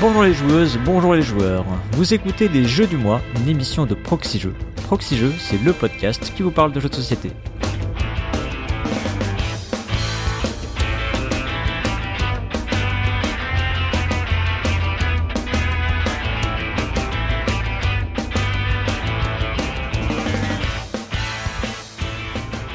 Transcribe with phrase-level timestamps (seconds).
[0.00, 1.64] Bonjour les joueuses, bonjour les joueurs.
[1.94, 4.54] Vous écoutez les Jeux du mois, une émission de Proxy Jeux.
[5.40, 7.32] C'est le podcast qui vous parle de jeux de société.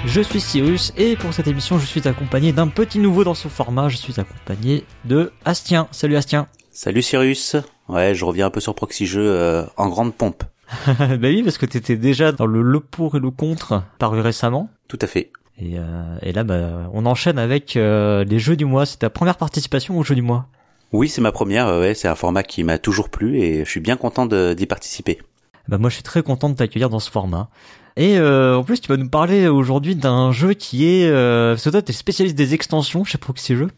[0.06, 3.48] Je suis Cyrus et pour cette émission je suis accompagné d'un petit nouveau dans ce
[3.48, 5.88] format, je suis accompagné de Astien.
[5.92, 6.50] Salut Astien.
[6.76, 7.56] Salut Cyrus.
[7.88, 10.44] Ouais, je reviens un peu sur Proxy Jeux euh, en grande pompe.
[10.88, 14.72] bah oui, parce que t'étais déjà dans le le pour et le contre paru récemment.
[14.88, 15.32] Tout à fait.
[15.60, 18.88] Et, euh, et là, bah, on enchaîne avec euh, les jeux du mois.
[18.88, 20.48] C'est ta première participation aux jeux du mois.
[20.92, 21.68] Oui, c'est ma première.
[21.68, 25.20] Ouais, c'est un format qui m'a toujours plu et je suis bien content d'y participer.
[25.68, 27.50] Bah moi, je suis très content de t'accueillir dans ce format.
[27.96, 31.06] Et euh, en plus, tu vas nous parler aujourd'hui d'un jeu qui est...
[31.08, 33.70] Euh, parce que toi, t'es spécialiste des extensions chez Proxy Jeux.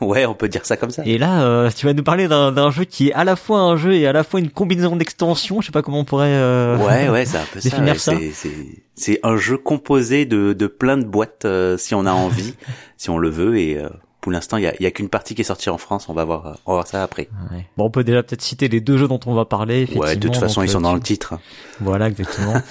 [0.00, 1.02] ouais, on peut dire ça comme ça.
[1.06, 3.76] Et là, euh, tu vas nous parler d'un jeu qui est à la fois un
[3.76, 5.60] jeu et à la fois une combinaison d'extensions.
[5.60, 6.26] Je sais pas comment on pourrait...
[6.34, 7.68] euh, Ouais, ouais, c'est un peu ça.
[7.70, 7.98] définir ouais.
[7.98, 8.12] ça.
[8.18, 8.50] C'est- C'est
[8.94, 12.54] c'est un jeu composé de, de plein de boîtes euh, si on a envie,
[12.98, 13.56] si on le veut.
[13.58, 13.88] Et euh,
[14.22, 16.08] pour l'instant, il y a, y a qu'une partie qui est sortie en France.
[16.08, 17.28] On va voir, euh, on va voir ça après.
[17.52, 17.66] Ouais.
[17.76, 19.86] Bon, on peut déjà peut-être citer les deux jeux dont on va parler.
[19.94, 21.34] Ouais, de toute façon, Donc, ils sont euh, dans tu- le titre.
[21.80, 22.54] Voilà, exactement.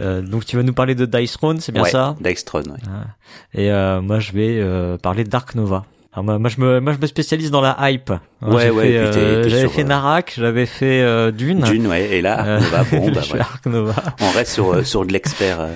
[0.00, 2.14] Euh, donc tu vas nous parler de Dice Throne, c'est bien ouais, ça?
[2.20, 2.60] Dextron.
[2.60, 2.78] Ouais.
[2.86, 3.06] Ah.
[3.54, 5.84] Et euh, moi je vais euh, parler de Dark Nova.
[6.12, 8.10] Alors, moi, moi je me moi je me spécialise dans la hype.
[8.10, 11.62] Hein, Ouais, ouais, euh, j'avais fait euh, Narak, j'avais fait euh, Dune.
[11.62, 12.04] Dune, ouais.
[12.08, 13.42] Et là, Euh, on va bon, bah voilà.
[13.44, 13.94] Dark Nova.
[14.20, 15.60] On reste sur euh, sur de l'expert.
[15.60, 15.74] euh.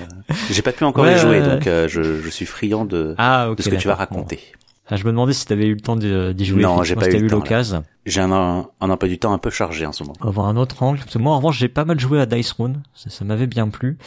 [0.49, 3.49] J'ai pas pu encore Ouais, y jouer, donc euh, je, je suis friand de Ah
[3.53, 4.37] de ce que tu vas raconter.
[4.37, 4.59] Bon.
[4.87, 6.61] Ah, je me demandais si t'avais eu le temps d'y d'y jouer.
[6.61, 7.83] Non, j'ai pas si eu eu l'occasion.
[8.05, 10.15] J'ai un, un, un emploi du temps un peu chargé en ce moment.
[10.21, 10.99] On va voir un autre angle.
[10.99, 12.83] Parce que moi en revanche j'ai pas mal joué à Dice Throne.
[12.93, 13.97] Ça, ça m'avait bien plu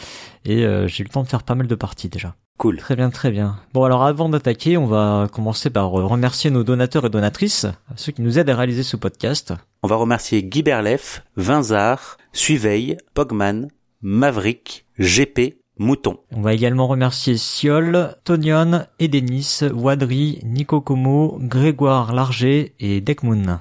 [0.45, 2.35] et euh, j'ai eu le temps de faire pas mal de parties déjà.
[2.57, 2.77] Cool.
[2.77, 3.57] Très bien, très bien.
[3.73, 8.11] Bon, alors avant d'attaquer, on va commencer par euh, remercier nos donateurs et donatrices, ceux
[8.11, 9.53] qui nous aident à réaliser ce podcast.
[9.81, 13.69] On va remercier Guy Berlef, Vinzard, Suiveil, Pogman,
[14.01, 16.17] Maverick, GP, Mouton.
[16.31, 23.59] On va également remercier Siol, Tonion, Edenis, Wadri, Nico Como, Grégoire Larger et Deckmoon.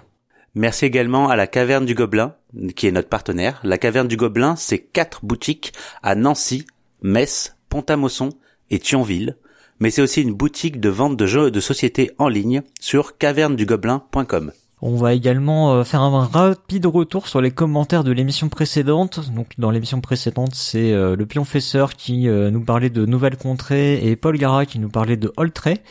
[0.55, 2.35] Merci également à la Caverne du Gobelin,
[2.75, 3.61] qui est notre partenaire.
[3.63, 6.67] La Caverne du Gobelin, c'est quatre boutiques à Nancy,
[7.01, 8.31] Metz, Pont-à-Mousson
[8.71, 9.37] et Thionville.
[9.79, 14.53] Mais c'est aussi une boutique de vente de jeux de société en ligne sur cavernedugobelin.com.
[14.81, 19.33] On va également euh, faire un rapide retour sur les commentaires de l'émission précédente.
[19.35, 24.07] Donc dans l'émission précédente, c'est euh, le pionfesseur qui euh, nous parlait de Nouvelles Contrées
[24.09, 25.83] et Paul Gara qui nous parlait de Oltrey.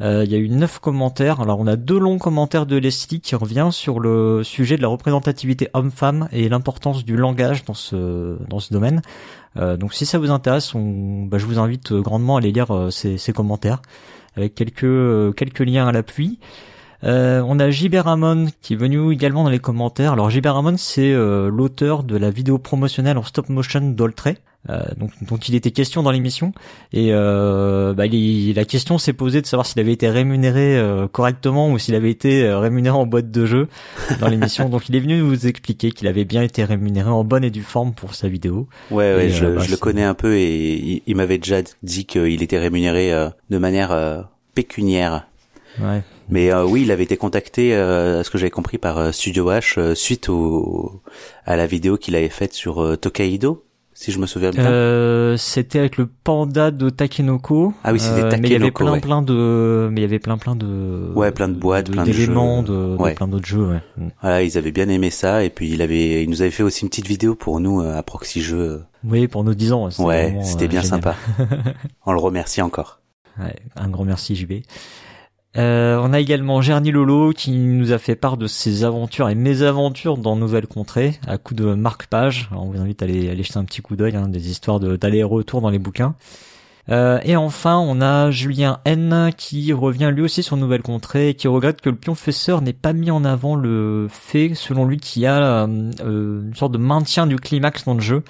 [0.00, 1.40] Euh, Il y a eu neuf commentaires.
[1.40, 4.88] Alors on a deux longs commentaires de Leslie qui revient sur le sujet de la
[4.88, 9.02] représentativité homme-femme et l'importance du langage dans ce dans ce domaine.
[9.56, 13.32] Donc si ça vous intéresse, bah, je vous invite grandement à aller lire ces, ces
[13.32, 13.82] commentaires
[14.36, 16.38] avec quelques quelques liens à l'appui.
[17.04, 20.12] Euh, on a Gilbert Ramon qui est venu également dans les commentaires.
[20.12, 24.36] Alors Gilbert Ramon, c'est euh, l'auteur de la vidéo promotionnelle en stop motion d'Oltrey,
[24.68, 26.52] euh, donc dont il était question dans l'émission.
[26.92, 31.08] Et euh, bah, il- la question s'est posée de savoir s'il avait été rémunéré euh,
[31.08, 33.68] correctement ou s'il avait été euh, rémunéré en boîte de jeu
[34.20, 34.68] dans l'émission.
[34.68, 37.62] donc il est venu vous expliquer qu'il avait bien été rémunéré en bonne et due
[37.62, 38.68] forme pour sa vidéo.
[38.90, 41.62] Ouais, ouais, Et, je, bah, je le connais un peu et il, il m'avait déjà
[41.82, 44.20] dit qu'il était rémunéré euh, de manière euh,
[44.54, 45.26] pécuniaire.
[45.80, 46.02] Ouais.
[46.30, 49.12] Mais euh, oui, il avait été contacté, euh, à ce que j'avais compris, par euh,
[49.12, 51.00] Studio H euh, suite au,
[51.44, 54.64] à la vidéo qu'il avait faite sur euh, Tokaido, si je me souviens bien.
[54.64, 57.74] Euh, c'était avec le panda de Takenoko.
[57.84, 59.00] Ah oui, c'était Euh, Mais il y avait Takenoko, plein ouais.
[59.00, 61.12] plein de, mais il y avait plein plein de.
[61.14, 63.14] Ouais, plein de boîtes, plein de d'éléments, de, de Ouais.
[63.14, 63.66] plein d'autres jeux.
[63.66, 63.80] Ouais.
[63.96, 64.08] Mm.
[64.22, 66.82] Voilà, ils avaient bien aimé ça et puis il avait, il nous avait fait aussi
[66.84, 68.82] une petite vidéo pour nous euh, à Proxy Jeux.
[69.04, 69.88] Oui, pour nos 10 ans.
[69.98, 71.00] Ouais, c'était bien génial.
[71.02, 71.16] sympa.
[72.06, 73.00] On le remercie encore.
[73.38, 74.52] Ouais, un grand merci JB.
[75.56, 79.34] Euh, on a également Gerny Lolo qui nous a fait part de ses aventures et
[79.34, 82.48] mésaventures dans Nouvelle Contrée à coup de marque-page.
[82.52, 84.78] Alors, On vous invite à aller, aller jeter un petit coup d'œil, hein, des histoires
[84.78, 86.14] d'aller-retour dans les bouquins.
[86.88, 91.34] Euh, et enfin, on a Julien N qui revient lui aussi sur Nouvelle Contrée et
[91.34, 95.22] qui regrette que le pionfesseur n'ait pas mis en avant le fait, selon lui, qu'il
[95.22, 95.66] y a euh,
[96.44, 98.22] une sorte de maintien du climax dans le jeu.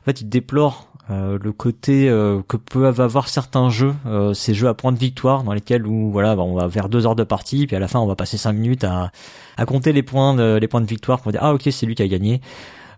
[0.00, 4.52] En fait, il déplore euh, le côté euh, que peuvent avoir certains jeux, euh, ces
[4.52, 7.16] jeux à point de victoire dans lesquels où voilà, bah, on va vers deux heures
[7.16, 9.10] de partie, puis à la fin on va passer cinq minutes à,
[9.56, 11.94] à compter les points de, les points de victoire pour dire ah ok c'est lui
[11.94, 12.40] qui a gagné.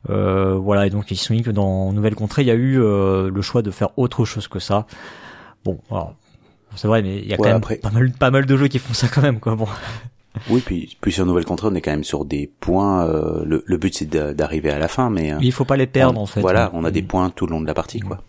[0.08, 2.80] Euh, voilà et donc il se dit que dans Nouvelle Contrée il y a eu
[2.80, 4.86] euh, le choix de faire autre chose que ça.
[5.64, 6.14] Bon alors
[6.74, 8.68] c'est vrai mais il y a quand même après- pas mal pas mal de jeux
[8.68, 9.66] qui font ça quand même quoi bon.
[10.48, 13.04] Oui, puis, puis sur Nouvelle Contrée, on est quand même sur des points.
[13.06, 15.86] euh, le, le but c'est d'arriver à la fin, mais euh, Il faut pas les
[15.86, 16.40] perdre on- en fait.
[16.40, 18.22] Voilà, on a des points tout le long de la partie, quoi.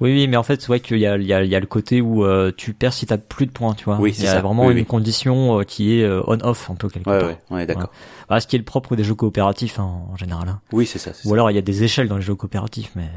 [0.00, 1.66] Oui, oui, mais en fait, c'est vrai qu'il y a, il y, y a le
[1.66, 3.98] côté où euh, tu perds si t'as plus de points, tu vois.
[4.00, 4.40] Oui, il y a ça.
[4.40, 4.84] vraiment Oui, une oui.
[4.84, 7.28] condition euh, qui est euh, on-off un peu quelque Ouais, part.
[7.28, 7.92] ouais, ouais, d'accord.
[8.28, 10.48] Bah, ce qui est le propre des jeux coopératifs hein, en général.
[10.48, 10.60] hein.
[10.72, 11.10] Oui, c'est ça.
[11.10, 11.32] Ou ça.
[11.34, 13.08] alors il y a des échelles dans les jeux coopératifs, mais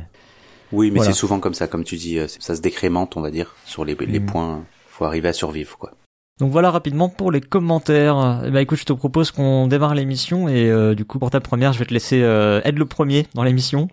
[0.72, 1.12] Oui, mais Voilà.
[1.12, 3.84] c'est souvent comme ça, comme tu dis, euh, ça se décrémente, on va dire, sur
[3.86, 4.26] les, les Mhm.
[4.28, 4.64] points.
[4.88, 5.92] Faut arriver à survivre, quoi.
[6.38, 8.42] Donc voilà rapidement pour les commentaires.
[8.46, 11.40] Eh ben écoute, je te propose qu'on démarre l'émission et euh, du coup pour ta
[11.40, 13.88] première, je vais te laisser euh, être le premier dans l'émission.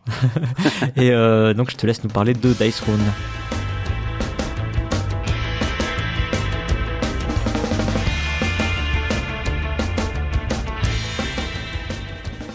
[0.97, 2.99] et euh, donc je te laisse nous parler de Dice Throne.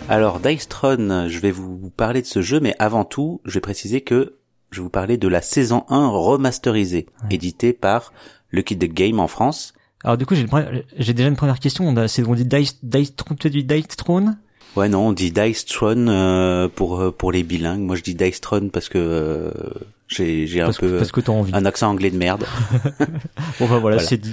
[0.10, 3.62] Alors, Dice Throne, je vais vous parler de ce jeu, mais avant tout, je vais
[3.62, 4.38] préciser que
[4.72, 7.36] je vais vous parler de la saison 1 remasterisée, Ouais.
[7.36, 8.12] éditée par
[8.52, 9.74] Lucky the Game en France.
[10.08, 11.86] Alors du coup j'ai déjà une première question.
[11.86, 14.38] On a c'est on dit Dice Dice Throne, tu as dit Dice Throne
[14.78, 17.82] Ouais, non, on dit Dice Throne euh, pour euh, pour les bilingues.
[17.82, 19.52] Moi, je dis Dice Throne parce que euh,
[20.08, 21.52] j'ai j'ai un peu que, parce que t'as envie.
[21.54, 22.46] un accent anglais de merde.
[23.60, 24.00] Bon bah voilà, Voilà.
[24.00, 24.32] c'est dit.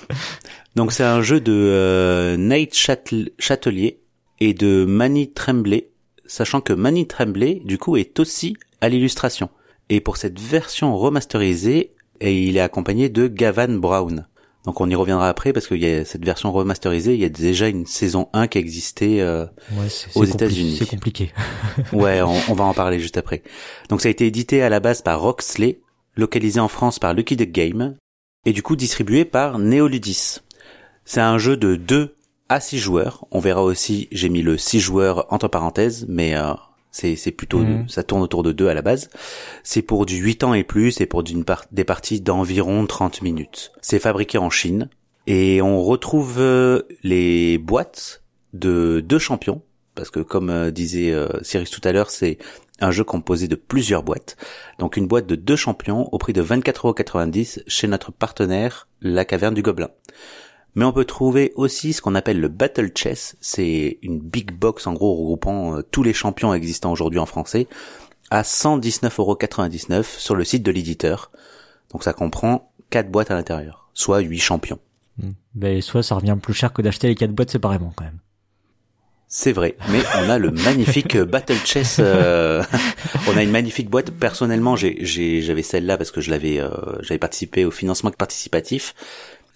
[0.74, 4.00] Donc c'est un jeu de euh, Nate Châtel- Châtelier
[4.40, 5.88] et de Manny Tremblay,
[6.26, 9.50] sachant que Manny Tremblay, du coup, est aussi à l'illustration.
[9.88, 14.26] Et pour cette version remasterisée, et il est accompagné de Gavan Brown.
[14.66, 17.28] Donc on y reviendra après parce qu'il y a cette version remasterisée, il y a
[17.28, 19.20] déjà une saison 1 qui existait.
[19.20, 19.86] euh, Ouais,
[20.16, 20.76] Aux États-Unis.
[20.78, 21.32] C'est compliqué.
[21.92, 23.42] ouais, on, on va en parler juste après.
[23.88, 25.80] Donc ça a été édité à la base par Roxley,
[26.16, 27.94] localisé en France par Lucky Duck Game,
[28.44, 30.38] et du coup distribué par Neoludis.
[31.04, 32.14] C'est un jeu de 2
[32.48, 33.24] à 6 joueurs.
[33.30, 36.52] On verra aussi, j'ai mis le 6 joueurs entre parenthèses, mais euh,
[37.16, 37.88] c'est plutôt Mhm.
[37.88, 39.10] ça tourne autour de 2 à la base.
[39.62, 43.22] C'est pour du 8 ans et plus et pour d'une part, des parties d'environ 30
[43.22, 43.72] minutes.
[43.82, 44.88] C'est fabriqué en Chine
[45.26, 48.22] et on retrouve euh, les boîtes
[48.54, 49.62] de deux champions
[49.94, 52.38] parce que comme euh, disait euh, Cyrus tout à l'heure, c'est
[52.80, 54.36] un jeu composé de plusieurs boîtes.
[54.78, 59.54] Donc une boîte de deux champions au prix de 24,90€ chez notre partenaire La Caverne
[59.54, 59.88] du Gobelin.
[60.76, 63.36] Mais on peut trouver aussi ce qu'on appelle le Battle Chess.
[63.40, 67.66] C'est une big box en gros regroupant euh, tous les champions existants aujourd'hui en français
[68.30, 71.30] à 119,99€ sur le site de l'éditeur.
[71.92, 74.78] Donc ça comprend quatre boîtes à l'intérieur, soit huit champions.
[75.18, 75.32] Hmm.
[75.54, 78.18] Ben soit ça revient plus cher que d'acheter les quatre boîtes séparément quand même.
[79.28, 81.96] C'est vrai, mais on a le magnifique Battle Chess.
[81.98, 82.62] euh,
[83.28, 84.12] on a une magnifique boîte.
[84.12, 86.70] Personnellement, j'ai, j'ai, j'avais celle-là parce que je l'avais, euh,
[87.00, 88.94] j'avais participé au financement participatif.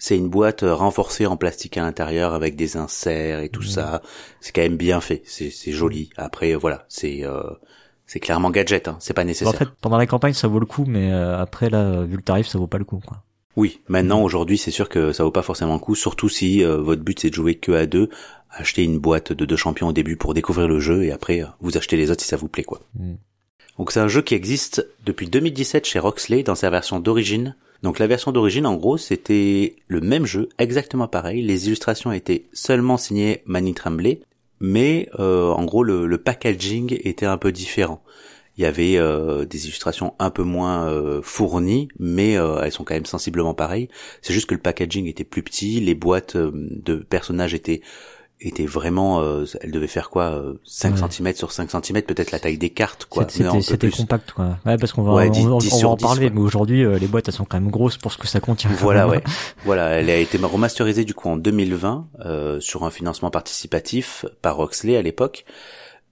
[0.03, 4.01] C'est une boîte euh, renforcée en plastique à l'intérieur avec des inserts et tout ça.
[4.39, 5.21] C'est quand même bien fait.
[5.25, 6.09] C'est, joli.
[6.17, 7.43] Après, euh, voilà, c'est, euh,
[8.11, 8.89] c'est clairement gadget.
[8.89, 8.97] Hein.
[8.99, 9.55] C'est pas nécessaire.
[9.55, 12.21] en fait, pendant la campagne ça vaut le coup, mais euh, après là, vu le
[12.21, 13.23] tarif, ça vaut pas le coup quoi.
[13.55, 16.75] Oui, maintenant aujourd'hui, c'est sûr que ça vaut pas forcément le coup, surtout si euh,
[16.75, 18.09] votre but c'est de jouer que à deux.
[18.49, 21.77] Achetez une boîte de deux champions au début pour découvrir le jeu et après vous
[21.77, 22.81] achetez les autres si ça vous plaît quoi.
[22.95, 23.13] Mm.
[23.77, 27.55] Donc c'est un jeu qui existe depuis 2017 chez Roxley dans sa version d'origine.
[27.81, 31.41] Donc la version d'origine en gros c'était le même jeu, exactement pareil.
[31.41, 34.21] Les illustrations étaient seulement signées Manny Tremblay,
[34.59, 38.03] mais euh, en gros le, packaging était un peu différent.
[38.57, 42.93] Il y avait euh, des illustrations un peu moins euh, fournies, mais elles sont quand
[42.93, 43.89] même sensiblement pareilles.
[44.21, 47.81] C'est juste que le packaging était plus petit, les boîtes de personnages étaient
[48.41, 51.09] étaient vraiment, euh, elles devaient faire quoi, euh, 5 Ouais.
[51.09, 53.25] cm sur 5 cm, peut-être la taille des cartes, quoi.
[53.29, 54.57] C'était- compact quoi.
[54.65, 56.41] Ouais, parce qu'on va, Ouais, on, 10 on- 10 on va en 10, parler, mais
[56.41, 58.69] aujourd'hui euh, les boîtes elles sont quand même grosses pour ce que ça contient.
[58.79, 59.21] Voilà, ouais.
[59.65, 64.55] Voilà, elle a été remasterisée du coup en 2020 euh, sur un financement participatif par
[64.57, 65.45] Roxley à l'époque.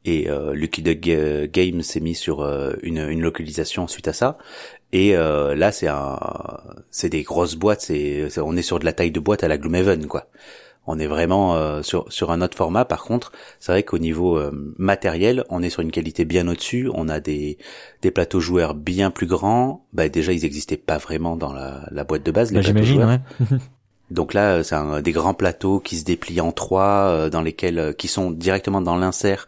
[0.05, 4.13] Et euh, Lucky Duck Ga- Game s'est mis sur euh, une, une localisation suite à
[4.13, 4.37] ça.
[4.93, 6.17] Et euh, là, c'est un,
[6.89, 7.81] c'est des grosses boîtes.
[7.81, 10.27] C'est- on est sur de la taille de boîte à la Gloomhaven, quoi.
[10.91, 12.83] On est vraiment euh, sur sur un autre format.
[12.83, 16.89] Par contre, c'est vrai qu'au niveau euh, matériel, on est sur une qualité bien au-dessus.
[16.93, 17.57] On a des
[18.01, 19.85] des plateaux joueurs bien plus grands.
[19.93, 22.51] Bah déjà, ils existaient pas vraiment dans la, la boîte de base.
[22.51, 23.07] Bah, les plateaux J'imagine, joueurs.
[23.07, 23.19] ouais.
[24.11, 27.41] Donc là, euh, c'est un- des grands plateaux qui se déplient en trois, euh, dans
[27.43, 29.47] lesquels euh, qui sont directement dans l'insert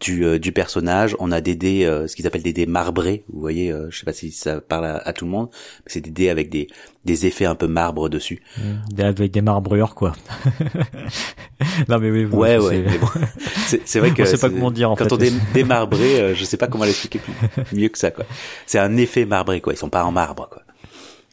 [0.00, 1.16] du, euh, du personnage.
[1.18, 3.24] On a des dés, euh, ce qu'ils appellent des dés marbrés.
[3.32, 5.48] Vous voyez, euh, je sais pas si ça parle à, à tout le monde,
[5.84, 6.66] mais c'est des dés avec des,
[7.04, 8.42] des effets un peu marbre dessus.
[8.90, 10.12] Des- Avec des marbreurs quoi.
[11.88, 12.24] non mais oui.
[12.24, 12.98] oui, Ouais, ouais.
[12.98, 13.06] bon,
[13.66, 15.12] c'est c'est vrai que On sait pas comment dire, en quand fait.
[15.12, 17.32] on dit démarbré, euh, je sais pas comment l'expliquer plus-
[17.72, 18.10] mieux que ça.
[18.10, 18.24] quoi.
[18.66, 19.72] C'est un effet marbré, quoi.
[19.72, 20.62] Ils sont pas en marbre, quoi.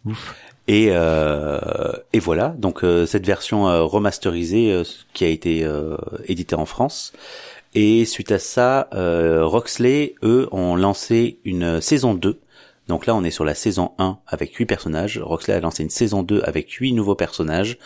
[0.05, 0.35] Ouf.
[0.69, 1.59] Et, euh,
[2.13, 6.65] et voilà, donc euh, cette version euh, remasterisée euh, qui a été euh, éditée en
[6.65, 7.11] France.
[7.75, 12.39] Et suite à ça, euh, Roxley, eux, ont lancé une saison 2.
[12.87, 15.19] Donc là, on est sur la saison 1 avec 8 personnages.
[15.19, 17.79] Roxley a lancé une saison 2 avec 8 nouveaux personnages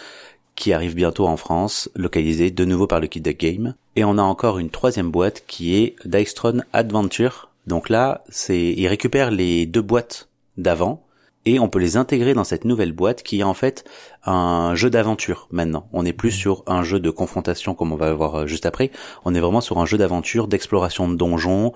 [0.56, 3.76] qui arrivent bientôt en France, localisés de nouveau par le Kid Duck Game.
[3.96, 7.52] Et on a encore une troisième boîte qui est Dicetron Adventure.
[7.68, 11.07] Donc là, c'est ils récupèrent les deux boîtes d'avant
[11.48, 13.86] et on peut les intégrer dans cette nouvelle boîte qui est en fait
[14.26, 15.88] un jeu d'aventure maintenant.
[15.94, 18.92] On n'est plus sur un jeu de confrontation comme on va voir euh, juste après,
[19.24, 21.72] on est vraiment sur un jeu d'aventure, d'exploration de donjons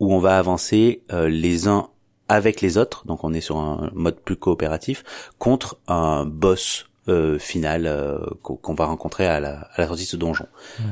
[0.00, 1.88] où on va avancer euh, les uns
[2.28, 5.04] avec les autres, donc on est sur un mode plus coopératif,
[5.38, 10.16] contre un boss euh, final qu'on va rencontrer à la, à la sortie de ce
[10.16, 10.46] donjon.
[10.80, 10.86] Ouais,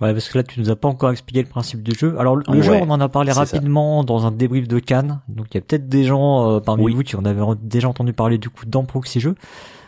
[0.00, 2.16] parce que là, tu nous as pas encore expliqué le principe du jeu.
[2.18, 5.20] Alors, le jeu, on en a parlé rapidement dans un débrief de Cannes.
[5.28, 8.12] Donc, il y a peut-être des gens euh, parmi vous qui en avaient déjà entendu
[8.12, 9.34] parler du coup dans Proxy Jeu.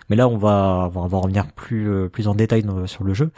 [0.08, 3.30] Mais là, on va, on va revenir plus, euh, plus en détail sur le jeu.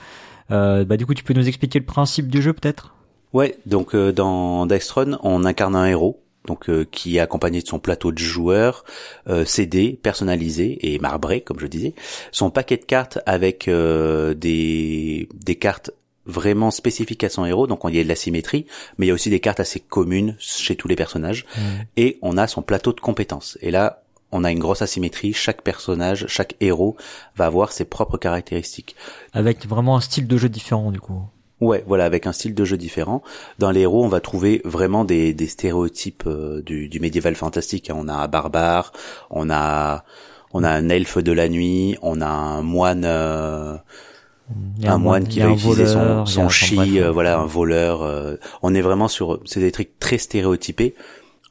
[0.50, 2.94] Euh, bah, du coup, tu peux nous expliquer le principe du jeu, peut-être?
[3.32, 7.78] Ouais, donc euh, dans Dextron, on incarne un héros donc qui est accompagné de son
[7.78, 8.84] plateau de joueurs,
[9.28, 11.94] euh, CD, personnalisé et marbré, comme je disais,
[12.32, 15.90] son paquet de cartes avec des, des cartes
[16.30, 19.12] vraiment spécifique à son héros, donc il y a de la symétrie, mais il y
[19.12, 21.60] a aussi des cartes assez communes chez tous les personnages, mm.
[21.96, 23.58] et on a son plateau de compétences.
[23.60, 26.96] Et là, on a une grosse asymétrie, chaque personnage, chaque héros
[27.36, 28.94] va avoir ses propres caractéristiques.
[29.32, 31.22] Avec vraiment un style de jeu différent du coup.
[31.60, 33.22] Ouais, voilà, avec un style de jeu différent.
[33.58, 37.90] Dans les héros, on va trouver vraiment des, des stéréotypes euh, du, du médiéval fantastique.
[37.94, 38.92] On a un barbare,
[39.28, 40.04] on a
[40.52, 43.76] on a un elfe de la nuit, on a un moine euh,
[44.84, 48.02] un, moine qui va utiliser son, son chi, euh, voilà, un voleur.
[48.02, 50.94] Euh, on est vraiment sur, c'est des trucs très stéréotypés.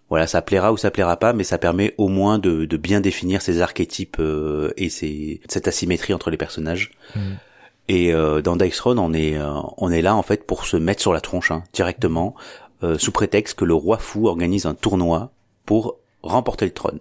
[0.09, 2.99] Voilà, ça plaira ou ça plaira pas, mais ça permet au moins de, de bien
[2.99, 6.91] définir ces archétypes euh, et ces, cette asymétrie entre les personnages.
[7.15, 7.19] Mm.
[7.91, 8.13] Et
[8.43, 9.35] dans Dice on est
[9.77, 12.35] on est là en fait pour se mettre sur la tronche hein, directement,
[12.99, 15.31] sous prétexte que le roi fou organise un tournoi
[15.65, 16.99] pour remporter le trône.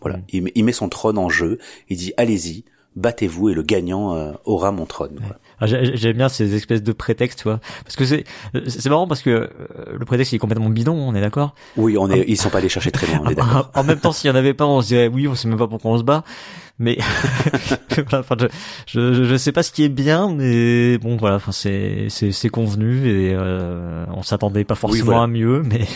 [0.00, 0.22] Voilà, mm.
[0.32, 1.58] il, il met son trône en jeu.
[1.88, 2.62] Il dit allez-y,
[2.98, 5.20] battez-vous et le gagnant euh, aura mon trône.
[5.60, 8.24] Ah, j'aime bien ces espèces de prétextes, tu vois, parce que c'est
[8.66, 9.48] c'est marrant parce que euh,
[9.98, 11.54] le prétexte il est complètement bidon, on est d'accord?
[11.76, 13.70] Oui, on est, ils sont pas allés chercher très loin, on est d'accord.
[13.74, 15.58] en même temps, s'il y en avait pas, on se dirait oui, on sait même
[15.58, 16.24] pas pourquoi on se bat
[16.78, 16.98] mais
[18.12, 18.46] enfin, je,
[18.86, 22.48] je, je sais pas ce qui est bien mais bon voilà enfin c'est c'est c'est
[22.48, 25.86] convenu et euh, on s'attendait pas forcément à mieux mais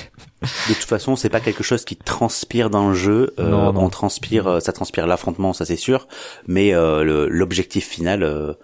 [0.68, 3.34] de toute façon c'est pas quelque chose qui transpire dans le jeu.
[3.38, 6.08] Euh, on transpire euh, ça transpire l'affrontement ça c'est sûr.
[6.46, 8.54] Mais euh, l'objectif final euh,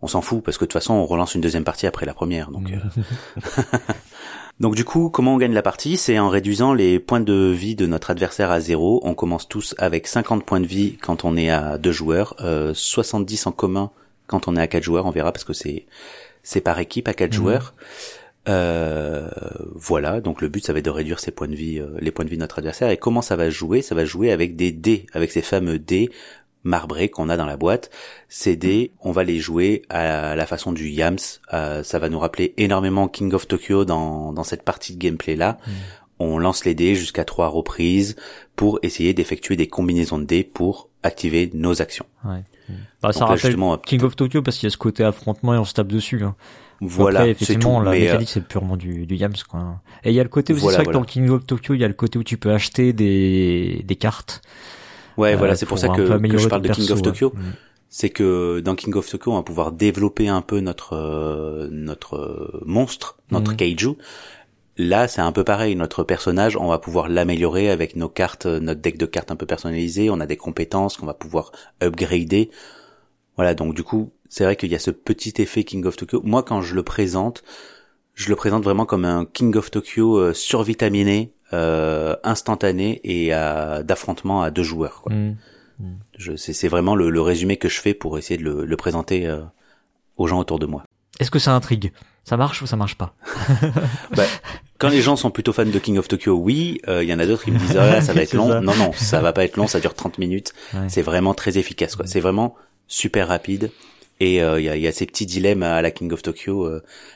[0.00, 2.14] on s'en fout parce que de toute façon on relance une deuxième partie après la
[2.14, 2.70] première donc
[4.60, 5.96] Donc du coup, comment on gagne la partie?
[5.96, 9.00] C'est en réduisant les points de vie de notre adversaire à zéro.
[9.02, 12.72] On commence tous avec 50 points de vie quand on est à deux joueurs, euh,
[12.72, 13.90] 70 en commun
[14.26, 15.06] quand on est à quatre joueurs.
[15.06, 15.86] On verra parce que c'est
[16.42, 17.36] c'est par équipe à quatre mhm.
[17.36, 17.74] joueurs.
[18.46, 19.28] Euh,
[19.74, 22.10] voilà, donc le but ça va être de réduire ses points de vie, euh, les
[22.10, 22.90] points de vie de notre adversaire.
[22.90, 23.82] Et comment ça va jouer?
[23.82, 26.10] Ça va jouer avec des dés, avec ces fameux dés
[26.64, 27.90] marbrés qu'on a dans la boîte.
[28.28, 31.18] Ces dés, on va les jouer à la façon du Yams.
[31.52, 35.36] Euh, ça va nous rappeler énormément King of Tokyo dans, dans cette partie de gameplay
[35.36, 35.58] là.
[35.66, 35.70] Mm.
[36.20, 38.16] On lance les dés jusqu'à trois reprises
[38.56, 42.06] pour essayer d'effectuer des combinaisons de dés pour activer nos actions.
[42.24, 42.42] Ouais.
[43.02, 45.64] Bah, ça rappelle King of Tokyo parce qu'il y a ce côté affrontement et on
[45.64, 46.22] se tape dessus.
[46.24, 46.34] Hein.
[46.80, 49.80] Voilà, effectivement, la mécanique euh, c'est purement du, du Yams quoi.
[50.02, 51.80] Et il y a le côté aussi, c'est vrai que dans King of Tokyo, il
[51.80, 54.42] y a le côté où tu peux acheter des, des cartes
[55.16, 57.32] Ouais, voilà, euh, c'est pour, ça que, je parle de King of Tokyo.
[57.34, 57.40] Mm.
[57.88, 62.16] C'est que dans King of Tokyo, on va pouvoir développer un peu notre euh, notre
[62.16, 63.56] euh, monstre, notre mm.
[63.56, 63.96] kaiju.
[64.76, 65.76] Là, c'est un peu pareil.
[65.76, 69.46] Notre personnage, on va pouvoir l'améliorer avec nos cartes, notre deck de cartes un peu
[69.46, 70.10] personnalisé.
[70.10, 72.50] On a des compétences qu'on va pouvoir upgrader.
[73.36, 76.20] Voilà, donc du coup, c'est vrai qu'il y a ce petit effet King of Tokyo.
[76.24, 77.44] Moi, quand je le présente,
[78.14, 83.30] je le présente vraiment comme un King of Tokyo survitaminé euh, instantané et
[83.84, 85.02] d'affrontement à deux joueurs.
[85.02, 85.12] Quoi.
[85.12, 85.36] Mmh.
[85.78, 86.36] Mmh.
[86.36, 89.40] c'est vraiment le, résumé que je fais pour essayer de le, présenter euh,
[90.16, 90.84] aux gens autour de moi.
[91.20, 91.92] Est-ce que ça intrigue?
[92.24, 93.14] Ça marche ou ça marche pas?
[94.16, 94.24] Bah,
[94.78, 96.80] Quand les gens sont plutôt fans de King of Tokyo, oui.
[96.86, 98.60] Il euh, y en a d'autres qui me disent ah, ça va être long.
[98.60, 99.66] Non, non, ça va pas être long.
[99.66, 100.54] Ça dure 30 minutes.
[100.88, 101.94] C'est vraiment très efficace.
[101.94, 102.06] quoi.
[102.06, 102.56] C'est vraiment
[102.88, 103.70] super rapide.
[104.20, 106.70] Et il euh, y, a, y, a, ces petits dilemmes à la King of Tokyo.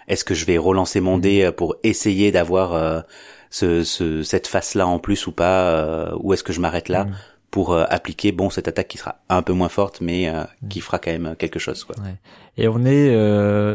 [0.09, 3.05] Est-ce que je vais relancer mon dé pour essayer d'avoir
[3.50, 7.05] ce, ce, cette face-là en plus ou pas, euh, ou est-ce que je m'arrête là
[7.05, 7.12] mm.
[7.50, 10.69] pour euh, appliquer bon cette attaque qui sera un peu moins forte, mais euh, mm.
[10.69, 11.85] qui fera quand même quelque chose.
[11.85, 11.97] Quoi.
[12.02, 12.14] Ouais.
[12.57, 13.14] Et on est,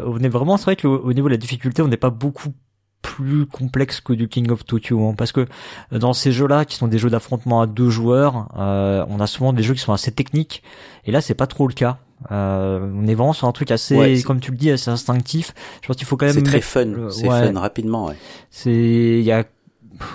[0.05, 2.53] on est vraiment, c'est vrai que au niveau de la difficulté, on n'est pas beaucoup
[3.01, 5.45] plus complexe que du King of Tokyo hein, parce que
[5.91, 9.51] dans ces jeux-là qui sont des jeux d'affrontement à deux joueurs euh, on a souvent
[9.51, 10.63] des jeux qui sont assez techniques
[11.03, 11.99] et là c'est pas trop le cas
[12.31, 15.87] euh, on est vraiment sur un truc assez comme tu le dis assez instinctif je
[15.87, 18.15] pense qu'il faut quand même c'est très fun c'est fun rapidement ouais.
[18.49, 19.43] c'est il y a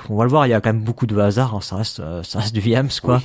[0.09, 1.55] on va le voir, il y a quand même beaucoup de hasard.
[1.55, 3.23] Hein, ça reste, euh, ça reste du Viams, quoi.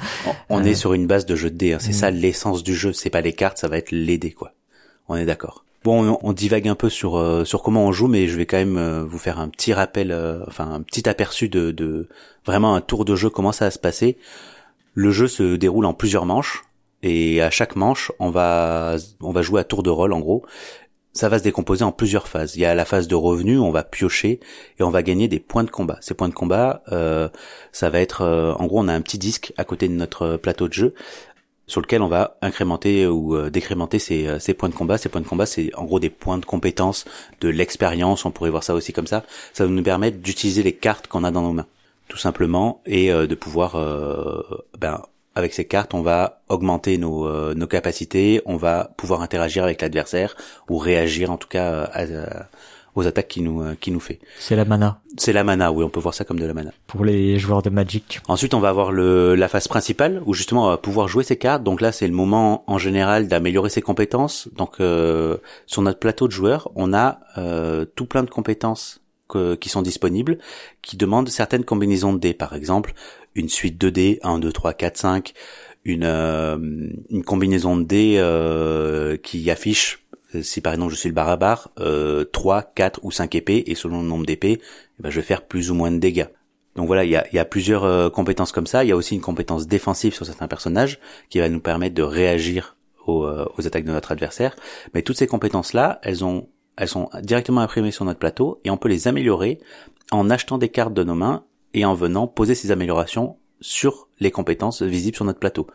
[0.49, 1.73] On, est euh, sur une base de jeu de dés.
[1.73, 1.93] Hein, c'est mm.
[1.93, 2.93] ça l'essence du jeu.
[2.93, 4.53] C'est pas les cartes, ça va être les dés, quoi.
[5.07, 5.65] On est d'accord.
[5.83, 8.57] Bon, on, divague un peu sur euh, sur comment on joue, mais je vais quand
[8.57, 12.07] même vous faire un petit rappel, enfin un petit aperçu de, de
[12.45, 14.17] vraiment un tour de jeu, comment ça va se passer.
[14.93, 16.63] Le jeu se déroule en plusieurs manches
[17.03, 20.43] et à chaque manche, on va on va jouer à tour de rôle en gros.
[21.11, 22.55] Ça va se décomposer en plusieurs phases.
[22.55, 24.39] Il y a la phase de revenu, on va piocher
[24.79, 25.97] et on va gagner des points de combat.
[26.01, 27.29] Ces points de combat, euh,
[27.71, 30.37] ça va être, euh, en gros, on a un petit disque à côté de notre
[30.37, 30.95] plateau de jeu
[31.67, 34.97] sur lequel on va incrémenter ou euh, décrémenter ces, ces, points de combat.
[34.97, 37.05] Ces points de combat, c'est en gros des points de compétence,
[37.41, 39.23] de l'expérience, on pourrait voir ça aussi comme ça.
[39.53, 41.67] Ça va nous permettre d'utiliser les cartes qu'on a dans nos mains,
[42.07, 43.77] tout simplement, et de pouvoir
[44.79, 45.01] ben,
[45.35, 49.81] avec ces cartes, on va augmenter nos, euh, nos capacités, on va pouvoir interagir avec
[49.81, 50.35] l'adversaire
[50.69, 51.89] ou réagir en tout cas
[52.95, 54.19] aux attaques qui nous euh, qui nous fait.
[54.39, 54.99] C'est la mana.
[55.17, 56.71] C'est la mana, oui, on peut voir ça comme de la mana.
[56.87, 58.21] Pour les joueurs de Magic.
[58.27, 61.37] Ensuite, on va avoir le la phase principale où justement on va pouvoir jouer ces
[61.37, 61.63] cartes.
[61.63, 64.49] Donc là, c'est le moment en général d'améliorer ses compétences.
[64.55, 67.19] Donc euh, sur notre plateau de joueurs, on a
[67.95, 68.99] tout plein de compétences
[69.59, 70.37] qui sont disponibles,
[70.83, 72.35] qui demandent certaines combinaisons de dés.
[72.35, 72.93] Par exemple,
[73.35, 75.33] une suite de dés, 1, 2, 3, 4, 5,
[75.85, 76.57] une, euh,
[77.09, 80.05] une combinaison de dés euh, qui affiche,
[80.41, 84.01] si par exemple je suis le barabar, euh, 3, 4 ou 5 épées, et selon
[84.01, 86.27] le nombre d'épées, eh ben, je vais faire plus ou moins de dégâts.
[86.75, 88.83] Donc voilà, il y a, y a, plusieurs euh, compétences comme ça.
[88.83, 90.99] Il y a aussi une compétence défensive sur certains personnages
[91.29, 94.55] qui va nous permettre de réagir aux, aux attaques de notre adversaire.
[94.93, 98.77] Mais toutes ces compétences-là, elles ont elles sont directement imprimées sur notre plateau et on
[98.77, 99.59] peut les améliorer
[100.11, 104.31] en achetant des cartes de nos mains et en venant poser ces améliorations sur les
[104.31, 105.67] compétences visibles sur notre plateau.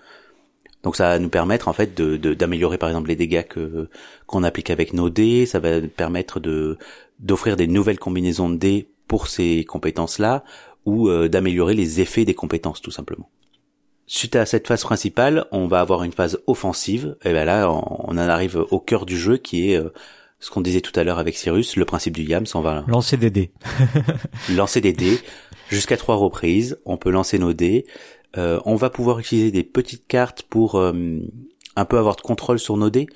[0.82, 3.88] Donc ça va nous permettre en fait de d'améliorer par exemple les dégâts que
[4.26, 6.78] qu'on applique avec nos dés, ça va permettre de
[7.18, 10.44] d'offrir des nouvelles combinaisons de dés pour ces compétences-là
[10.84, 13.28] ou euh, d'améliorer les effets des compétences tout simplement.
[14.06, 18.12] Suite à cette phase principale, on va avoir une phase offensive et ben là on,
[18.12, 19.92] en arrive au cœur du jeu qui est euh,
[20.38, 23.16] ce qu'on disait tout à l'heure avec Cyrus, le principe du YAMS, on va lancer
[23.16, 23.50] des dés.
[24.54, 25.18] lancer des dés
[25.68, 26.78] jusqu'à trois reprises.
[26.84, 27.86] On peut lancer nos dés.
[28.36, 30.92] Euh, on va pouvoir utiliser des petites cartes pour euh,
[31.76, 33.06] un peu avoir de contrôle sur nos dés.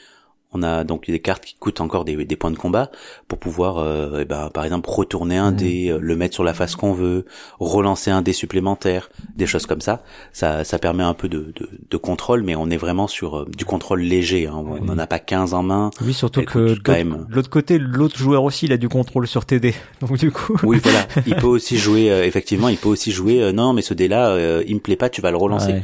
[0.52, 2.90] On a donc des cartes qui coûtent encore des, des points de combat
[3.26, 5.56] pour pouvoir, euh, eh ben, par exemple, retourner un mmh.
[5.56, 7.24] dé, euh, le mettre sur la face qu'on veut,
[7.58, 10.02] relancer un dé supplémentaire, des choses comme ça.
[10.32, 13.46] Ça, ça permet un peu de, de, de contrôle, mais on est vraiment sur euh,
[13.56, 14.46] du contrôle léger.
[14.46, 14.54] Hein.
[14.56, 15.90] On n'en a pas 15 en main.
[16.02, 17.26] Oui, surtout que quand même...
[17.30, 19.74] l'autre côté, l'autre joueur aussi, il a du contrôle sur tes dés.
[20.00, 20.56] Donc du coup.
[20.64, 21.06] Oui, voilà.
[21.26, 22.06] Il peut aussi jouer.
[22.26, 23.52] effectivement, il peut aussi jouer.
[23.52, 25.08] non, mais ce dé-là, il me plaît pas.
[25.08, 25.82] Tu vas le relancer.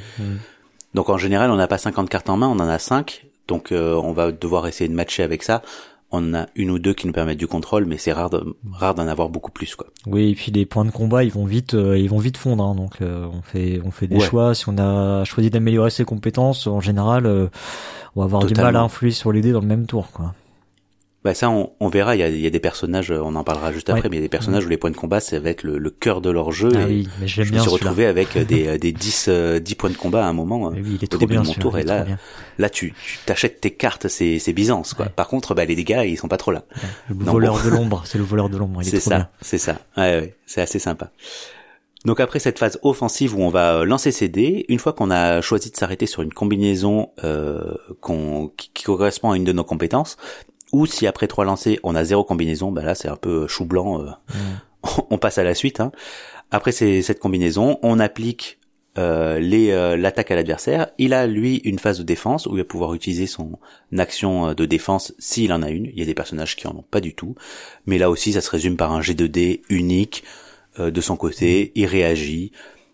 [0.94, 3.72] Donc en général, on n'a pas 50 cartes en main, on en a 5 donc
[3.72, 5.62] euh, on va devoir essayer de matcher avec ça.
[6.10, 8.30] On a une ou deux qui nous permettent du contrôle, mais c'est rare,
[8.72, 9.88] rare d'en avoir beaucoup plus, quoi.
[10.06, 12.64] Oui, et puis les points de combat, ils vont vite, euh, ils vont vite fondre.
[12.64, 14.54] Hein, donc euh, on fait, on fait des choix.
[14.54, 17.26] Si on a choisi d'améliorer ses compétences, en général,
[18.16, 20.34] on va avoir du mal à influer sur les dés dans le même tour, quoi.
[21.24, 22.14] Bah ça, on, on verra.
[22.14, 24.20] Il y a, il y a, des personnages, on en parlera juste après, mais il
[24.20, 26.20] y a des personnages où les points de combat, ça va être le, le cœur
[26.20, 26.70] de leur jeu.
[26.74, 29.28] Ah oui, mais je me suis retrouvé avec des, des 10,
[29.60, 31.54] 10 points de combat à un moment oui, il est au début bien, de mon
[31.54, 31.78] tour.
[31.78, 32.06] Et là,
[32.58, 32.94] là, tu
[33.26, 35.06] t'achètes tes cartes, c'est, Byzance, quoi.
[35.06, 36.64] Par contre, bah, les dégâts, ils sont pas trop là.
[37.08, 38.80] Le voleur de l'ombre, c'est le voleur de l'ombre.
[38.82, 39.78] C'est ça, c'est ça.
[39.96, 41.10] Ouais, ouais, c'est assez sympa.
[42.04, 45.40] Donc après cette phase offensive où on va lancer ses dés, une fois qu'on a
[45.40, 50.16] choisi de s'arrêter sur une combinaison euh, qu'on, qui, correspond à une de nos compétences,
[50.72, 53.64] ou si après trois lancers on a zéro combinaison, bah là c'est un peu chou
[53.64, 55.00] blanc, euh, mm.
[55.10, 55.80] on passe à la suite.
[55.80, 55.92] Hein.
[56.50, 58.58] Après c'est cette combinaison, on applique
[58.96, 60.88] euh, les euh, l'attaque à l'adversaire.
[60.98, 63.58] Il a lui une phase de défense où il va pouvoir utiliser son
[63.96, 65.86] action de défense s'il en a une.
[65.86, 67.34] Il y a des personnages qui en ont pas du tout,
[67.86, 70.24] mais là aussi ça se résume par un G 2 D unique
[70.78, 71.72] de son côté.
[71.74, 72.52] Il réagit.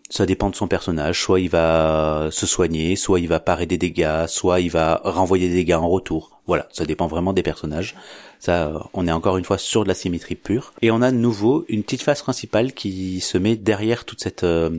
[0.09, 1.19] Ça dépend de son personnage.
[1.19, 5.49] Soit il va se soigner, soit il va parer des dégâts, soit il va renvoyer
[5.49, 6.39] des dégâts en retour.
[6.47, 7.95] Voilà, ça dépend vraiment des personnages.
[8.39, 10.73] Ça, on est encore une fois sur de la symétrie pure.
[10.81, 14.43] Et on a de nouveau une petite phase principale qui se met derrière toute cette
[14.43, 14.69] euh,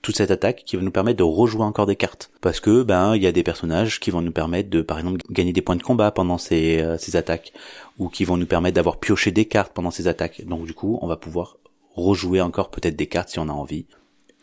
[0.00, 3.16] toute cette attaque qui va nous permettre de rejouer encore des cartes parce que ben
[3.16, 5.76] il y a des personnages qui vont nous permettre de par exemple gagner des points
[5.76, 7.52] de combat pendant ces, euh, ces attaques
[7.98, 10.98] ou qui vont nous permettre d'avoir pioché des cartes pendant ces attaques donc du coup
[11.02, 11.56] on va pouvoir
[11.94, 13.86] rejouer encore peut-être des cartes si on a envie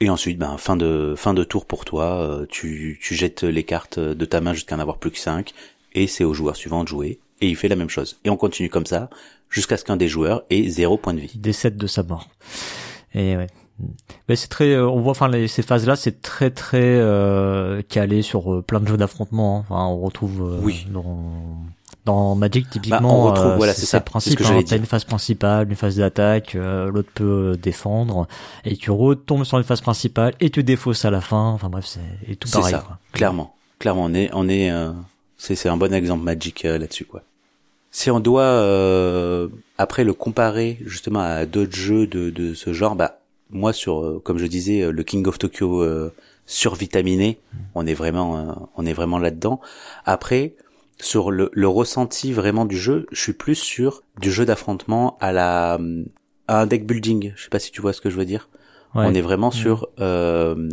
[0.01, 3.63] et ensuite ben fin de fin de tour pour toi euh, tu, tu jettes les
[3.63, 5.53] cartes de ta main jusqu'à en avoir plus que 5
[5.95, 8.19] et c'est au joueur suivant de jouer, et il fait la même chose.
[8.25, 9.09] Et on continue comme ça,
[9.49, 11.31] jusqu'à ce qu'un des joueurs ait zéro point de vie.
[11.35, 12.27] Décède de sa mort.
[13.15, 13.47] Et ouais.
[14.29, 18.53] Mais c'est très, euh, on voit, enfin, ces phases-là, c'est très très euh, calé sur
[18.53, 19.59] euh, plein de jeux d'affrontement.
[19.59, 19.65] Hein.
[19.69, 20.85] Enfin, on retrouve euh, oui.
[20.89, 21.17] dans,
[22.05, 22.99] dans Magic typiquement.
[23.01, 23.97] Bah, on retrouve, voilà, c'est ça.
[23.97, 24.39] Le principe.
[24.41, 24.61] Hein.
[24.65, 28.27] T'as une phase principale, une phase d'attaque, l'autre peut défendre,
[28.63, 31.49] et tu retombes sur une phase principale et tu défausses à la fin.
[31.49, 32.71] Enfin bref, c'est tout pareil.
[32.73, 32.97] Ça, quoi.
[33.11, 34.71] clairement, clairement, on est, on est
[35.37, 37.21] c'est un bon exemple Magic euh, là-dessus quoi.
[37.91, 42.95] Si on doit euh, après le comparer justement à d'autres jeux de, de ce genre,
[42.95, 43.19] bah
[43.51, 46.11] moi sur euh, comme je disais le King of Tokyo
[46.45, 47.39] survitaminé.
[47.73, 49.59] On est vraiment, euh, on est vraiment là-dedans.
[50.05, 50.53] Après,
[50.99, 55.31] sur le, le, ressenti vraiment du jeu, je suis plus sur du jeu d'affrontement à
[55.31, 55.79] la
[56.47, 57.33] à un deck building.
[57.35, 58.49] Je sais pas si tu vois ce que je veux dire.
[58.93, 60.69] On est vraiment sur euh,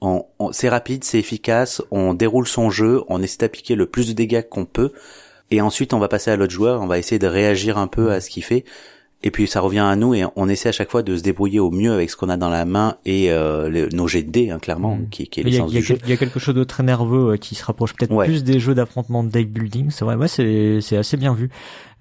[0.00, 4.12] on, c'est rapide, c'est efficace, on déroule son jeu, on essaie d'appliquer le plus de
[4.14, 4.92] dégâts qu'on peut,
[5.50, 8.12] et ensuite on va passer à l'autre joueur, on va essayer de réagir un peu
[8.12, 8.64] à ce qu'il fait.
[9.22, 11.60] Et puis ça revient à nous et on essaie à chaque fois de se débrouiller
[11.60, 14.50] au mieux avec ce qu'on a dans la main et euh, nos jets de dés,
[14.50, 15.08] hein, clairement, mm.
[15.10, 15.98] qui, qui est l'essence du jeu.
[16.04, 18.58] Il y a quelque chose de très nerveux euh, qui se rapproche peut-être plus des
[18.58, 19.90] jeux d'affrontement de deck building.
[19.90, 21.50] C'est vrai, ouais, c'est c'est assez bien vu.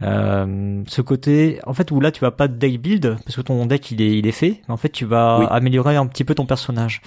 [0.02, 3.66] Euh, ce côté, en fait, où là tu vas pas deck build parce que ton
[3.66, 6.36] deck il est il est fait, mais en fait tu vas améliorer un petit peu
[6.36, 7.02] ton personnage.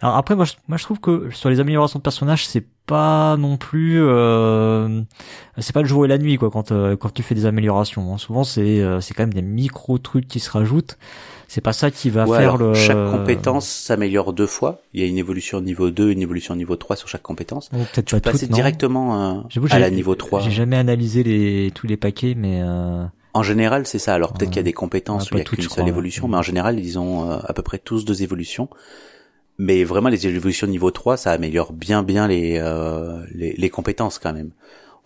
[0.00, 3.36] Alors après, moi je, moi, je trouve que sur les améliorations de personnages, c'est pas
[3.36, 5.02] non plus, euh,
[5.58, 8.12] c'est pas le jour et la nuit quoi quand euh, quand tu fais des améliorations.
[8.12, 8.18] Hein.
[8.18, 10.98] Souvent, c'est euh, c'est quand même des micro trucs qui se rajoutent.
[11.46, 12.74] C'est pas ça qui va faire le.
[12.74, 14.82] Chaque compétence s'améliore deux fois.
[14.92, 17.68] Il y a une évolution niveau 2, une évolution niveau 3 sur chaque compétence.
[17.68, 20.40] Peut-être tu peux passer directement à la niveau 3.
[20.40, 22.60] J'ai jamais analysé les tous les paquets, mais.
[23.32, 24.14] En général, c'est ça.
[24.14, 26.38] Alors peut-être qu'il y a des compétences où il y a qu'une seule évolution, mais
[26.38, 28.68] en général, ils ont à peu près tous deux évolutions
[29.60, 34.18] mais vraiment les évolutions niveau 3 ça améliore bien bien les, euh, les, les compétences
[34.18, 34.50] quand même.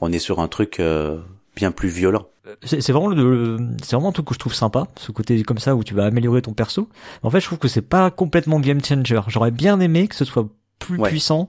[0.00, 1.18] On est sur un truc euh,
[1.56, 2.28] bien plus violent.
[2.62, 5.74] C'est vraiment le, c'est vraiment un truc que je trouve sympa ce côté comme ça
[5.74, 6.88] où tu vas améliorer ton perso.
[7.24, 9.20] En fait je trouve que c'est pas complètement game changer.
[9.26, 10.46] J'aurais bien aimé que ce soit
[10.78, 11.48] plus puissant.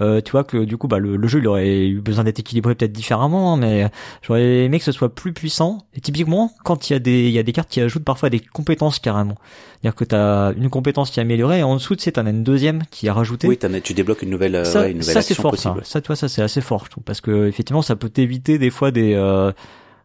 [0.00, 2.74] Euh, tu vois que du coup bah le, jeu il aurait eu besoin d'être équilibré
[2.74, 3.90] peut-être différemment hein, mais
[4.22, 5.86] j'aurais aimé que ce soit plus puissant.
[5.94, 8.30] Et typiquement quand il y a des il y a des cartes qui ajoutent parfois
[8.30, 9.36] des compétences carrément.
[9.80, 12.24] C'est-à-dire que tu as une compétence qui est améliorée et en dessous tu sais t'en
[12.24, 13.48] as une deuxième qui est rajoutée.
[13.48, 15.76] Oui as, tu débloques une nouvelle euh, ça, une nouvelle ça c'est fort ça.
[15.82, 17.04] ça tu vois ça c'est assez fort je trouve.
[17.04, 19.52] Parce que effectivement ça peut t'éviter des fois des euh,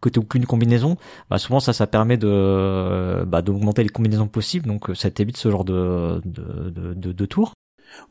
[0.00, 0.96] côté aucune combinaison,
[1.30, 5.50] bah souvent ça ça permet de bah, d'augmenter les combinaisons possibles, donc ça t'évite ce
[5.50, 7.54] genre de de, de, de, de tour.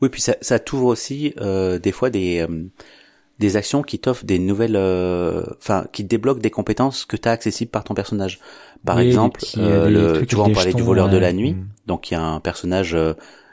[0.00, 2.64] Oui, puis ça, ça t'ouvre aussi euh, des fois des euh,
[3.38, 7.70] des actions qui t'offrent des nouvelles, euh, enfin qui débloquent des compétences que t'as accessibles
[7.70, 8.40] par ton personnage.
[8.84, 11.52] Par exemple, le, tu vois, on parlait du voleur de la nuit.
[11.52, 11.66] Mm.
[11.86, 12.96] Donc il y a un personnage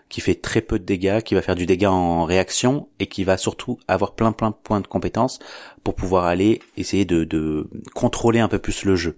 [0.10, 3.24] qui fait très peu de dégâts, qui va faire du dégât en réaction et qui
[3.24, 5.40] va surtout avoir plein plein de points de compétences
[5.84, 9.18] pour pouvoir aller essayer de, de contrôler un peu plus le jeu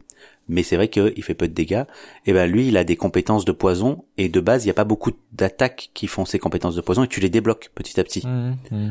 [0.49, 1.83] mais c'est vrai qu'il fait peu de dégâts.
[2.25, 4.75] Et ben lui, il a des compétences de poison et de base, il n'y a
[4.75, 8.03] pas beaucoup d'attaques qui font ces compétences de poison et tu les débloques petit à
[8.03, 8.25] petit.
[8.25, 8.89] Mmh, mmh.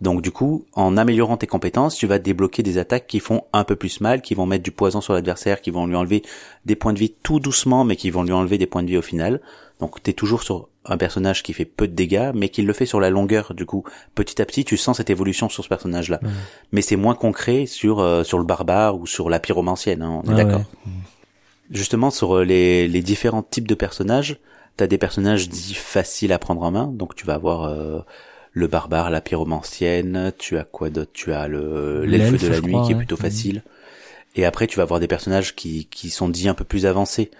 [0.00, 3.64] Donc du coup, en améliorant tes compétences, tu vas débloquer des attaques qui font un
[3.64, 6.22] peu plus mal, qui vont mettre du poison sur l'adversaire, qui vont lui enlever
[6.66, 8.98] des points de vie tout doucement, mais qui vont lui enlever des points de vie
[8.98, 9.40] au final.
[9.80, 12.86] Donc t'es toujours sur un personnage qui fait peu de dégâts, mais qui le fait
[12.86, 13.54] sur la longueur.
[13.54, 16.20] Du coup, petit à petit, tu sens cette évolution sur ce personnage-là.
[16.72, 20.02] Mais c'est moins concret sur euh, sur le barbare ou sur la pyromancienne.
[20.02, 20.62] Hein, on est d'accord.
[21.70, 24.38] Justement, sur euh, les, les différents types de personnages,
[24.76, 26.86] t'as des personnages dits faciles à prendre en main.
[26.86, 28.00] Donc tu vas avoir euh,
[28.56, 30.32] le barbare, la pyromancienne.
[30.38, 31.10] Tu as quoi d'autre?
[31.12, 33.62] Tu as le l'elfe de la nuit qui est plutôt facile.
[34.34, 37.30] Et après, tu vas avoir des personnages qui qui sont dits un peu plus avancés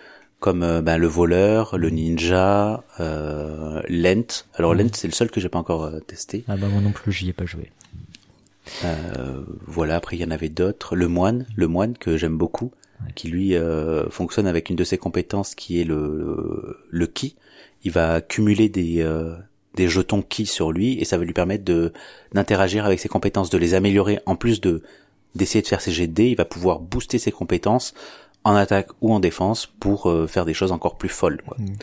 [0.41, 4.45] comme euh, ben, le voleur, le ninja, euh, Lent.
[4.57, 6.45] Alors Lent, c'est le seul que j'ai pas encore euh, testé.
[6.49, 7.73] Ah bah moi non plus, j'y ai pas joué.
[8.85, 10.97] Euh, voilà, après il y en avait d'autres.
[10.97, 12.73] Le moine, le moine que j'aime beaucoup,
[13.15, 17.37] qui lui euh, fonctionne avec une de ses compétences qui est le le ki.
[17.85, 19.03] Il va cumuler des
[19.77, 21.93] des jetons ki sur lui et ça va lui permettre de
[22.33, 24.83] d'interagir avec ses compétences, de les améliorer en plus de
[25.35, 26.29] d'essayer de faire ses jets de dés.
[26.31, 27.95] Il va pouvoir booster ses compétences
[28.43, 31.43] en attaque ou en défense pour euh, faire des choses encore plus folles.
[31.43, 31.57] Quoi.
[31.59, 31.75] Mm.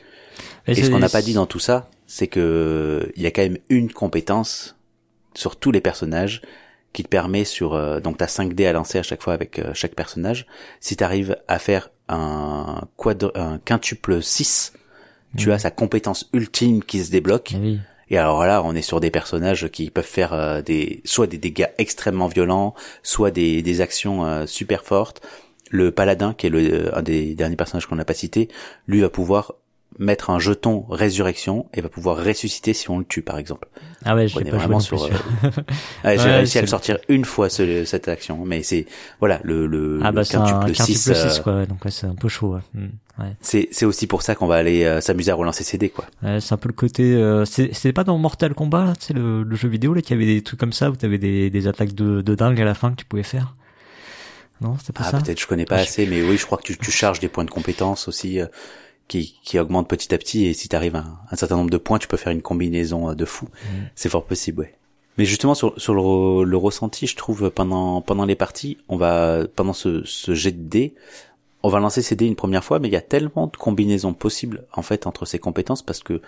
[0.68, 3.44] Et, ce qu'on n'a pas dit dans tout ça, c'est que il y a quand
[3.44, 4.76] même une compétence
[5.36, 6.42] sur tous les personnages
[6.94, 9.60] qui te permet sur euh, donc t'as 5 dés à lancer à chaque fois avec
[9.60, 10.48] euh, chaque personnage.
[10.80, 14.74] Si tu arrives à faire un quadre un quintuple 6,
[15.38, 15.52] tu mm.
[15.52, 17.54] as sa compétence ultime qui se débloque.
[17.54, 17.78] Eh
[18.10, 21.70] Et alors là, on est sur des personnages qui peuvent faire des soit des dégâts
[21.78, 25.22] extrêmement violents, soit des, des actions super fortes,
[25.70, 28.48] le paladin, qui est le, un des derniers personnages qu'on n'a pas cité,
[28.88, 29.54] lui va pouvoir
[30.00, 33.68] mettre un jeton résurrection et va pouvoir ressusciter si on le tue par exemple.
[34.06, 35.04] Ah ouais, j'ai pas vraiment sur.
[35.04, 35.10] Euh,
[36.18, 38.86] j'ai réussi à le sortir une fois cette action, mais c'est
[39.20, 42.58] voilà le le, ah bah, quintuple 6 euh, quoi, donc c'est un peu chaud.
[42.74, 42.88] Hmm,
[43.20, 43.36] ouais.
[43.42, 46.06] C'est aussi pour ça qu'on va aller euh, s'amuser à relancer CD quoi.
[46.40, 49.94] c'est un peu le côté c'est pas dans Mortal Kombat, c'est le, le jeu vidéo
[49.94, 52.60] là qui avait des trucs comme ça où t'avais des des attaques de de dingue
[52.62, 53.56] à la fin que tu pouvais faire.
[54.64, 55.22] Non, c'était pas ah, ça.
[55.22, 57.44] Peut-être je connais pas assez, mais oui, je crois que tu, tu charges des points
[57.44, 58.48] de compétence aussi euh,
[59.08, 60.46] qui, qui augmentent petit à petit.
[60.46, 63.10] Et si tu arrives à un, certain nombre de points, tu peux faire une combinaison
[63.10, 63.50] euh, de fou.
[63.96, 64.74] C'est fort possible, ouais.
[65.18, 69.44] Mais justement sur, sur le, le, ressenti, je trouve pendant pendant les parties, on va
[69.56, 70.96] pendant ce, ce jet de dés,
[71.64, 74.14] on va lancer ces dés une première fois, mais il y a tellement de combinaisons
[74.14, 76.22] possibles en fait entre ces compétences parce que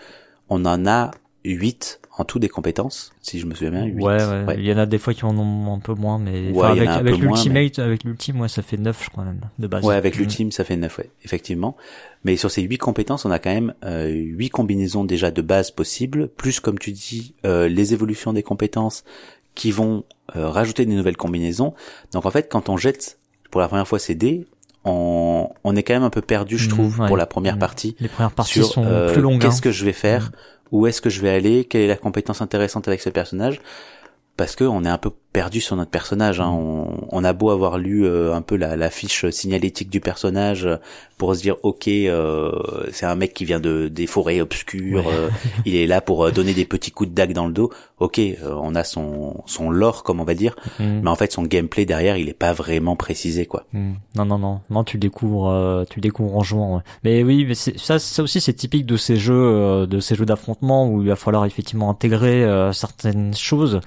[0.50, 1.12] on en a
[1.44, 3.86] huit en tout des compétences, si je me souviens bien.
[3.86, 4.04] 8.
[4.04, 6.52] Ouais, ouais, Il y en a des fois qui en ont un peu moins, mais
[6.52, 9.84] Ouais, avec, avec l'ultimate, avec l'ultime, ouais, ça fait 9 je crois même de base.
[9.84, 10.20] Ouais, avec Mm.
[10.20, 11.76] l'ultime, ça fait 9, ouais, effectivement.
[12.24, 15.72] Mais sur ces huit compétences, on a quand même euh, huit combinaisons déjà de base
[15.72, 19.04] possibles, plus comme tu dis, euh, les évolutions des compétences
[19.54, 20.06] qui vont
[20.38, 21.74] euh, rajouter des nouvelles combinaisons.
[22.14, 23.20] Donc en fait, quand on jette
[23.52, 24.48] pour la première fois ces dés,
[24.86, 27.08] on, on est quand même un peu perdu, je Mm, trouve, ouais.
[27.08, 27.60] pour la première Mm.
[27.60, 27.96] partie.
[28.00, 29.42] Les premières parties sur sont euh, plus longues.
[29.42, 29.62] qu'est-ce hein.
[29.62, 30.32] que je vais faire,
[30.72, 33.62] où est-ce que je vais aller, quelle est la compétence intéressante avec ce personnage,
[34.38, 36.40] parce que on est un peu perdu sur notre personnage.
[36.40, 36.50] Hein.
[36.50, 40.66] On, on a beau avoir lu euh, un peu la, la fiche signalétique du personnage
[40.66, 40.78] euh,
[41.18, 42.52] pour se dire ok, euh,
[42.94, 45.14] c'est un mec qui vient de des forêts obscures, Ouais.
[45.14, 45.30] euh,
[45.66, 47.70] il est là pour euh, donner des petits coups de dague dans le dos.
[48.00, 51.02] Ok, euh, on a son son lore comme on va dire, Mm.
[51.04, 53.66] mais en fait son gameplay derrière il est pas vraiment précisé quoi.
[53.74, 53.94] Hmm.
[54.16, 56.76] Non, non, non, non, tu le découvres, euh, tu le découvres en jouant.
[56.78, 56.82] ouais.
[57.04, 60.16] Mais oui, mais c'est- ça, ça aussi, c'est typique de ces jeux, euh, de ces
[60.16, 63.80] jeux d'affrontement où il va falloir effectivement intégrer euh, certaines choses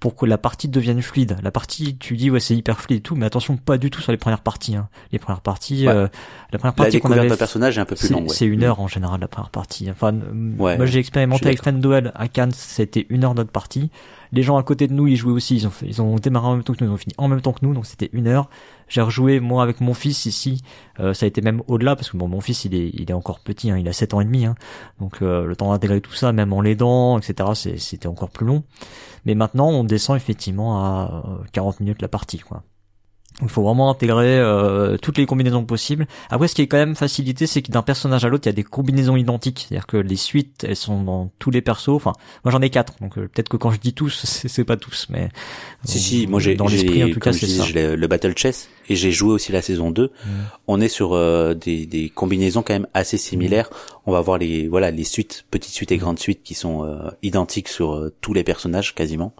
[0.00, 1.36] pour que la partie devienne fluide.
[1.42, 4.00] La partie, tu dis ouais, c'est hyper fluide et tout, mais attention, pas du tout
[4.00, 4.76] sur les premières parties.
[4.76, 4.88] Hein.
[5.10, 5.92] Les premières parties, Ouais.
[5.94, 6.08] euh,
[6.52, 8.28] la première La partie qu'on avait personnage est un peu plus c'est longue.
[8.28, 8.34] ouais.
[8.34, 8.64] c'est une Mm.
[8.64, 9.90] heure en général la première partie.
[9.90, 10.14] Enfin,
[10.58, 13.90] Ouais, moi j'ai expérimenté avec Fenduel à Cannes, c'était une heure notre partie.
[14.32, 16.54] Les gens à côté de nous, ils jouaient aussi, ils ont ils ont démarré en
[16.54, 18.26] même temps que nous, ils ont fini en même temps que nous, donc c'était une
[18.26, 18.48] heure.
[18.88, 20.62] J'ai rejoué moi avec mon fils ici,
[21.00, 23.14] euh, ça a été même au-delà parce que bon, mon fils il est, il est
[23.14, 24.54] encore petit, hein, il a 7 ans et demi, hein,
[25.00, 27.50] donc euh, le temps d'intégrer tout ça, même en l'aidant, etc.
[27.76, 28.64] C'était encore plus long.
[29.24, 32.62] Mais maintenant, on descend effectivement à euh, 40 minutes la partie, quoi.
[33.40, 36.06] Il faut vraiment intégrer euh, toutes les combinaisons possibles.
[36.28, 38.50] Après, ce qui est quand même facilité, c'est que d'un personnage à l'autre, il y
[38.50, 39.66] a des combinaisons identiques.
[39.68, 41.90] C'est-à-dire que les suites, elles sont dans tous les persos.
[41.90, 44.76] Enfin, moi j'en ai quatre, donc euh, peut-être que quand je dis tous, c'est pas
[44.76, 45.28] tous, mais
[45.84, 47.64] Si euh, si, moi j'ai dans l'esprit en tout cas c'est ça.
[47.72, 50.04] le Battle Chess et j'ai joué aussi la saison 2.
[50.06, 50.28] Mm.
[50.66, 53.70] On est sur euh, des, des combinaisons quand même assez similaires.
[54.06, 56.00] On va voir les voilà les suites, petites suites et Mm.
[56.00, 59.32] grandes suites qui sont euh, identiques sur euh, tous les personnages quasiment.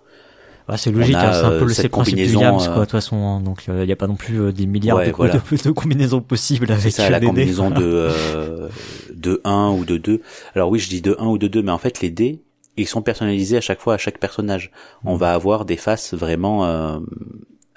[0.68, 2.80] Ouais, c'est logique, hein, c'est un euh, peu le principe de combinaison, euh, quoi, de
[2.82, 3.16] toute façon.
[3.16, 3.40] hein.
[3.40, 5.34] donc il n'y a pas non plus euh, des milliards Ouais, de, voilà.
[5.50, 7.26] de, de combinaisons possibles avec C'est ça euh, la les dés.
[7.28, 8.68] combinaison de euh,
[9.14, 10.20] de 1 ou de 2.
[10.54, 12.42] Alors oui, je dis de 1 ou de 2 mais en fait les dés
[12.76, 14.70] ils sont personnalisés à chaque fois à chaque personnage.
[15.04, 16.98] On va avoir des faces vraiment euh,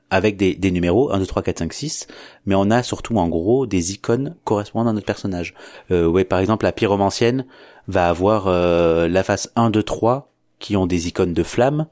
[0.10, 2.08] avec des, des numéros 1 2 3 4 5 6
[2.46, 5.54] mais on a surtout en gros des icônes correspondant à notre personnage.
[5.92, 7.46] Euh, ouais, par exemple la pyromancienne
[7.88, 11.88] va avoir euh, la face 1 2 3 qui ont des icônes de flammes.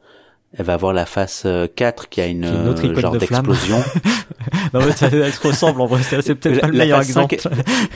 [0.57, 3.13] Elle va avoir la face euh, 4 qui a une, une autre euh, icône genre
[3.13, 3.77] de d'explosion.
[4.73, 7.35] non, mais ça, elles se ressemblent en vrai, c'est peut-être pas le la meilleur exemple.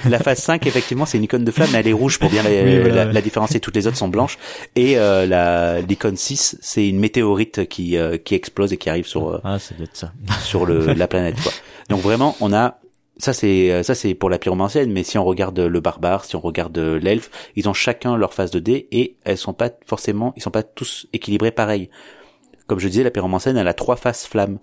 [0.07, 2.43] La phase 5, effectivement, c'est une icône de flamme, mais elle est rouge pour bien
[2.43, 3.13] la, Oui, voilà, la, ouais.
[3.13, 3.59] la différencier.
[3.59, 4.37] Toutes les autres sont blanches.
[4.75, 9.07] Et euh, la l'icône 6, c'est une météorite qui euh, qui explose et qui arrive
[9.07, 10.11] sur euh, Ah, c'est peut-être ça.
[10.43, 11.41] sur le la planète.
[11.41, 11.51] Quoi.
[11.89, 12.77] Donc vraiment, on a
[13.17, 16.35] ça c'est euh, ça c'est pour la pyromancienne, mais si on regarde le barbare, si
[16.35, 20.33] on regarde l'elfe, ils ont chacun leur phase de dés et elles sont pas forcément,
[20.35, 21.89] ils sont pas tous équilibrés pareil.
[22.67, 24.57] Comme je disais, la pyromancienne, elle a trois faces flammes.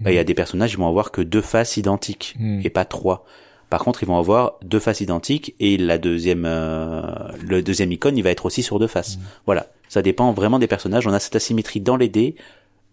[0.00, 2.60] Bah, Il y a des personnages, ils vont avoir que deux faces identiques Mm.
[2.64, 3.24] et pas trois.
[3.70, 7.02] Par contre, ils vont avoir deux faces identiques et la deuxième, euh,
[7.46, 9.18] le deuxième icône, il va être aussi sur deux faces.
[9.46, 11.06] Voilà, ça dépend vraiment des personnages.
[11.06, 12.34] On a cette asymétrie dans les dés,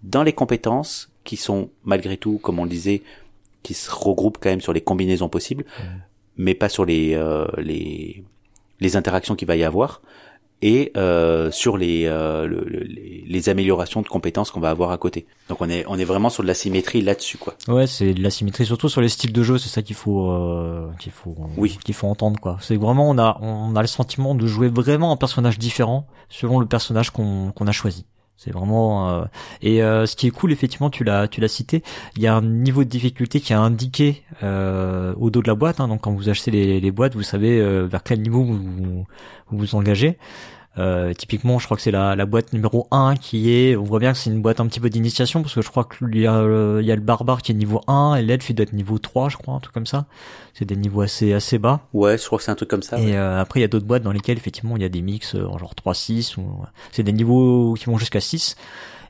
[0.04, 3.02] dans les compétences qui sont malgré tout, comme on le disait,
[3.64, 5.66] qui se regroupent quand même sur les combinaisons possibles,
[6.38, 8.24] mais pas sur les euh, les
[8.80, 10.02] les interactions qu'il va y avoir
[10.62, 12.84] et euh, sur les, euh, le- le-
[13.28, 15.26] les améliorations de compétences qu'on va avoir à côté.
[15.50, 17.56] Donc on est on est vraiment sur de la symétrie là-dessus quoi.
[17.68, 20.30] Ouais, c'est de la symétrie, surtout sur les styles de jeu, c'est ça qu'il faut,
[20.32, 21.78] euh, qu'il faut, Oui.
[21.84, 22.58] qu'il faut entendre quoi.
[22.62, 26.60] C'est vraiment, on a, on a le sentiment de jouer vraiment un personnage différent selon
[26.60, 28.06] le personnage qu'on, qu'on a choisi.
[28.38, 29.26] C'est vraiment euh,
[29.62, 31.84] et euh, ce qui est cool effectivement tu l'as tu l'as cité
[32.16, 35.54] il y a un niveau de difficulté qui est indiqué euh, au dos de la
[35.54, 38.44] boîte hein, donc quand vous achetez les, les boîtes vous savez euh, vers quel niveau
[38.44, 39.06] vous vous,
[39.52, 40.18] vous vous engagez
[40.78, 44.00] euh, typiquement, je crois que c'est la, la boîte numéro 1 qui est, on voit
[44.00, 46.26] bien que c'est une boîte un petit peu d'initiation parce que je crois qu'il y
[46.26, 48.64] a, le- il y a le barbare qui est niveau 1 et l'elfe il doit
[48.64, 50.06] être niveau 3, je crois, un truc comme ça.
[50.54, 51.82] C'est des niveaux assez, assez bas.
[51.94, 52.96] Ouais, je crois que c'est un truc comme ça.
[52.98, 53.10] ouais.
[53.10, 55.02] Et euh, après, il y a d'autres boîtes dans lesquelles effectivement il y a des
[55.02, 56.44] mix euh, en genre 3-6 ou
[56.94, 58.56] c'est des niveaux qui vont jusqu'à 6.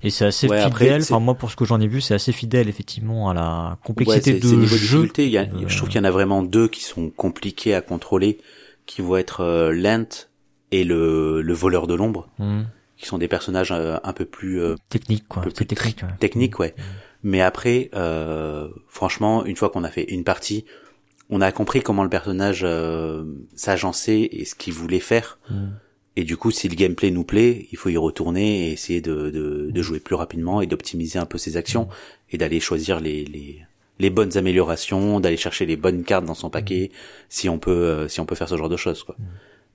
[0.04, 1.04] Et c'est assez Ouais, fidèle.
[1.04, 3.76] Enfin, moi, pour ce que j'en ai vu, c'est assez fidèle, effectivement, à la Ouais,
[3.84, 5.08] complexité c'est de jeu.
[5.20, 7.76] Il y a, Euh, Je trouve qu'il y en a vraiment deux qui sont compliqués
[7.76, 8.40] à contrôler,
[8.88, 10.28] qui vont être euh, Lent
[10.72, 12.64] et le, le voleur de l'ombre, Hmm.
[12.98, 15.42] qui sont des personnages euh, un peu plus euh, Technique, quoi.
[15.42, 16.02] Un peu plus technique.
[16.04, 16.10] ouais.
[16.20, 16.76] techniques, ouais.
[17.24, 20.66] Mais après, euh, franchement, une fois qu'on a fait une partie,
[21.30, 23.24] on a compris comment le personnage euh,
[23.56, 25.38] s'agençait et ce qu'il voulait faire.
[25.50, 25.70] Hmm.
[26.18, 29.30] Et du coup, si le gameplay nous plaît, il faut y retourner et essayer de,
[29.30, 31.88] de, de jouer plus rapidement et d'optimiser un peu ses actions
[32.32, 33.62] et d'aller choisir les, les,
[33.98, 36.92] les bonnes améliorations, d'aller chercher les bonnes cartes dans son paquet,
[37.30, 39.16] si on peut, euh, si on peut faire ce genre de choses, quoi.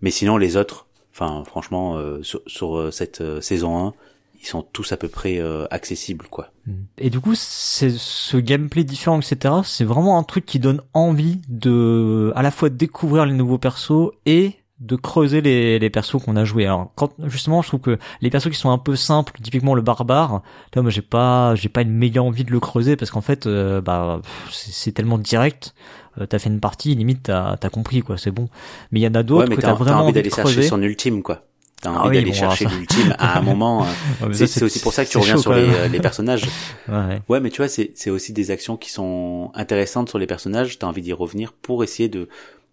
[0.03, 0.86] Mais sinon, les autres,
[1.19, 3.95] Enfin, franchement, sur, sur, cette saison 1,
[4.43, 6.51] ils sont tous à peu près accessibles, quoi.
[6.67, 6.73] Mm.
[6.99, 9.55] Et du coup, c'est ce gameplay différent, etc.
[9.65, 14.11] C'est vraiment un truc qui donne envie de, à la fois découvrir les nouveaux persos
[14.27, 16.67] et de creuser les, les persos qu'on a joués.
[16.67, 19.83] Alors quand justement, je trouve que les persos qui sont un peu simples, typiquement le
[19.83, 20.43] barbare,
[20.75, 23.47] là moi j'ai pas j'ai pas une méga envie de le creuser parce qu'en fait
[23.47, 25.75] euh, bah c'est tellement direct.
[26.21, 28.49] Euh, t'as fait une partie, limite t'as as compris quoi, c'est bon.
[28.91, 31.43] Mais il y en a d'autres que t'as vraiment envie d'aller chercher son ultime quoi.
[31.83, 33.87] T'as ah envie d'aller chercher l'ultime à un moment.
[34.23, 36.45] Euh, c'est aussi pour ça que tu reviens sur les, les, personnages.
[36.89, 37.21] ouais.
[37.29, 40.79] ouais, mais tu vois, c'est aussi des actions qui sont intéressantes sur les personnages.
[40.79, 42.29] T'as envie d'y revenir pour essayer de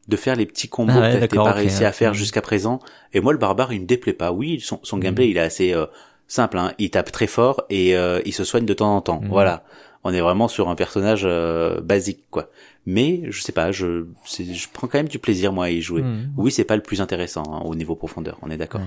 [0.08, 2.80] de faire les petits combos ah que t'as pas réussi à faire jusqu'à présent.
[3.14, 4.32] Et moi, le barbare, il me déplaît pas.
[4.32, 5.86] Oui, son, son gameplay, il est assez euh,
[6.28, 6.58] simple.
[6.58, 6.74] Hein.
[6.78, 9.22] Il tape très fort et euh, il se soigne de temps en temps.
[9.22, 9.30] Mhm.
[9.30, 9.64] Voilà.
[10.04, 12.50] On est vraiment sur un personnage euh, basique, quoi.
[12.86, 16.02] Mais je sais pas, je, je prends quand même du plaisir moi à y jouer.
[16.02, 16.34] Mhm.
[16.38, 18.38] Oui, c'est pas le plus intéressant hein, au niveau profondeur.
[18.42, 18.82] On est d'accord.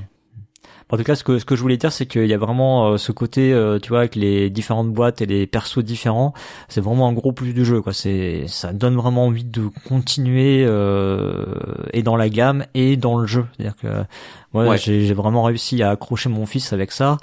[0.88, 2.92] En tout cas, ce que ce que je voulais dire, c'est qu'il y a vraiment
[2.92, 6.32] euh, ce côté, euh, tu vois, avec les différentes boîtes et les persos différents,
[6.68, 7.92] c'est vraiment un gros plus du jeu, quoi.
[7.92, 11.44] C'est ça donne vraiment envie de continuer euh,
[11.92, 13.46] et dans la gamme et dans le jeu.
[13.56, 14.78] C'est-à-dire que ouais.
[14.78, 17.16] j'ai vraiment réussi à accrocher mon fils avec ça.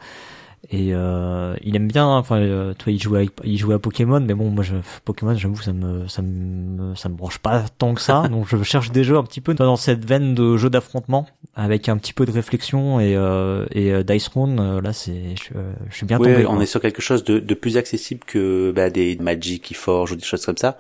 [0.72, 4.34] Et euh, il aime bien, enfin, euh, toi, il jouait, il jouait à Pokémon, mais
[4.34, 8.02] bon, moi, je, Pokémon, j'avoue, ça me, ça me, ça me branche pas tant que
[8.02, 8.28] ça.
[8.32, 11.90] donc, je cherche des jeux un petit peu dans cette veine de jeux d'affrontement, avec
[11.90, 14.58] un petit peu de réflexion et, euh, et euh, Dice Round.
[14.58, 15.54] Euh, là, c'est, je,
[15.90, 16.46] je, suis bien tombé.
[16.46, 20.14] on est sur quelque chose de, de plus accessible que bah, des Magic, qui Forge
[20.14, 20.78] ou des choses comme ça.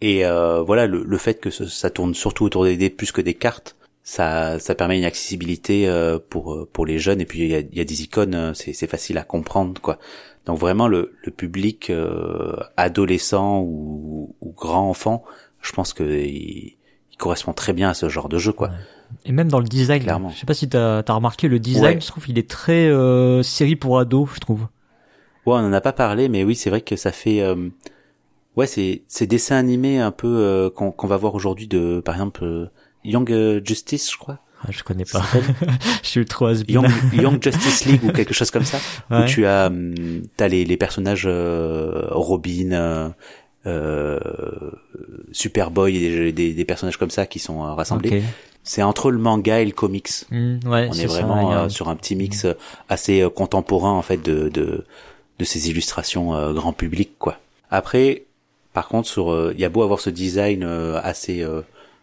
[0.00, 0.24] Et
[0.66, 3.76] voilà, le, le fait que ça tourne surtout autour des dés plus que des cartes
[4.04, 7.54] ça, ça permet une accessibilité euh, pour euh, pour les jeunes et puis il y
[7.54, 9.98] a, y a, des icônes, euh, c'est c'est facile à comprendre quoi.
[10.44, 11.92] Donc vraiment le, le public
[12.76, 15.22] adolescent ou, ou, grand enfant,
[15.60, 16.76] je pense que il,
[17.16, 18.70] correspond très bien à ce genre de jeu quoi.
[19.24, 20.30] Et même dans le design, Clairement.
[20.30, 23.44] je sais pas si t'as as remarqué le design, je trouve il est très euh,
[23.44, 24.62] série pour ados, je trouve.
[25.46, 27.40] Ouais, on en a pas parlé, mais oui, c'est vrai que ça fait
[28.56, 32.68] ouais, c'est ces dessins animés un peu qu'on qu'on va voir aujourd'hui de par exemple
[33.04, 34.38] Young euh, Justice, je crois.
[34.64, 35.22] Ah, je connais pas.
[36.02, 38.78] je suis trop Young, Young Justice League ou quelque chose comme ça.
[39.10, 43.08] Où tu as, hum, t'as les, les personnages euh, Robin, euh,
[43.66, 44.20] euh,
[45.32, 48.22] Superboy et des, des, personnages comme ça qui sont rassemblés.
[48.62, 50.10] C'est entre le manga et le comics.
[50.30, 52.54] Mmh, ouais, On est, vraiment sur un petit mix mmh.
[52.88, 54.84] assez contemporain en fait de de,
[55.40, 57.38] de ces illustrations grand public quoi.
[57.72, 58.24] Après,
[58.72, 61.44] par contre, sur il y a beau avoir ce design assez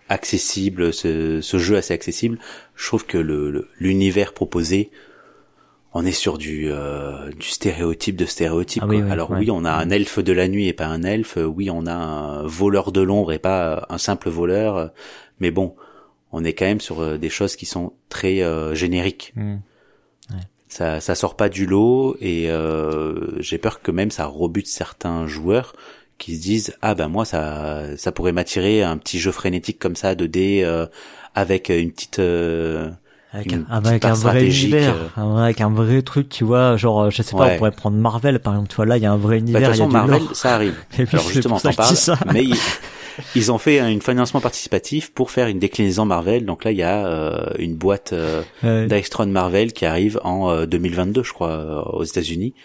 [0.10, 2.40] accessible, ce, ce, jeu assez accessible,
[2.76, 4.92] je trouve que le l'univers proposé,
[5.94, 8.84] on est sur du, euh, du stéréotype de stéréotype.
[8.86, 11.38] Ah Alors oui, on a un elfe de la nuit et pas un elfe.
[11.38, 14.92] Oui, on a un voleur de l'ombre et pas un simple voleur.
[15.40, 15.76] Mais bon,
[16.32, 19.34] on est quand même sur euh, des choses qui sont très euh, génériques.
[19.36, 19.58] Mmh.
[20.68, 22.48] Ça, ça sort pas du lot et
[23.40, 25.74] j'ai peur que même ça rebute certains joueurs
[26.20, 29.96] qui se disent ah ben moi ça ça pourrait m'attirer un petit jeu frénétique comme
[29.96, 30.86] ça de dés euh,
[31.34, 32.92] avec une petite euh,
[33.32, 35.38] avec, un, avec un vrai univers, euh.
[35.38, 38.54] avec un vrai truc, tu vois, genre, je sais pas, on pourrait prendre Marvel, par
[38.54, 39.62] exemple, tu vois, là, il y a un vrai univers.
[39.62, 40.76] Bah, de toute façon, Marvel, ça arrive.
[41.14, 41.96] Alors, justement, t'en parles.
[42.34, 42.44] Mais
[43.36, 46.44] ils, ont fait un financement participatif pour faire une déclinaison Marvel.
[46.44, 48.42] Donc là, il y a une boîte euh,
[49.28, 52.56] Marvel qui arrive en 2022, je crois, aux États-Unis.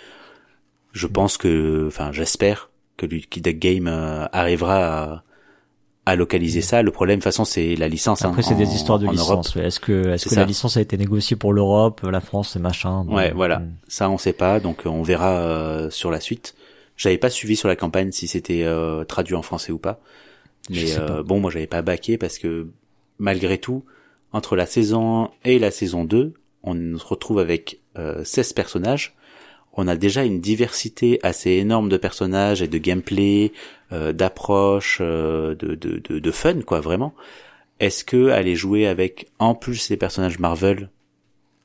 [0.93, 5.25] Je pense que, enfin, j'espère que Lucky Game euh, arrivera à,
[6.07, 6.83] à, localiser ça.
[6.83, 8.25] Le problème, de toute façon, c'est la licence.
[8.25, 9.57] Hein, Après, c'est des histoires de licence.
[9.57, 13.05] Est-ce que, est-ce que la licence a été négociée pour l'Europe, la France et machin
[13.09, 13.61] Ouais, voilà.
[13.61, 13.75] Hmm.
[13.89, 14.61] Ça, on sait pas.
[14.61, 16.55] Donc, on verra euh, sur la suite.
[16.97, 20.01] J'avais pas suivi sur la campagne si c'était euh, traduit en français ou pas.
[20.71, 22.69] Mais bon, moi, j'avais pas baqué parce que
[23.19, 23.85] malgré tout,
[24.33, 29.15] entre la saison 1 et la saison 2, on se retrouve avec 16 personnages
[29.77, 33.53] on a déjà une diversité assez énorme de personnages et de gameplay,
[33.93, 37.13] euh, d'approche, euh, de, de, de, fun, quoi, vraiment.
[37.81, 40.91] Est-ce que aller jouer avec en plus les personnages Marvel,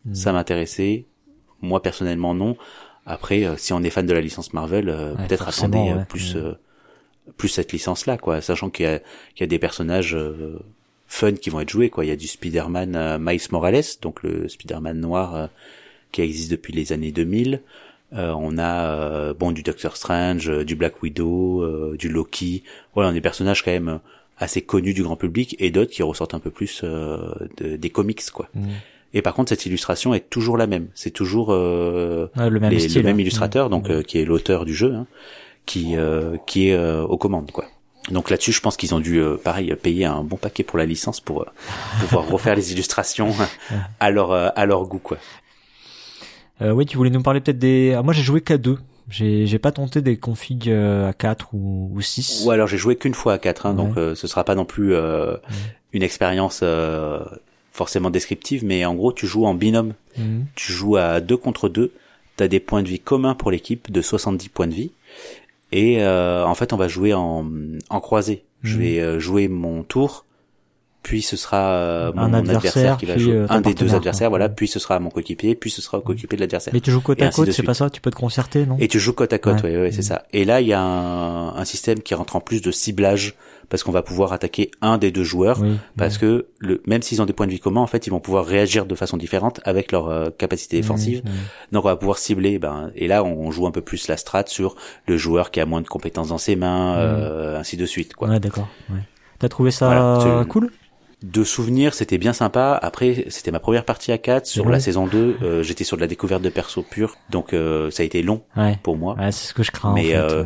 [0.05, 0.15] hmm.
[0.15, 1.05] ça m'intéressait?
[1.61, 2.57] Moi personnellement non.
[3.05, 4.85] Après, euh, si on est fan de la licence Marvel,
[5.17, 6.55] peut-être attendez plus hmm.
[7.37, 10.17] plus cette licence-là, quoi, sachant qu'il y a, qu'il y a des personnages
[11.05, 12.05] fun qui vont être joués, quoi.
[12.05, 15.49] Il y a du Spider-Man Miles Morales, donc le Spider-Man noir
[16.11, 17.61] qui existe depuis les années 2000.
[18.13, 22.63] Euh, on a euh, bon du Doctor Strange, euh, du Black Widow, du Loki.
[22.93, 23.99] Voilà, des personnages quand même
[24.37, 26.83] assez connus du grand public et d'autres qui ressortent un peu plus
[27.59, 28.47] des comics quoi.
[28.53, 28.67] Mm.
[29.13, 30.87] Et par contre, cette illustration est toujours la même.
[30.93, 33.19] C'est toujours le même, le même hein.
[33.19, 34.03] illustrateur, donc mm.
[34.03, 35.07] qui est l'auteur du jeu, hein,
[35.65, 35.95] qui
[36.45, 37.65] qui est aux commandes quoi.
[38.11, 40.85] Donc là-dessus, je pense qu'ils ont dû, euh, pareil, payer un bon paquet pour la
[40.85, 41.45] licence pour euh,
[41.99, 43.33] pouvoir refaire les illustrations
[43.99, 45.17] à leur euh, à leur goût, quoi.
[46.61, 47.93] Euh, oui, tu voulais nous parler peut-être des.
[47.97, 48.77] Ah, moi, j'ai joué qu'à deux.
[49.09, 52.43] J'ai j'ai pas tenté des configs euh, à 4 ou, ou 6.
[52.45, 54.65] Ou alors j'ai joué qu'une fois à 4, hein, donc euh, ce sera pas non
[54.65, 55.35] plus euh,
[55.93, 57.19] une expérience euh,
[57.71, 59.93] forcément descriptive, mais en gros tu joues en binôme.
[60.15, 60.45] Mhm.
[60.53, 61.91] Tu joues à deux contre deux.
[62.35, 64.91] T'as des points de vie communs pour l'équipe de 70 points de vie.
[65.71, 67.47] Et euh, en fait on va jouer en,
[67.89, 68.43] en croisée.
[68.61, 68.81] Je Mhm.
[68.83, 70.23] vais euh, jouer mon tour,
[71.03, 74.29] puis ce sera euh, mon, adversaire, qui va puis, jouer euh, un des deux adversaires,
[74.29, 76.73] voilà, puis ce sera mon coéquipier, puis ce sera au coéquipier de l'adversaire.
[76.73, 77.89] Mais tu joues côte à côte, c'est pas ça?
[77.89, 78.77] Tu peux te concerter, non?
[78.79, 79.75] Et tu joues côte à côte, Ouais.
[79.75, 80.23] ouais, ouais, c'est ça.
[80.33, 83.35] Et là, il y a un, un système qui rentre en plus de ciblage
[83.69, 85.77] parce qu'on va pouvoir attaquer un des deux joueurs Oui.
[85.95, 88.19] parce que le, même s'ils ont des points de vie communs, en fait, ils vont
[88.19, 91.21] pouvoir réagir de façon différente avec leur euh, capacité défensive.
[91.71, 92.59] Donc, on va pouvoir cibler.
[92.59, 94.75] Ben, et là, on joue un peu plus la strat sur
[95.07, 98.27] le joueur qui a moins de compétences dans ses mains, euh, ainsi de suite, quoi.
[98.29, 98.67] Ouais, d'accord.
[98.89, 99.01] Ouais.
[99.37, 100.71] T'as trouvé ça Voilà, cool?
[101.21, 102.79] De souvenirs, c'était bien sympa.
[102.81, 105.37] Après, c'était ma première partie à 4 sur la saison 2.
[105.41, 108.41] euh, J'étais sur de la découverte de perso pur, donc euh, ça a été long
[108.55, 108.77] Ouais.
[108.83, 109.15] pour moi.
[109.19, 109.93] Ouais, c'est ce que je crains.
[109.93, 110.33] Mais, en fait.
[110.35, 110.43] euh,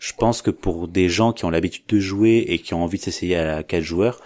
[0.00, 2.98] Je pense que pour des gens qui ont l'habitude de jouer et qui ont envie
[2.98, 4.20] de s'essayer à quatre joueurs,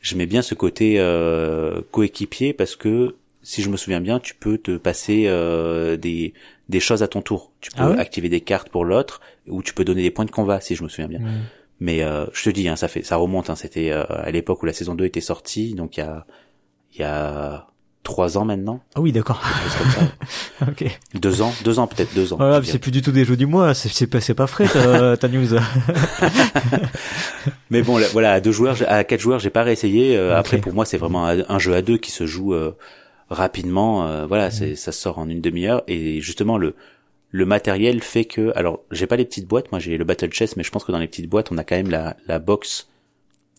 [0.00, 4.56] j'aimais bien ce côté euh, coéquipier parce que si je me souviens bien, tu peux
[4.56, 6.32] te passer euh, des
[6.70, 7.50] des choses à ton tour.
[7.60, 7.98] Tu peux Ah ouais?
[7.98, 10.82] activer des cartes pour l'autre ou tu peux donner des points de combat si je
[10.82, 11.20] me souviens bien.
[11.80, 13.50] Mais euh, je te dis, hein, ça fait ça remonte.
[13.50, 16.26] Hein, C'était euh, à l'époque où la saison 2 était sortie, donc il y a
[16.94, 17.66] il y a
[18.02, 19.42] trois ans maintenant, Ah oui, d'accord.
[20.66, 20.98] ok.
[21.14, 22.36] deux ans, deux ans peut-être deux ans.
[22.36, 23.74] Voilà, c'est plus du tout des jeux du mois.
[23.74, 25.46] C'est pas, c'est pas frais ta, ta news.
[27.70, 30.16] Mais bon, là, voilà, à deux joueurs, à quatre joueurs, j'ai pas réessayé.
[30.16, 30.38] Euh, Ok.
[30.38, 32.76] Après, pour moi, c'est vraiment un jeu à deux qui se joue euh,
[33.30, 34.06] rapidement.
[34.06, 36.74] euh, voilà, c'est ça sort en une demi-heure et justement le
[37.30, 39.70] le matériel fait que, alors, j'ai pas les petites boîtes.
[39.72, 41.64] Moi, j'ai le battle chess, mais je pense que dans les petites boîtes, on a
[41.64, 42.88] quand même la la box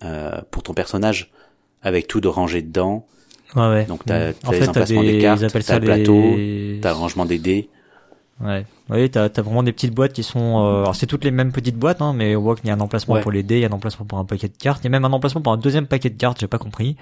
[0.03, 1.31] euh, pour ton personnage
[1.81, 3.05] avec tout de rangé dedans.
[3.55, 3.85] Ouais, ouais.
[3.85, 7.39] Donc, t'as- t'as les emplacements des cartes, t'as le plateau, les- T'as le rangement des
[7.39, 7.69] dés.
[8.41, 8.65] Ouais.
[8.89, 10.59] Oui, t'as as vraiment des petites boîtes qui sont.
[10.63, 10.81] Euh...
[10.81, 12.79] Alors c'est toutes les mêmes petites boîtes, hein, mais on voit qu'il y a un
[12.79, 13.21] emplacement Ouais.
[13.21, 14.87] pour les dés, il y a un emplacement pour un paquet de cartes, il y
[14.87, 16.39] a même un emplacement pour un deuxième paquet de cartes.
[16.39, 16.95] J'ai pas compris.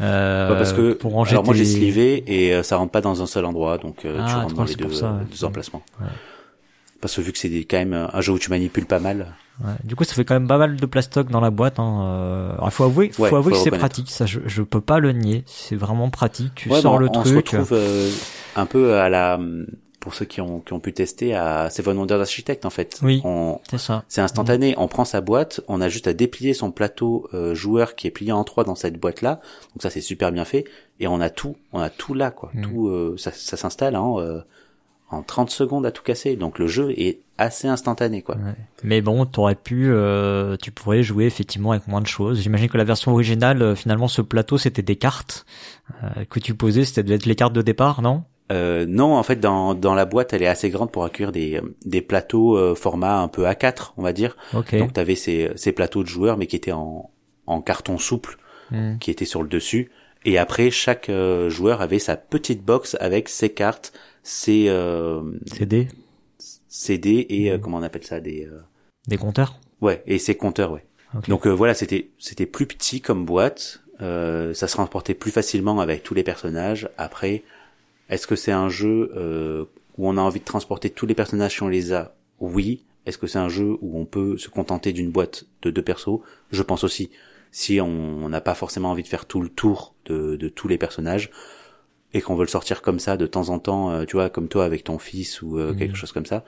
[0.00, 2.92] Euh, Ouais, parce que pour ranger alors moi j'ai tes- slivé et euh, ça rentre
[2.92, 5.18] pas dans un seul endroit, donc euh, Ah, tu rentres dans les deux, ça, euh,
[5.18, 5.24] ouais.
[5.30, 5.82] deux emplacements.
[6.00, 6.06] Ouais.
[7.02, 9.26] Parce que vu que c'est des- quand même un jeu où tu manipules pas mal.
[9.62, 9.72] Ouais.
[9.84, 11.78] Du coup, ça fait quand même pas mal de plastoc dans la boîte.
[11.78, 12.00] Hein.
[12.04, 12.52] Euh...
[12.54, 14.10] Alors, faut avouer, faut Ouais, avouer faut que c'est pratique.
[14.10, 15.42] Ça, je, je peux pas le nier.
[15.46, 16.54] C'est vraiment pratique.
[16.54, 17.48] Tu Ouais, sors bon, le on se truc.
[17.50, 18.10] retrouve euh,
[18.56, 19.38] un peu à la
[20.00, 22.98] pour ceux qui ont qui ont pu tester à Seven Wonders Architect en fait.
[23.02, 23.20] Oui.
[23.24, 24.04] On C'est ça.
[24.08, 27.94] c'est instantané, on prend sa boîte, on a juste à déplier son plateau euh, joueur
[27.94, 29.40] qui est plié en trois dans cette boîte là.
[29.74, 30.64] Donc ça c'est super bien fait
[30.98, 32.50] et on a tout, on a tout là quoi.
[32.54, 32.62] Mm.
[32.62, 34.40] Tout euh, ça, ça s'installe en euh,
[35.10, 36.36] en 30 secondes à tout casser.
[36.36, 38.36] Donc le jeu est assez instantané quoi.
[38.36, 38.54] Ouais.
[38.82, 42.40] Mais bon, t'aurais pu, euh, tu pourrais jouer effectivement avec moins de choses.
[42.40, 45.46] J'imagine que la version originale, euh, finalement, ce plateau, c'était des cartes
[46.02, 46.84] euh, que tu posais.
[46.84, 48.24] C'était devait être les cartes de départ, non?
[48.50, 51.60] Euh, non, en fait, dans, dans la boîte, elle est assez grande pour accueillir des,
[51.84, 54.36] des plateaux euh, format un peu A4, on va dire.
[54.54, 54.74] Ok.
[54.76, 57.10] Donc, tu avais ces, ces plateaux de joueurs, mais qui étaient en,
[57.46, 58.36] en carton souple,
[58.72, 58.98] Hmm.
[58.98, 59.90] qui étaient sur le dessus.
[60.24, 63.92] Et après, chaque euh, joueur avait sa petite box avec ses cartes,
[64.22, 65.20] ses euh,
[65.52, 65.88] CD,
[66.68, 68.60] CD et euh, comment on appelle ça des euh,
[69.08, 69.58] des compteurs.
[69.80, 70.84] ouais et ses compteurs ouais.
[71.16, 71.28] Ok.
[71.28, 75.80] Donc euh, voilà, c'était c'était plus petit comme boîte, euh, ça se transportait plus facilement
[75.80, 76.88] avec tous les personnages.
[76.96, 77.42] Après,
[78.10, 79.64] est-ce que c'est un jeu euh,
[79.96, 82.84] où on a envie de transporter tous les personnages si on les a Oui.
[83.06, 86.20] Est-ce que c'est un jeu où on peut se contenter d'une boîte de deux persos?
[86.52, 87.10] Je pense aussi.
[87.50, 90.78] Si on n'a pas forcément envie de faire tout le tour de, de tous les
[90.78, 91.30] personnages
[92.12, 94.48] et qu'on veut le sortir comme ça de temps en temps, euh, tu vois, comme
[94.48, 95.78] toi avec ton fils ou euh, Mhm.
[95.78, 96.44] quelque chose comme ça,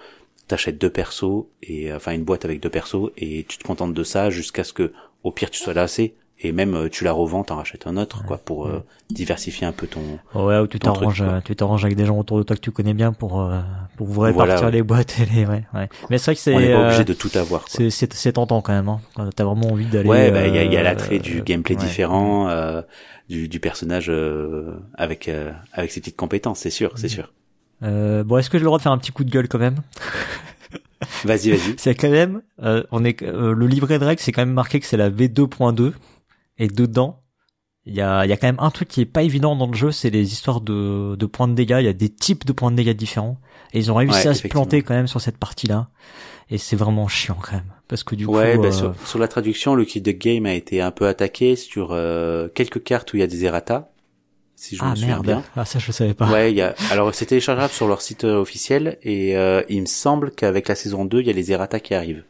[0.48, 3.94] t'achètes deux persos et euh, enfin une boîte avec deux persos et tu te contentes
[3.94, 4.92] de ça jusqu'à ce que
[5.22, 6.14] au pire tu sois lassé
[6.44, 9.72] et même euh, tu la revends, t'en rachètes un autre quoi pour euh, diversifier un
[9.72, 10.00] peu ton.
[10.34, 12.70] Ouais, ou tu t'arranges, euh, tu t'arranges avec des gens autour de toi que tu
[12.70, 13.60] connais bien pour euh,
[13.96, 14.72] pour vous répartir Voilà, ouais.
[14.72, 15.64] les boîtes et les ouais.
[15.74, 15.88] ouais.
[16.10, 17.64] Mais c'est vrai que c'est On n'est pas euh, obligé de tout avoir.
[17.68, 18.88] C'est c'est c'est tentant quand même.
[18.88, 19.00] Hein.
[19.36, 20.08] T'as vraiment envie d'aller.
[20.08, 22.82] Ouais, bah il y a, y a l'attrait du gameplay différent, euh,
[23.28, 27.32] du, du personnage euh, avec euh, avec ses petites compétences, c'est sûr, c'est sûr.
[27.84, 29.58] Euh, bon, est-ce que j'ai le droit de faire un petit coup de gueule quand
[29.58, 29.76] même?
[31.24, 31.74] Vas-y, vas-y.
[31.78, 34.78] C'est quand même, euh, on est, euh, le livret de règles, c'est quand même marqué
[34.78, 35.92] que c'est la V2.2
[36.58, 37.22] et dedans,
[37.84, 39.74] il y a, y a quand même un truc qui est pas évident dans le
[39.74, 41.78] jeu, c'est les histoires de, de points de dégâts.
[41.80, 43.40] Il y a des types de points de dégâts différents
[43.72, 45.88] et ils ont réussi Ouais, à se planter quand même sur cette partie-là.
[46.50, 49.18] Et c'est vraiment chiant quand même parce que du Ouais, coup, bah, euh, sur, sur
[49.18, 53.12] la traduction, le kit de game a été un peu attaqué sur euh, quelques cartes
[53.12, 53.90] où il y a des errata,
[54.54, 55.42] si je ah me souviens merde, bien.
[55.56, 56.30] ah ça je savais pas.
[56.30, 56.74] Ouais, il y a.
[56.90, 60.74] Alors c'est téléchargeable sur leur site euh, officiel et euh, il me semble qu'avec la
[60.76, 62.24] saison 2, il y a les errata qui arrivent.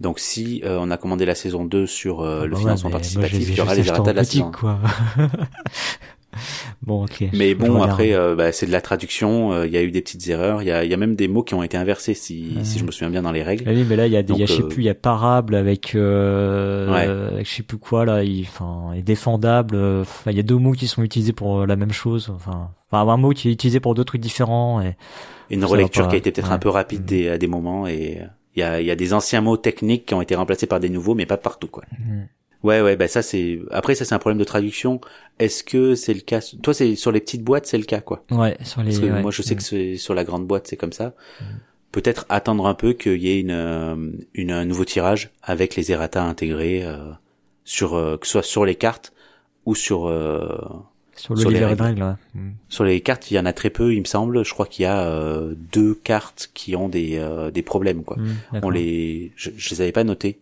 [0.00, 2.62] Donc si euh, on a commandé la saison 2 sur euh, Ah le bah ouais,
[2.62, 4.50] financement participatif, il y aura les errata de la saison.
[4.50, 4.78] quoi.
[6.82, 7.24] bon, ok.
[7.34, 9.52] Mais bon, après, euh, bah, c'est de la traduction.
[9.52, 10.62] euh, Il y a eu des petites erreurs.
[10.62, 12.84] Il y a, y a même des mots qui ont été inversés, si, si je
[12.84, 13.64] me souviens bien dans les règles.
[13.66, 14.82] Ah oui, mais là, il y a des, il y a, Donc, je sais plus,
[14.82, 17.44] il y a parable avec, euh, Ouais.
[17.44, 20.72] je sais plus quoi, là, il, enfin, et défendable, euh, il y a deux mots
[20.72, 24.04] qui sont utilisés pour la même chose, enfin, un mot qui est utilisé pour deux
[24.04, 24.96] trucs différents, et,
[25.50, 26.54] Une relecture pas, qui a été peut-être ouais.
[26.54, 27.06] un peu rapide Mm.
[27.06, 28.18] des, à des moments et
[28.56, 30.80] il y a, il y a des anciens mots techniques qui ont été remplacés par
[30.80, 31.84] des nouveaux, mais pas partout, quoi.
[31.98, 32.24] Hmm.
[32.62, 33.58] Ouais, ouais, bah ça c'est.
[33.70, 35.00] Après, ça c'est un problème de traduction.
[35.38, 36.40] Est-ce que c'est le cas?
[36.62, 38.22] Toi, c'est sur les petites boîtes, c'est le cas, quoi.
[38.30, 39.22] ouais, sur les, Parce que ouais.
[39.22, 41.14] moi, je sais que c'est sur la grande boîte, c'est comme ça.
[41.90, 43.96] Peut-être attendre un peu qu'il y ait une, euh,
[44.34, 47.10] une un nouveau tirage avec les errata intégrés euh,
[47.64, 49.12] sur euh, que ce soit sur les cartes
[49.64, 50.56] ou sur euh,
[51.20, 52.02] sur le sur les livret de règles.
[52.02, 52.40] règles, ouais.
[52.40, 52.52] Hmm.
[52.68, 53.30] sur les cartes.
[53.30, 54.44] Il y en a très peu, il me semble.
[54.44, 58.16] Je crois qu'il y a euh, deux cartes qui ont des euh, des problèmes, quoi.
[58.16, 58.60] Hmm.
[58.62, 60.38] On les, je, je les avais pas notés,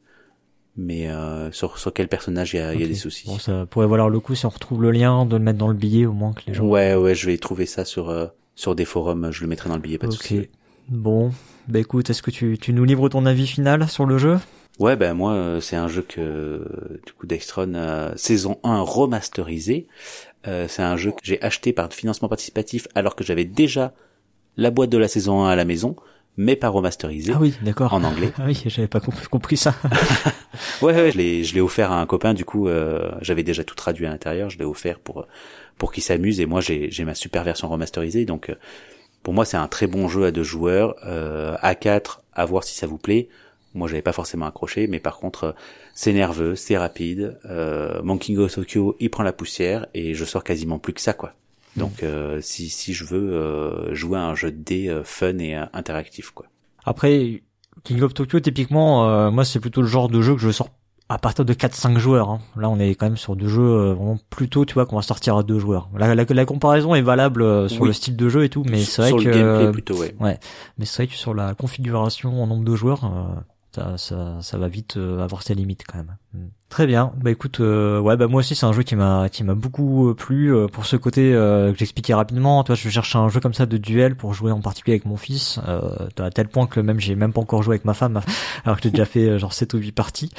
[0.76, 3.26] mais euh, sur sur quel personnage il y a, il y a des soucis.
[3.26, 5.68] Bon, ça pourrait valoir le coup si on retrouve le lien, de le mettre dans
[5.68, 6.64] le billet, au moins que les gens.
[6.64, 9.30] Ouais, ouais, je vais trouver ça sur euh, sur des forums.
[9.32, 10.18] Je le mettrai dans le billet, pas de ok.
[10.18, 10.48] souci.
[10.88, 11.32] Bon.
[11.66, 14.38] Bah écoute, est-ce que tu, tu nous livres ton avis final sur le jeu?
[14.78, 19.88] Ouais, ben moi, euh, c'est un jeu que du coup Dextron euh, saison 1 remasterisé.
[20.46, 23.92] Euh, c'est un jeu que j'ai acheté par financement participatif alors que j'avais déjà
[24.56, 25.96] la boîte de la saison 1 à la maison,
[26.36, 27.92] mais pas remasterisé Ah oui, d'accord.
[27.92, 28.30] en anglais.
[28.38, 29.74] Ah oui, j'avais pas comp- compris ça.
[30.82, 32.34] Ouais, ouais, je l'ai, je l'ai offert à un copain.
[32.34, 34.48] Du coup, euh, j'avais déjà tout traduit à l'intérieur.
[34.50, 35.26] Je l'ai offert pour
[35.76, 36.40] pour qu'il s'amuse.
[36.40, 38.24] Et moi, j'ai, j'ai ma super version remasterisée.
[38.24, 38.54] Donc, euh,
[39.22, 42.64] pour moi, c'est un très bon jeu à deux joueurs, euh, à quatre, à voir
[42.64, 43.28] si ça vous plaît.
[43.74, 45.52] Moi, j'avais pas forcément accroché, mais par contre, euh,
[46.00, 47.38] c'est nerveux, c'est rapide.
[47.46, 51.12] Euh, Monkey Go Tokyo, il prend la poussière et je sors quasiment plus que ça,
[51.12, 51.32] quoi.
[51.76, 55.36] Donc, euh, si si je veux euh, jouer à un jeu de dés euh, fun
[55.38, 56.46] et euh, interactif, quoi.
[56.84, 57.42] Après,
[57.82, 60.68] King of Tokyo, typiquement, euh, moi, c'est plutôt le genre de jeu que je sors
[61.08, 62.30] à partir de 4-5 joueurs.
[62.30, 62.40] hein.
[62.56, 65.02] Là, on est quand même sur deux jeux euh, vraiment plutôt, tu vois, qu'on va
[65.02, 65.88] sortir à deux joueurs.
[65.96, 67.88] La, la, la comparaison est valable euh, sur Oui.
[67.88, 70.14] le style de jeu et tout, mais c'est vrai sur que le gameplay plutôt, ouais.
[70.78, 73.40] mais c'est vrai que sur la configuration en nombre de joueurs, euh,
[73.78, 76.16] ça, ça, ça va vite euh, avoir ses limites quand même.
[76.34, 76.48] Mm.
[76.68, 77.12] Très bien.
[77.16, 80.10] Bah écoute, euh, ouais, bah moi aussi c'est un jeu qui m'a qui m'a beaucoup
[80.10, 82.62] euh, plu euh, pour ce côté euh, que j'expliquais rapidement.
[82.62, 85.16] Toi, je cherchais un jeu comme ça de duel pour jouer en particulier avec mon
[85.16, 88.20] fils, euh, à tel point que même j'ai même pas encore joué avec ma femme,
[88.64, 90.30] alors que j'ai déjà fait genre 7 ou 8 parties.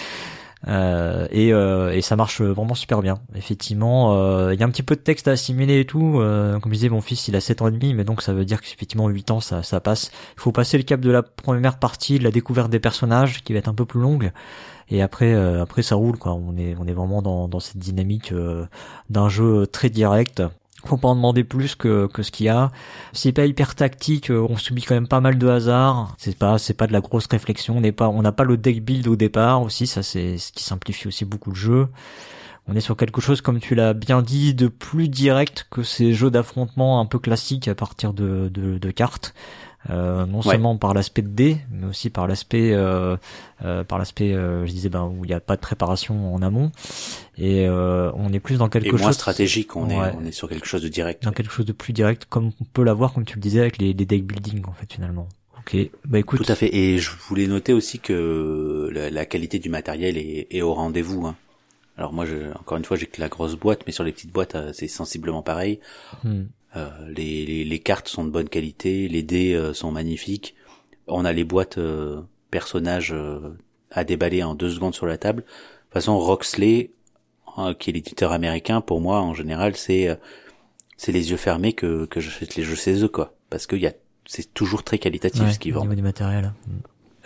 [0.67, 3.19] Euh, et, euh, et ça marche vraiment super bien.
[3.35, 6.13] Effectivement, euh, il y a un petit peu de texte à assimiler et tout.
[6.13, 8.45] Comme je disais, mon fils il a 7 ans et demi, mais donc ça veut
[8.45, 10.11] dire qu'effectivement 8 ans ça, passe.
[10.35, 13.53] Il faut passer le cap de la première partie, de la découverte des personnages, qui
[13.53, 14.31] va être un peu plus longue.
[14.89, 16.33] Et après, après ça roule quoi.
[16.33, 18.33] On est, on est vraiment dans, cette dynamique
[19.09, 20.41] d'un jeu très direct.
[20.85, 22.71] Faut pas en demander plus que, que ce qu'il y a.
[23.13, 24.31] C'est pas hyper tactique.
[24.31, 26.15] euh, On subit quand même pas mal de hasard.
[26.17, 27.77] C'est pas, c'est pas de la grosse réflexion.
[27.77, 29.87] On n'est pas, on n'a pas le deck build au départ aussi.
[29.87, 31.87] Ça c'est ce qui simplifie aussi beaucoup le jeu.
[32.67, 36.13] On est sur quelque chose, comme tu l'as bien dit, de plus direct que ces
[36.13, 39.33] jeux d'affrontement un peu classiques à partir de, de, de cartes.
[39.89, 40.43] Euh, non Ouais.
[40.51, 43.15] seulement par l'aspect de dés, mais aussi par l'aspect, euh,
[43.63, 46.41] euh, par l'aspect, euh, je disais, ben où il n'y a pas de préparation en
[46.41, 46.71] amont,
[47.37, 50.09] et euh, on est plus dans quelque Et chose moins stratégique, on Ouais.
[50.09, 51.23] est on est sur quelque chose de direct.
[51.23, 53.77] dans quelque chose de plus direct, comme on peut l'avoir, comme tu le disais, avec
[53.77, 55.29] les, les deck building en fait finalement.
[55.59, 56.75] Ok, bah écoute, Tout à fait.
[56.75, 61.25] Et je voulais noter aussi que la, la qualité du matériel est, est au rendez-vous.
[61.25, 61.35] hein.
[61.97, 64.31] Alors moi, je, encore une fois, j'ai que la grosse boîte, mais sur les petites
[64.31, 65.79] boîtes, euh, c'est sensiblement pareil.
[66.23, 66.43] Hmm.
[66.75, 70.55] Euh, les, les, les cartes sont de bonne qualité, les dés euh, sont magnifiques.
[71.07, 73.57] On a les boîtes euh, personnages euh,
[73.91, 75.41] à déballer en deux secondes sur la table.
[75.41, 76.91] De toute façon, Roxley,
[77.79, 80.15] qui est l'éditeur américain, pour moi, en général, c'est euh,
[80.97, 83.33] c'est les yeux fermés que, que j'achète les jeux chez eux, quoi.
[83.49, 83.93] Parce que y a,
[84.25, 85.85] c'est toujours très qualitatif Ouais, ce qu'ils au vendent.
[85.85, 86.53] niveau du matériel.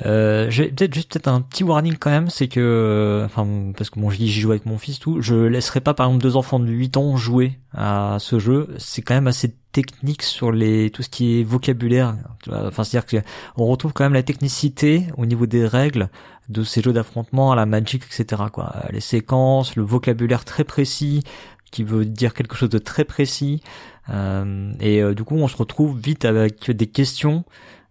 [0.05, 3.47] Euh, j'ai peut-être juste peut-être un petit warning quand même, c'est que, enfin,
[3.77, 6.23] parce que bon, je j'y joue avec mon fils, tout, je laisserai pas par exemple
[6.23, 8.69] deux enfants de 8 ans jouer à ce jeu.
[8.77, 12.15] C'est quand même assez technique sur les tout ce qui est vocabulaire.
[12.51, 13.27] Enfin, c'est-à-dire que
[13.57, 16.09] on retrouve quand même la technicité au niveau des règles
[16.49, 18.43] de ces jeux d'affrontement, la Magic, etc.
[18.51, 21.23] Quoi, les séquences, le vocabulaire très précis
[21.71, 23.61] qui veut dire quelque chose de très précis.
[24.09, 27.45] Euh, et euh, du coup, on se retrouve vite avec des questions.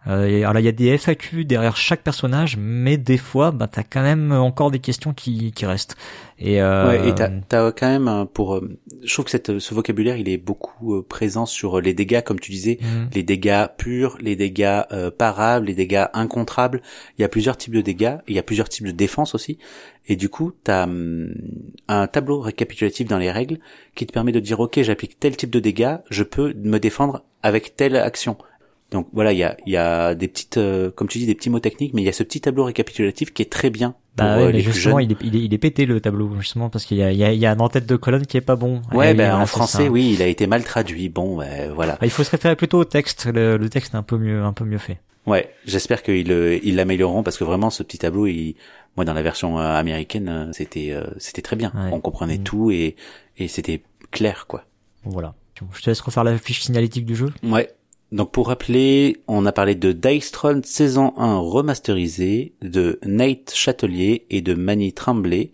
[0.09, 3.68] Euh, alors là, il y a des FAQ derrière chaque personnage, mais des fois, bah,
[3.68, 5.94] t'as quand même encore des questions qui, qui restent.
[6.40, 9.74] Et, euh, Ouais, et t'as, t'as quand même pour, euh, je trouve que cette, ce
[9.74, 13.11] vocabulaire il est beaucoup euh, présent sur les dégâts, comme tu disais, Mhm.
[13.14, 16.82] les dégâts purs, les dégâts euh, parables, les dégâts incontrables.
[17.16, 19.59] Il y a plusieurs types de dégâts, il y a plusieurs types de défense aussi.
[20.09, 21.32] Et du coup, t'as hum,
[21.86, 23.59] un tableau récapitulatif dans les règles
[23.94, 27.22] qui te permet de dire ok, j'applique tel type de dégâts, je peux me défendre
[27.44, 28.36] avec telle action.
[28.93, 31.51] Donc voilà, il y a, y a des petites, euh, comme tu dis, des petits
[31.51, 34.26] mots techniques, mais il y a ce petit tableau récapitulatif qui est très bien pour
[34.26, 35.09] Bah ouais, euh, les plus justement, jeunes.
[35.11, 37.16] il est, il, est, il est pété le tableau, justement, parce qu'il y a, il
[37.18, 38.82] y, a, il y a un en-tête de colonne qui est pas bon.
[38.93, 39.90] Ouais, ben voilà, en français, ça.
[39.90, 41.09] oui, il a été mal traduit.
[41.09, 41.93] Bon, ben, voilà.
[41.95, 43.26] Bah, il faut se référer plutôt au texte.
[43.32, 44.99] Le, le texte est un peu mieux, un peu mieux fait.
[45.26, 46.28] Ouais, j'espère qu'ils
[46.62, 48.57] ils l'amélioreront parce que vraiment ce petit tableau, il,
[48.97, 51.72] moi dans la version euh, américaine, euh, c'était, c'était très bien.
[51.74, 51.90] Ouais.
[51.93, 52.43] On comprenait Mm.
[52.43, 52.97] tout et,
[53.38, 54.64] et c'était clair, quoi.
[55.05, 55.34] Voilà.
[55.74, 57.32] Je te laisse refaire la fiche signalétique du jeu.
[57.45, 57.70] Ouais.
[58.12, 64.26] Donc pour rappeler, on a parlé de Dice Throne saison 1 remasterisé, de Nate Châtelier
[64.28, 65.50] et de Manny Tremblay,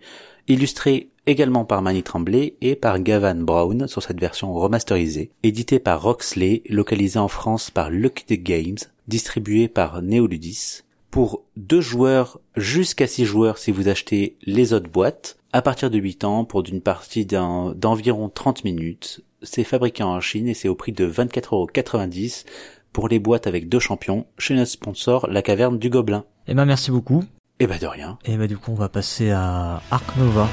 [0.49, 6.01] illustré également par Manny Tremblay et par Gavan Brown sur cette version remasterisée, édité par
[6.01, 10.81] Roxley, localisé en France par Lucky Games, distribué par Neoludis,
[11.11, 15.97] pour deux joueurs jusqu'à six joueurs si vous achetez les autres boîtes, à partir de
[15.97, 19.21] 8 ans pour d'une partie d'environ 30 minutes.
[19.41, 22.45] C'est fabriqué en Chine et c'est au prix de 24,90€
[22.91, 26.25] pour les boîtes avec deux champions chez notre sponsor La Caverne du Gobelin.
[26.47, 27.23] Eh ben, merci beaucoup.
[27.59, 28.17] Et bah de rien.
[28.25, 30.47] Et bah, du coup, on va passer à Ark Nova.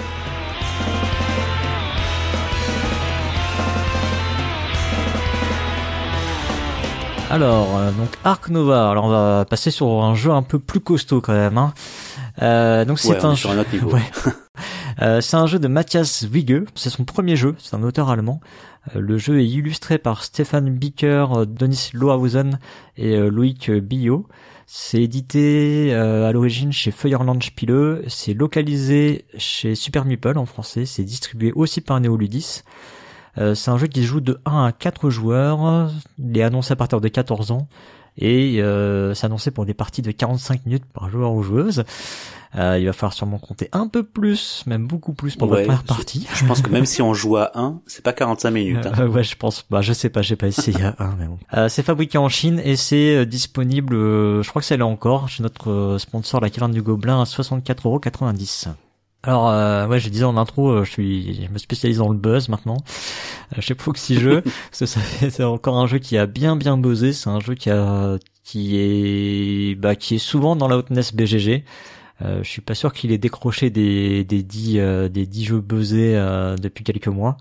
[7.28, 8.91] Alors, euh, donc Ark Nova.
[8.91, 11.59] Alors, on va passer sur un jeu un peu plus costaud quand même.
[11.59, 11.74] Hein.
[12.43, 13.91] Euh, donc, c'est Ouais, un est sur un autre niveau.
[13.95, 14.03] Ouais.
[15.03, 18.40] Euh, c'est un jeu de Matthias Wigge, c'est son premier jeu, c'est un auteur allemand.
[18.94, 22.59] Euh, le jeu est illustré par Stefan Bicker, euh, Denis Lohausen
[22.97, 24.26] et Loïc Billot.
[24.66, 31.05] C'est édité à l'origine chez Feuerland Spiele, c'est localisé chez Super Meeple en français, c'est
[31.05, 32.62] distribué aussi par Neoludis.
[33.36, 37.01] C'est un jeu qui joue de 1 à 4 joueurs, il est annoncé à partir
[37.01, 37.68] de 14 ans
[38.18, 41.84] et euh, c'est annoncé pour des parties de 45 minutes par joueur ou joueuse.
[42.55, 45.66] Euh, il va falloir sûrement compter un peu plus, même beaucoup plus pour Ouais, votre
[45.66, 46.26] première je- partie.
[46.34, 48.86] Je pense que même si on joue à 1, c'est pas 45 minutes.
[48.86, 48.92] hein.
[49.01, 49.64] Euh, ouais, je pense.
[49.68, 51.38] Bah, je sais pas, j'ai pas essayé à un, mais bon.
[51.55, 53.94] Euh, c'est fabriqué en Chine et c'est euh, disponible.
[53.94, 57.24] euh, je crois que c'est là encore chez notre sponsor, la Caverne du Gobelin, à
[57.24, 58.68] 64,90€.
[59.22, 62.16] Alors, euh, ouais, je disais en intro, euh, je suis, je me spécialise dans le
[62.16, 62.76] buzz maintenant.
[63.57, 66.55] Euh, chez Proxy Jeux, parce que ça fait- c'est encore un jeu qui a bien
[66.55, 67.12] bien buzzé.
[67.12, 71.64] C'est un jeu qui a, qui est, bah, qui est souvent dans la hotness BGG.
[72.22, 75.60] Euh, je suis pas sûr qu'il ait décroché des des dix euh, des dix jeux
[75.60, 77.36] buzzés euh, depuis quelques mois.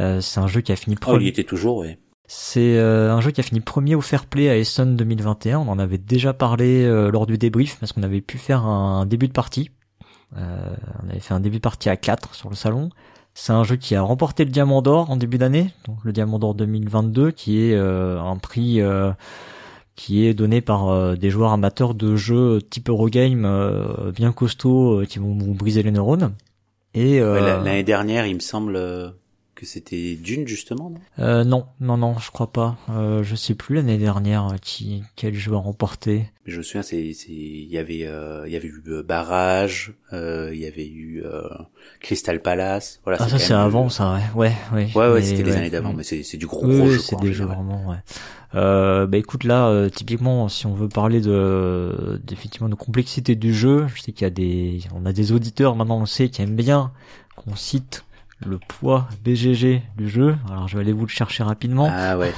[0.00, 1.28] Euh, c'est un jeu qui a fini Oh, il y premier.
[1.28, 1.98] était toujours, ouais.
[2.26, 5.58] C'est euh, un jeu qui a fini premier au Fair Play à Essen 2021.
[5.58, 9.04] On en avait déjà parlé euh, lors du débrief parce qu'on avait pu faire un
[9.06, 9.70] début de partie.
[10.36, 10.74] Euh,
[11.04, 12.88] on avait fait un début de partie à 4 sur le salon.
[13.34, 16.38] C'est un jeu qui a remporté le Diamant d'Or en début d'année, donc le Diamant
[16.38, 19.10] d'Or 2022, qui est euh, un prix euh,
[19.96, 25.00] qui est donné par euh, des joueurs amateurs de jeux type Eurogame euh, bien costauds
[25.00, 26.32] euh, qui vont vous briser les neurones.
[26.94, 28.76] Et Ouais, la- L'année dernière, il me semble
[29.64, 30.98] que c'était Dune, justement, non?
[31.18, 32.76] Euh, non, non, non, je crois pas.
[32.90, 36.30] Euh, je sais plus l'année dernière euh, qui quel jeu a remporté.
[36.46, 39.94] Je me souviens, c'est, c'est, il y avait, euh, il y avait eu euh, Barrage,
[40.12, 41.42] euh, il y avait eu euh,
[42.00, 43.00] Crystal Palace.
[43.04, 43.18] Voilà.
[43.20, 44.90] Ah ça c'est avant ça, ouais, ouais, ouais.
[44.94, 45.56] Ouais, ouais, c'était les ouais.
[45.56, 46.98] années d'avant, mais c'est, c'est du gros, Oui, gros jeu.
[46.98, 47.96] c'est des jeux vraiment, ouais.
[48.54, 53.52] Euh, bah écoute là, euh, typiquement, si on veut parler de, d'effectivement de complexité du
[53.52, 56.40] jeu, je sais qu'il y a des, on a des auditeurs maintenant, on sait qui
[56.42, 56.92] aiment bien
[57.34, 58.04] qu'on cite
[58.46, 60.36] le poids BGG du jeu.
[60.50, 61.88] Alors je vais aller vous le chercher rapidement.
[61.90, 62.32] Ah ouais.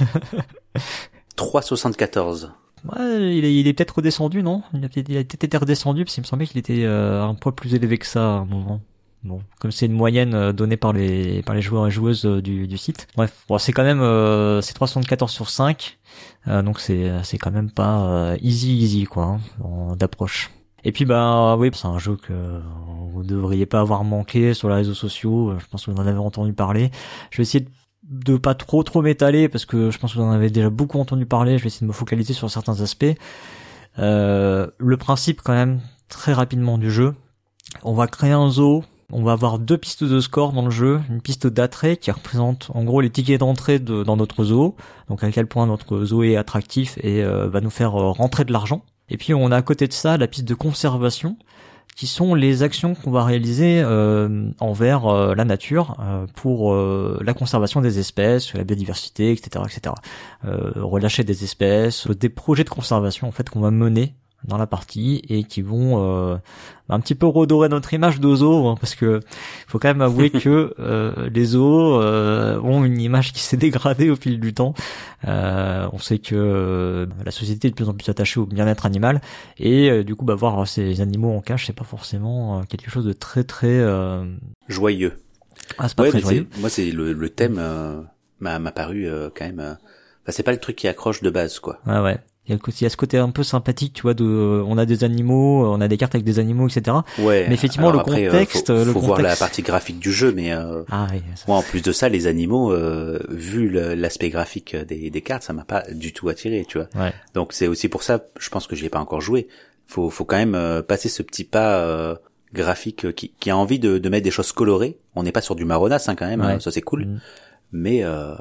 [1.37, 2.49] 3,74.
[2.85, 4.63] Ouais, il est, il est peut-être redescendu, non?
[4.73, 7.73] Il a, peut-être, été redescendu parce qu'il me semblait qu'il était euh, un poids plus
[7.73, 8.81] élevé que ça à un moment.
[9.23, 12.41] Bon, comme c'est une moyenne euh, donnée par les par les joueurs et joueuses euh,
[12.41, 13.07] du, du site.
[13.15, 15.97] Bref, bon, c'est quand même euh, c'est 314 sur 5,
[16.47, 20.51] euh, donc c'est c'est quand même pas euh, easy easy quoi hein, d'approche.
[20.87, 22.33] Et puis bah oui, c'est un jeu que
[23.11, 25.49] vous devriez pas avoir manqué sur les réseaux sociaux.
[25.49, 26.91] euh, Je pense que vous en avez entendu parler.
[27.29, 27.69] Je vais essayer de
[28.09, 30.97] de pas trop trop m'étaler parce que je pense que vous en avez déjà beaucoup
[30.97, 31.57] entendu parler.
[31.57, 33.05] Je vais essayer de me focaliser sur certains aspects.
[33.99, 37.15] Euh, le principe quand même très rapidement du jeu.
[37.83, 38.85] On va créer un zoo.
[39.11, 42.71] On va avoir deux pistes de score dans le jeu, une piste d'attrait qui représente
[42.73, 44.75] en gros les tickets d'entrée de, dans notre zoo,
[45.09, 48.43] donc à quel point notre zoo est attractif et euh, va nous faire euh, rentrer
[48.45, 48.83] de l'argent.
[49.09, 51.37] Et puis on a à côté de ça la piste de conservation,
[51.97, 57.19] qui sont les actions qu'on va réaliser euh, envers euh, la nature euh, pour euh,
[57.23, 59.95] la conservation des espèces, la biodiversité, etc., etc.
[60.43, 64.13] Relâcher des espèces, des projets de conservation en fait qu'on va mener
[64.45, 66.37] dans la partie et qui vont euh,
[66.89, 69.19] un petit peu redorer notre image de zoo hein, parce que
[69.67, 74.09] faut quand même avouer que euh, les zoos euh, ont une image qui s'est dégradée
[74.09, 74.73] au fil du temps.
[75.27, 78.85] Euh, on sait que euh, la société est de plus en plus attachée au bien-être
[78.85, 79.21] animal
[79.57, 82.89] et euh, du coup bah voir ces animaux en cage c'est pas forcément euh, quelque
[82.91, 84.23] chose de très très euh...
[84.67, 85.13] Joyeux.
[85.79, 86.47] ah c'est pas Ouais, très joyeux.
[86.59, 88.01] moi, c'est le, le thème euh,
[88.39, 89.59] m'a, paru euh, quand même.
[89.59, 89.73] euh,
[90.25, 91.79] Bah, c'est pas le truc qui accroche de base, quoi.
[91.87, 92.19] Ouais, ouais.
[92.49, 94.23] Il y, a, ce côté un peu sympathique, tu vois, de,
[94.65, 96.97] on a des animaux, on a des cartes avec des animaux, etc.
[97.19, 97.45] Ouais.
[97.49, 99.05] Mais effectivement, le après, euh, contexte, faut, le faut contexte.
[99.07, 101.21] voir la partie graphique du jeu, mais euh, Ah oui.
[101.35, 105.43] ça- moi, en plus de ça, les animaux, euh, vu l'aspect graphique des, des cartes,
[105.43, 106.87] ça m'a pas du tout attiré, tu vois.
[106.95, 107.13] Ouais.
[107.33, 109.47] Donc c'est aussi pour ça, je pense que j'y ai pas encore joué.
[109.85, 112.15] Faut, faut quand même euh, passer ce petit pas euh,
[112.53, 114.97] graphique euh, qui, qui a envie de, de mettre des choses colorées.
[115.15, 116.47] On n'est pas sur du marronasse hein, quand même, Ouais.
[116.53, 117.05] hein, ça c'est cool.
[117.05, 117.19] Mm.
[117.73, 118.35] Mais euh,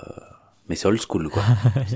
[0.69, 1.43] mais c'est old school quoi.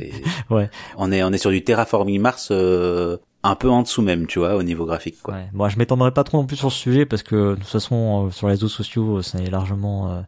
[0.51, 0.71] Ouais.
[0.97, 4.39] on est on est sur du terraforming Mars euh, un peu en dessous même, tu
[4.39, 5.35] vois, au niveau graphique quoi.
[5.35, 5.49] Ouais.
[5.53, 8.27] Bon, je m'étendrai pas trop non plus sur ce sujet parce que de toute façon,
[8.27, 10.21] euh, sur les réseaux sociaux, euh, ça est largement, euh,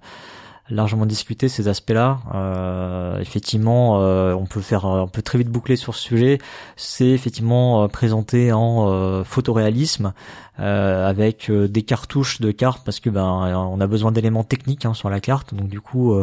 [0.71, 2.21] largement discuté ces aspects-là.
[2.35, 6.39] Euh, effectivement, euh, on peut faire, on peut très vite boucler sur ce sujet.
[6.77, 10.15] C'est effectivement présenté en euh, photoréalisme
[10.59, 14.95] euh, avec des cartouches de cartes parce que ben on a besoin d'éléments techniques hein,
[14.95, 15.53] sur la carte.
[15.55, 16.15] Donc du coup.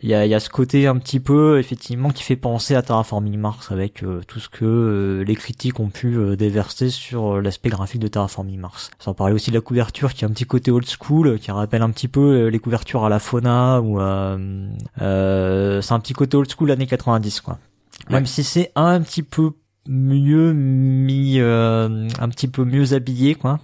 [0.00, 2.82] Il y a, y a ce côté un petit peu effectivement qui fait penser à
[2.82, 7.40] Terraforming Mars avec euh, tout ce que euh, les critiques ont pu euh, déverser sur
[7.40, 8.90] l'aspect graphique de Terraforming Mars.
[8.98, 11.82] Sans parler aussi de la couverture qui est un petit côté old school, qui rappelle
[11.82, 14.36] un petit peu les couvertures à la Fauna ou à,
[15.00, 17.58] euh, c'est un petit côté old school années 90 quoi.
[18.10, 19.52] Même si c'est un petit peu
[19.88, 23.60] mieux mis, euh, un petit peu mieux habillé quoi.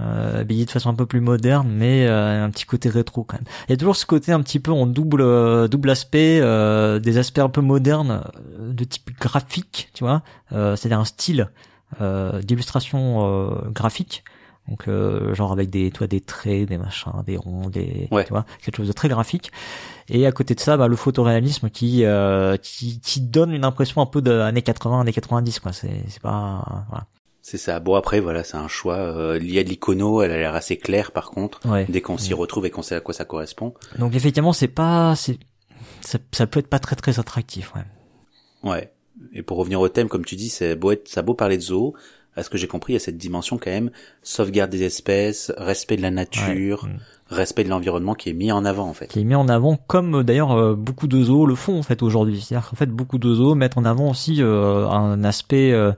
[0.00, 3.36] Euh, habillé de façon un peu plus moderne, mais euh, un petit côté rétro quand
[3.36, 3.44] même.
[3.68, 6.98] Il y a toujours ce côté un petit peu en double euh, double aspect, euh,
[6.98, 8.22] des aspects un peu modernes
[8.58, 10.22] euh, de type graphique, tu vois.
[10.52, 11.50] Euh, C'est-à-dire un style
[12.00, 14.24] euh, d'illustration euh, graphique.
[14.68, 18.24] Donc euh, genre avec des toi des traits, des machins, des ronds, des Ouais.
[18.24, 19.52] tu vois, quelque chose de très graphique.
[20.08, 24.00] Et à côté de ça, bah, le photoréalisme qui, euh, qui qui donne une impression
[24.00, 25.72] un peu de années 80, années 90 quoi.
[25.74, 27.04] C'est c'est pas voilà.
[27.46, 27.78] C'est ça.
[27.78, 28.96] Bon après voilà, c'est un choix.
[28.96, 31.60] Euh, il y a de l'icono, elle a l'air assez claire par contre.
[31.68, 31.84] Ouais.
[31.90, 33.74] Dès qu'on s'y retrouve et qu'on sait à quoi ça correspond.
[33.98, 35.38] Donc effectivement, c'est pas c'est
[36.00, 37.82] ça, ça peut être pas très très attractif, ouais.
[38.70, 38.92] Ouais.
[39.34, 41.62] Et pour revenir au thème, comme tu dis, c'est beau être, ça beau parler de
[41.62, 41.92] zoo.
[42.34, 43.90] À ce que j'ai compris, il y a cette dimension quand même
[44.22, 46.90] sauvegarde des espèces, respect de la nature, Ouais.
[46.94, 46.98] Mm.
[47.28, 49.06] respect de l'environnement qui est mis en avant en fait.
[49.08, 51.82] qui est mis en avant comme euh, d'ailleurs euh, beaucoup de zoos le font en
[51.82, 52.40] fait aujourd'hui.
[52.40, 55.92] C'est-à-dire qu'en fait beaucoup de zoos mettent en avant aussi euh, un aspect euh,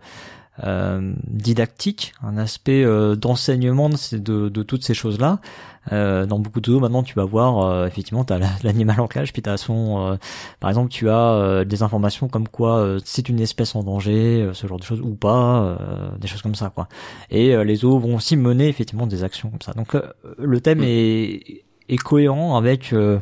[0.65, 5.41] euh, didactique, un aspect euh, d'enseignement de, de, de toutes ces choses-là.
[5.93, 9.07] Euh, dans beaucoup de zoos maintenant tu vas voir euh, effectivement tu as l'animal en
[9.07, 10.17] cage puis tu as son euh,
[10.59, 14.43] par exemple tu as euh, des informations comme quoi euh, c'est une espèce en danger
[14.43, 16.89] euh, ce genre de choses ou pas euh, des choses comme ça quoi
[17.31, 20.03] et euh, les zoos vont aussi mener effectivement des actions comme ça donc euh,
[20.39, 20.85] le thème Mm.
[20.89, 23.21] est, est cohérent avec euh,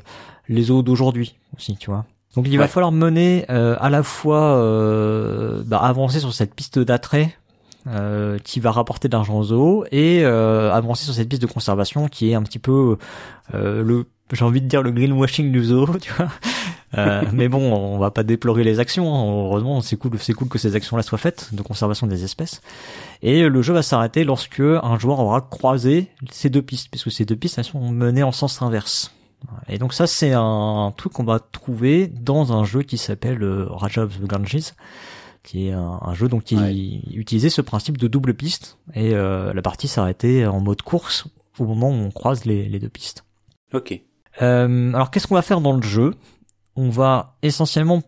[0.49, 2.07] les zoos d'aujourd'hui aussi tu vois
[2.37, 6.79] donc il va falloir mener euh, à la fois euh, bah, avancer sur cette piste
[6.79, 7.37] d'attrait
[7.87, 11.47] euh, qui va rapporter de l'argent aux zoos et euh, avancer sur cette piste de
[11.47, 12.97] conservation qui est un petit peu
[13.55, 16.29] euh, le j'ai envie de dire le greenwashing du zoo tu vois.
[16.97, 19.25] Euh, mais bon on va pas déplorer les actions hein.
[19.27, 22.63] heureusement c'est cool c'est cool que ces actions là soient faites de conservation des espèces.
[23.23, 27.25] Et le jeu va s'arrêter lorsque un joueur aura croisé ces deux pistes puisque ces
[27.25, 29.13] deux pistes elles sont menées en sens inverse
[29.69, 33.67] et donc ça c'est un truc qu'on va trouver dans un jeu qui s'appelle euh,
[33.71, 34.73] Raja of the Ganges
[35.43, 36.75] qui est un, un jeu donc qui Ouais.
[37.13, 41.27] utilisait ce principe de double piste et euh, la partie s'arrêtait en mode course
[41.59, 43.25] au moment où on croise les, les deux pistes.
[43.73, 44.01] Ok.
[44.43, 46.15] Euh, alors qu'est-ce qu'on va faire dans le jeu?
[46.77, 48.03] On va essentiellement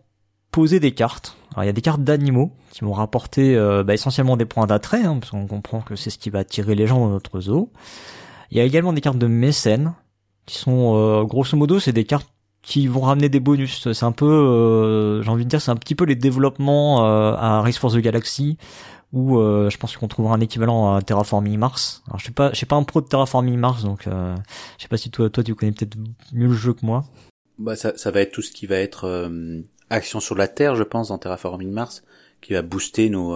[0.51, 1.37] poser des cartes.
[1.53, 4.65] Alors il y a des cartes d'animaux qui vont rapporter euh, bah, essentiellement des points
[4.65, 7.39] d'attrait, hein, parce qu'on comprend que c'est ce qui va attirer les gens dans notre
[7.39, 7.71] zoo.
[8.51, 9.93] Il y a également des cartes de mécènes
[10.47, 12.27] qui sont euh, grosso modo c'est des cartes
[12.63, 13.87] qui vont ramener des bonus.
[13.93, 17.33] C'est un peu, euh, j'ai envie de dire, c'est un petit peu les développements euh,
[17.33, 18.57] à Race for the Galaxy
[19.13, 22.03] où euh, je pense qu'on trouvera un équivalent à Terraforming Mars.
[22.07, 24.35] Alors je suis pas, je suis pas un pro de Terraforming Mars, donc euh,
[24.77, 25.95] je sais pas si toi, toi tu connais peut-être
[26.33, 27.05] mieux le jeu que moi.
[27.57, 30.75] Bah ça, ça va être tout ce qui va être euh, action sur la Terre,
[30.75, 32.03] je pense, dans Terraforming Mars,
[32.41, 33.33] qui va booster nos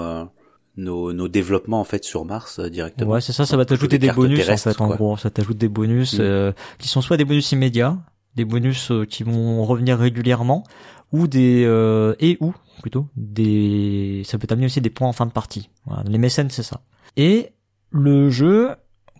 [0.77, 3.11] nos, nos développements en fait sur Mars euh, directement.
[3.11, 4.95] Ouais, c'est ça, ça va t'ajouter des des bonus en fait, en quoi.
[4.95, 5.17] gros.
[5.17, 6.21] Ça t'ajoute des bonus Mm.
[6.21, 7.97] euh, qui sont soit des bonus immédiats,
[8.35, 10.63] des bonus euh, qui vont revenir régulièrement,
[11.11, 14.23] ou des euh, et ou plutôt des.
[14.25, 15.69] Ça peut t'amener aussi des points en fin de partie.
[15.85, 16.81] Voilà, les mécènes, c'est ça.
[17.17, 17.49] Et
[17.89, 18.69] le jeu,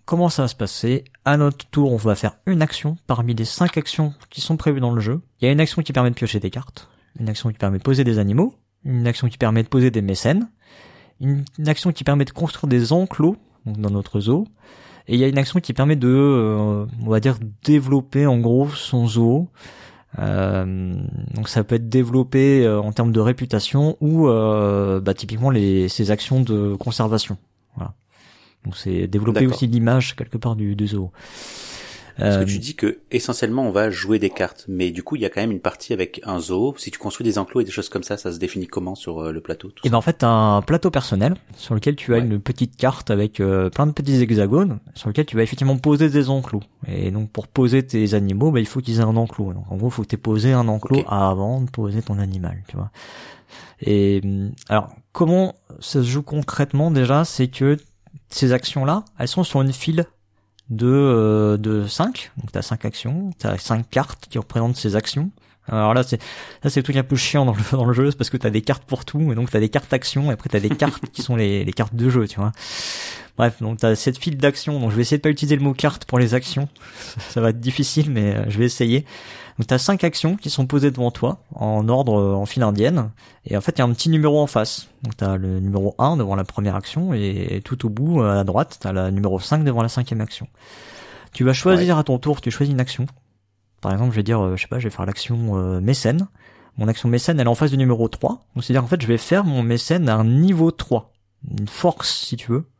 [0.06, 1.04] comment ça va se passer?
[1.24, 4.80] À notre tour, on va faire une action parmi les cinq actions qui sont prévues
[4.80, 5.20] dans le jeu.
[5.40, 6.88] Il y a une action qui permet de piocher des cartes,
[7.20, 10.02] une action qui permet de poser des animaux, une action qui permet de poser des
[10.02, 10.48] mécènes,
[11.20, 13.36] une, une action qui permet de construire des enclos
[13.66, 14.46] donc dans notre zoo,
[15.08, 18.38] et il y a une action qui permet de, euh, on va dire, développer en
[18.38, 19.48] gros son zoo.
[20.18, 20.94] Euh,
[21.34, 25.88] donc ça peut être développé euh, en termes de réputation ou euh, bah, typiquement les
[25.88, 27.38] ces actions de conservation.
[27.76, 27.94] Voilà.
[28.64, 31.10] Donc c'est développer aussi l'image quelque part du, du zoo.
[32.18, 35.16] Parce que Euh, tu dis que essentiellement on va jouer des cartes, mais du coup
[35.16, 36.74] il y a quand même une partie avec un zoo.
[36.78, 39.20] Si tu construis des enclos et des choses comme ça, ça se définit comment sur
[39.20, 42.12] euh, le plateau tout Et ça ben en fait, un plateau personnel sur lequel tu
[42.14, 42.24] as Ouais.
[42.24, 46.10] une petite carte avec euh, plein de petits hexagones sur lequel tu vas effectivement poser
[46.10, 46.62] des enclos.
[46.86, 49.52] Et donc pour poser tes animaux, bah, il faut qu'ils aient un enclos.
[49.54, 52.62] Donc en gros, il faut que tu posé un enclos avant de poser ton animal,
[52.68, 52.90] tu vois.
[53.80, 57.76] Et hum, alors comment ça se joue concrètement déjà, c'est que
[58.28, 60.04] ces actions-là, elles sont sur une file
[60.70, 62.32] de euh, de 5.
[62.38, 65.30] Donc t'as 5 actions, t'as 5 cartes qui représentent ces actions.
[65.68, 66.20] Alors là, c'est
[66.62, 68.36] ça c'est le truc un peu chiant dans le dans le jeu, c'est parce que
[68.36, 70.70] t'as des cartes pour tout, et donc t'as des cartes actions, et après t'as des
[70.70, 72.52] cartes qui sont les, les cartes de jeu, tu vois.
[73.38, 75.72] Bref, donc t'as cette file d'actions, donc je vais essayer de pas utiliser le mot
[75.72, 76.68] carte pour les actions,
[77.30, 79.06] ça va être difficile, mais euh, je vais essayer.
[79.58, 83.10] Donc t'as cinq actions qui sont posées devant toi, en ordre, euh, en file indienne,
[83.44, 84.88] et en fait il y a un petit numéro en face.
[85.02, 88.44] Donc t'as le numéro 1 devant la première action, et tout au bout, euh, à
[88.44, 90.46] droite, t'as la numéro 5 devant la cinquième action.
[91.32, 93.06] Tu vas choisir à ton tour, tu choisis une action.
[93.80, 96.28] Par exemple, je vais dire, euh, je sais pas, je vais faire l'action euh, mécène.
[96.78, 98.44] Mon action mécène, elle est en face du numéro 3.
[98.54, 101.12] Donc c'est-à-dire en fait, je vais faire mon mécène à un niveau 3.
[101.58, 102.70] Une force, si tu veux.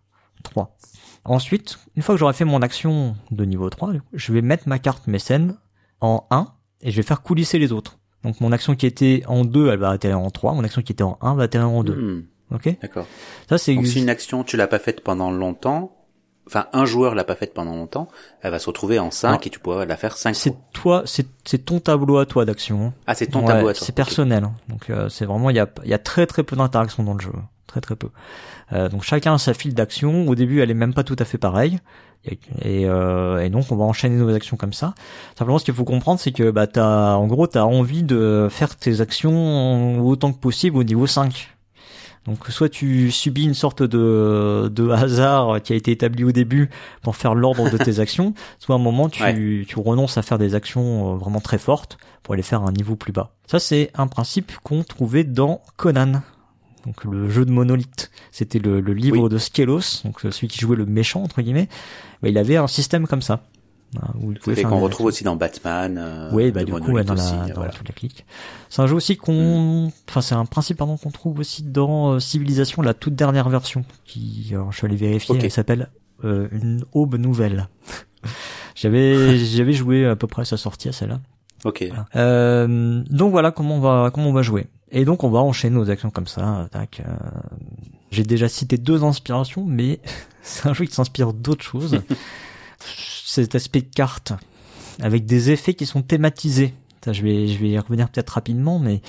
[0.44, 0.76] 3.
[1.24, 4.78] Ensuite, une fois que j'aurai fait mon action de niveau 3, je vais mettre ma
[4.78, 5.56] carte mécène
[6.00, 6.48] en 1
[6.82, 7.98] et je vais faire coulisser les autres.
[8.24, 10.52] Donc mon action qui était en 2, elle va atterrir en 3.
[10.54, 11.92] Mon action qui était en 1 va atterrir en 2.
[11.94, 12.24] Hmm,
[12.54, 12.76] Ok?
[12.82, 13.06] D'accord.
[13.48, 15.96] Ça c'est Donc si une action tu l'as pas faite pendant longtemps,
[16.46, 18.08] enfin un joueur l'a pas faite pendant longtemps,
[18.42, 21.02] elle va se retrouver en 5 Alors, et tu pourras la faire 5 c'est toi,
[21.06, 22.86] c'est c'est ton tableau à toi d'action.
[22.86, 22.92] hein.
[23.06, 23.86] Ah c'est ton Ouais, tableau à toi.
[23.86, 24.44] C'est personnel.
[24.44, 24.52] hein.
[24.68, 27.14] Donc euh, c'est vraiment il y a il y a très très peu d'interaction dans
[27.14, 27.32] le jeu,
[27.66, 28.10] très très peu.
[28.72, 30.28] Euh, donc chacun a sa file d'action.
[30.28, 31.78] Au début, elle est même pas tout à fait pareille.
[32.24, 34.94] Et, euh, et donc on va enchaîner nos actions comme ça.
[35.36, 38.76] Simplement, ce qu'il faut comprendre, c'est que bah t'as en gros t'as envie de faire
[38.76, 41.48] tes actions autant que possible au niveau 5.
[42.24, 46.70] Donc soit tu subis une sorte de, de hasard qui a été établi au début
[47.02, 49.64] pour faire l'ordre de tes actions, soit à un moment tu, Ouais.
[49.66, 52.94] tu renonces à faire des actions euh, vraiment très fortes pour aller faire un niveau
[52.94, 53.32] plus bas.
[53.48, 56.22] Ça c'est un principe qu'on trouvait dans Conan.
[56.86, 59.28] Donc le jeu de Monolith, c'était le, le livre Oui.
[59.28, 61.68] de Skelos, donc celui qui jouait le méchant entre guillemets.
[62.22, 63.42] Bah, il avait un système comme ça.
[64.00, 65.96] hein, où il qu'on retrouve aussi dans Batman.
[65.98, 67.70] Euh, oui, bah du coup, ouais, dans, aussi, la, euh, dans voilà.
[67.72, 68.24] toute la clique.
[68.68, 72.18] C'est un jeu aussi qu'on, enfin c'est un principe pardon qu'on trouve aussi dans euh,
[72.18, 75.44] Civilisation, la toute dernière version, qui, alors, je suis allé vérifier, Ok.
[75.44, 75.88] elle s'appelle
[76.24, 77.68] euh, une aube nouvelle.
[78.74, 81.20] j'avais j'avais joué à peu près à sa sortie à celle-là.
[81.64, 81.84] Ok.
[82.16, 84.66] Euh, donc voilà comment on va comment on va jouer.
[84.92, 86.68] Et donc on va enchaîner nos actions comme ça.
[86.70, 87.00] Tac.
[87.06, 87.12] euh,
[88.10, 90.00] J'ai déjà cité deux inspirations, mais
[90.42, 92.00] c'est un jeu qui s'inspire d'autres choses.
[92.78, 94.32] Cet aspect de carte
[95.00, 96.74] avec des effets qui sont thématisés.
[97.04, 99.00] Ça, je vais je vais y revenir peut-être rapidement, mais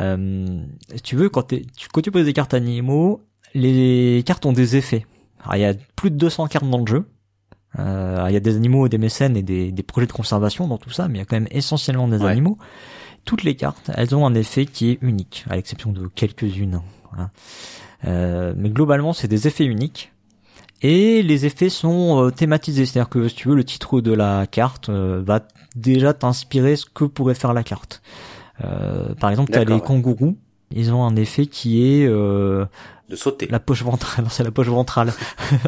[0.00, 0.60] euh,
[1.04, 3.20] tu veux quand, tu, quand tu poses des cartes animaux,
[3.54, 5.06] les cartes ont des effets.
[5.44, 7.04] Alors, il y a plus de 200 cartes dans le jeu.
[7.78, 10.66] Euh, alors, il y a des animaux, des mécènes et des, des projets de conservation
[10.68, 12.30] dans tout ça, mais il y a quand même essentiellement des Ouais.
[12.30, 12.56] animaux.
[13.24, 16.80] Toutes les cartes, elles ont un effet qui est unique, à l'exception de quelques-unes.
[17.16, 17.30] hein.
[18.04, 20.12] Euh, mais globalement, c'est des effets uniques.
[20.82, 24.48] Et les effets sont euh, thématisés, c'est-à-dire que si tu veux, le titre de la
[24.48, 25.40] carte euh, va
[25.76, 28.02] déjà t'inspirer ce que pourrait faire la carte.
[28.64, 30.36] Euh, par exemple, tu as les kangourous,
[30.74, 32.66] ils ont un effet qui est euh,
[33.12, 33.46] De sauter.
[33.50, 34.24] la poche ventrale.
[34.24, 35.12] Non, c'est la poche ventrale.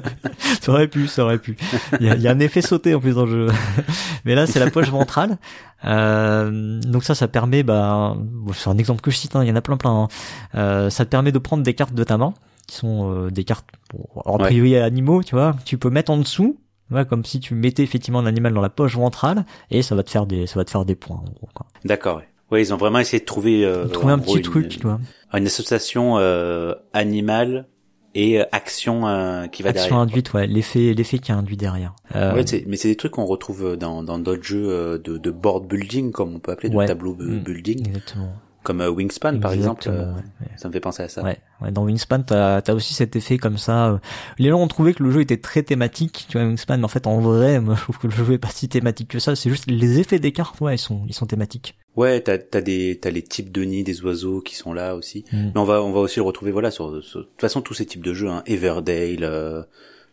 [0.61, 1.57] ça aurait pu, ça aurait pu.
[2.01, 3.55] Il y a, il y a un effet sauté en plus dans le jeu.
[4.24, 5.36] Mais là, c'est la poche ventrale.
[5.84, 9.49] Euh, donc ça, ça permet, bah, bon, c'est un exemple que je cite, hein, il
[9.49, 9.90] y en a plein plein.
[10.05, 10.09] hein.
[10.55, 12.32] Euh, ça te permet de prendre des cartes de ta main,
[12.66, 14.45] qui sont euh, des cartes, bon, en Ouais.
[14.47, 16.59] priori animaux, tu vois, tu peux mettre en dessous.
[16.90, 20.03] Ouais, comme si tu mettais effectivement un animal dans la poche ventrale et ça va
[20.03, 21.66] te faire des ça va te faire des points en gros quoi.
[21.84, 22.18] D'accord.
[22.18, 22.28] Ouais.
[22.51, 25.01] Ouais, ils ont vraiment essayé de trouver, euh, Trouver un gros, petit une- truc, vois.
[25.32, 27.66] une association euh, animale
[28.14, 30.01] et euh, action euh, qui va Action derrière.
[30.03, 31.95] induite, ouais, l'effet l'effet qui est induit derrière.
[32.14, 35.30] Euh, Ouais, mais c'est des trucs qu'on retrouve dans dans d'autres jeux euh, de, de
[35.30, 36.86] board building, comme on peut appeler, de Ouais.
[36.86, 37.38] tableau Mm.
[37.40, 38.32] building, exactement.
[38.64, 39.82] Comme euh, Wingspan par exemple.
[39.86, 40.48] Exactement, euh, ouais, ouais.
[40.56, 41.22] Ça me fait penser à ça.
[41.22, 43.90] Ouais, ouais, dans Wingspan, t'as as aussi cet effet comme ça.
[43.90, 43.98] euh.
[44.38, 46.88] Les gens ont trouvé que le jeu était très thématique, tu vois, Wingspan, mais en
[46.88, 49.36] fait, en vrai, moi, je trouve que le jeu est pas si thématique que ça.
[49.36, 51.76] C'est juste les effets des cartes, ouais, ils sont, ils sont thématiques.
[51.96, 55.24] Ouais, t'as t'as des t'as les types de nids des oiseaux qui sont là aussi.
[55.32, 55.50] Mm.
[55.54, 57.74] Mais on va on va aussi le retrouver voilà sur, sur- de toute façon tous
[57.74, 59.62] ces types de jeux, hein, Everdale, euh,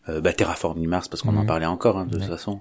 [0.09, 1.47] euh, bah, Terraforming Mars parce qu'on en Mhm.
[1.47, 2.59] parlait encore hein, de toute façon.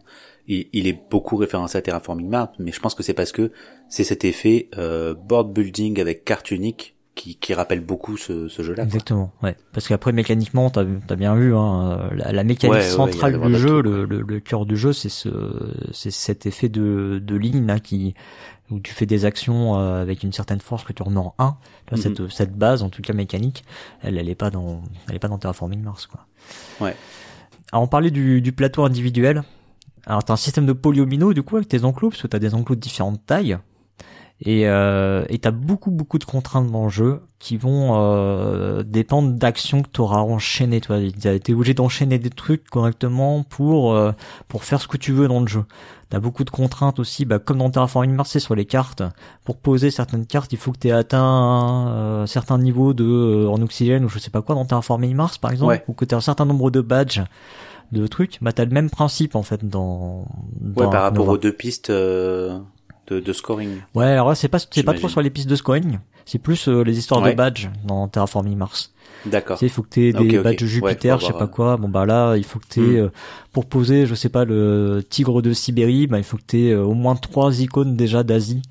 [0.53, 3.53] Il, il est beaucoup référencé à Terraforming Mars, mais je pense que c'est parce que
[3.89, 8.63] c'est cet effet euh, board building avec carte unique qui qui rappelle beaucoup ce, ce
[8.63, 8.77] jeu-là.
[8.77, 8.85] quoi.
[8.85, 9.57] Exactement, ouais.
[9.73, 13.81] Parce qu'après, mécaniquement, t'as as bien vu, hein, la, la mécanique Ouais, centrale du jeu,
[13.83, 15.29] le, le, le cœur du jeu, c'est ce,
[15.93, 18.15] c'est cet effet de, de ligne là qui,
[18.71, 21.57] où tu fais des actions euh, avec une certaine force que tu remets en 1.
[21.87, 22.17] Tu vois, Mhm.
[22.17, 23.65] cette, cette base, en tout cas mécanique,
[24.03, 26.27] elle, elle est pas dans, elle est pas dans Terraforming Mars, quoi.
[26.81, 26.95] Ouais.
[27.73, 29.43] Alors, on parlait du, du plateau individuel.
[30.07, 32.55] Alors t'as un système de polyomino du coup avec tes enclos parce que t'as des
[32.55, 33.59] enclos de différentes tailles
[34.43, 39.33] et euh, et t'as beaucoup beaucoup de contraintes dans le jeu qui vont euh, dépendre
[39.33, 40.81] d'actions que t'auras enchaînées.
[40.81, 40.99] Tu vois,
[41.39, 44.13] t'es obligé d'enchaîner des trucs correctement pour euh,
[44.49, 45.65] pour faire ce que tu veux dans le jeu.
[46.11, 49.03] T'as beaucoup de contraintes aussi, bah, comme dans Terraforming Mars, c'est sur les cartes.
[49.45, 53.49] Pour poser certaines cartes, il faut que t'aies atteint un euh, certain niveau de euh,
[53.49, 56.17] en oxygène ou je sais pas quoi dans Terraforming Mars par exemple, ou que t'aies
[56.17, 57.23] un certain nombre de badges
[57.93, 60.27] de trucs, bah t'as le même principe en fait dans.
[60.61, 62.59] dans ouais, par rapport aux deux pistes euh,
[63.09, 63.71] de, de, scoring.
[63.95, 66.69] Ouais, alors là c'est pas c'est pas trop sur les pistes de scoring, c'est plus
[66.69, 68.93] euh, les histoires de badges dans Terraforming Mars.
[69.27, 69.59] D'accord.
[69.59, 71.77] Tu sais, il faut que t'aies des badges Jupiter, je sais pas quoi.
[71.77, 73.05] Bon bah là, il faut que t'aies hmm.
[73.05, 73.11] euh,
[73.53, 76.95] pour poser, je sais pas, le tigre de Sibérie, bah il faut que t'aies au
[76.95, 78.63] moins trois icônes déjà d'Asie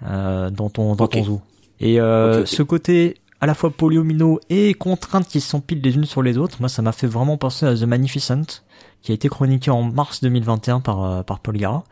[0.00, 1.40] dans ton dans ton zoo.
[1.80, 6.38] Et ce côté à la fois polyomino et contraintes qui s'empilent les unes sur les
[6.38, 6.58] autres.
[6.60, 8.62] Moi, ça m'a fait vraiment penser à The Magnificent,
[9.02, 11.82] qui a été chroniqué en mars 2021 par euh, par Paul Gara,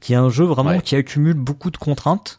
[0.00, 2.38] qui est un jeu vraiment qui accumule beaucoup de contraintes.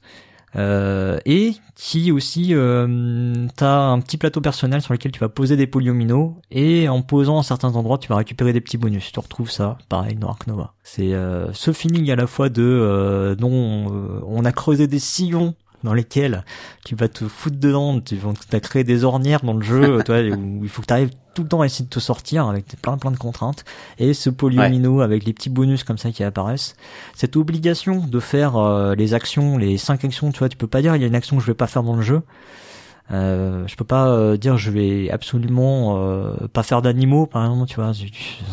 [0.57, 5.55] Euh, et qui aussi euh, t'as un petit plateau personnel sur lequel tu vas poser
[5.55, 9.19] des polyomino et en posant à certains endroits tu vas récupérer des petits bonus tu
[9.21, 13.33] retrouves ça pareil dans Ark Nova c'est euh, ce feeling à la fois de euh,
[13.33, 16.43] dont on a creusé des sillons dans lesquels
[16.85, 20.63] tu vas te foutre dedans, tu vas créer des ornières dans le jeu, toi, où
[20.63, 22.97] il faut que tu arrives tout le temps à essayer de te sortir avec plein
[22.97, 23.63] plein de contraintes.
[23.99, 26.75] Et ce polyomino avec les petits bonus comme ça qui apparaissent.
[27.15, 30.81] Cette obligation de faire euh, les actions les cinq actions tu vois tu peux pas
[30.81, 32.21] dire il y a une action que je vais pas faire dans le jeu
[33.11, 37.67] euh, je peux pas euh, dire je vais absolument euh, pas faire d'animaux par exemple
[37.67, 37.91] tu vois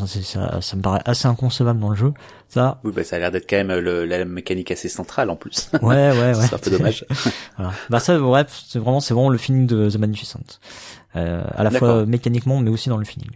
[0.07, 2.13] ça, ça me paraît assez inconcevable dans le jeu
[2.49, 2.81] ça.
[2.83, 5.71] Oui bah ça a l'air d'être quand même le, la mécanique assez centrale en plus.
[5.81, 6.35] Ouais ouais ouais.
[6.35, 7.05] C'est un peu dommage.
[7.57, 7.73] Voilà.
[7.89, 10.59] bah ça bref c'est vraiment c'est vraiment le feeling de The Magnificent.
[11.15, 13.31] Euh, à la fois mécaniquement mais aussi dans le feeling.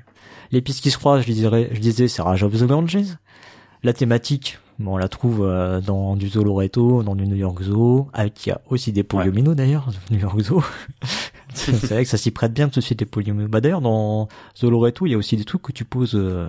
[0.51, 3.17] Les pistes qui se croisent je disais je disais c'est Rage of the Ganges
[3.85, 8.47] la thématique on la trouve euh, dans du Zoloreto, dans du New York Zoo, avec
[8.47, 10.63] il y a aussi des polyomino d'ailleurs, New York Zoo.
[11.55, 13.49] c'est vrai que ça s'y prête bien de suite les polyomino.
[13.49, 16.49] Bah d'ailleurs dans Zoloreto, il y a aussi des trucs que tu poses euh,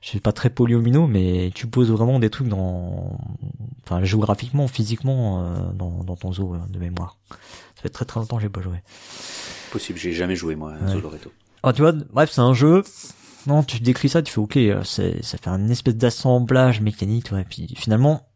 [0.00, 3.18] je suis pas très polyomino mais tu poses vraiment des trucs dans
[3.84, 7.16] enfin géographiquement, physiquement euh, dans, dans ton zoo de mémoire.
[7.76, 8.78] Ça fait très très longtemps que j'ai pas joué.
[9.70, 11.32] Possible, j'ai jamais joué moi à Zoloreto.
[11.62, 12.82] Ah tu vois, bref, c'est un jeu
[13.46, 17.30] non, tu décris ça, tu fais ok, euh, c'est, ça fait une espèce d'assemblage mécanique,
[17.32, 18.28] ouais, puis finalement.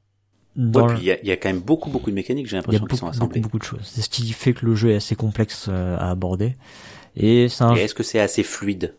[0.56, 3.08] Il y a, y a, quand même beaucoup beaucoup de mécaniques, j'ai l'impression qu'ils sont
[3.08, 3.40] assemblés.
[3.40, 3.84] Beaucoup, beaucoup de choses.
[3.84, 6.56] C'est ce qui fait que le jeu est assez complexe euh, à aborder.
[7.14, 7.74] Et c'est un...
[7.74, 8.94] est-ce que c'est assez fluide?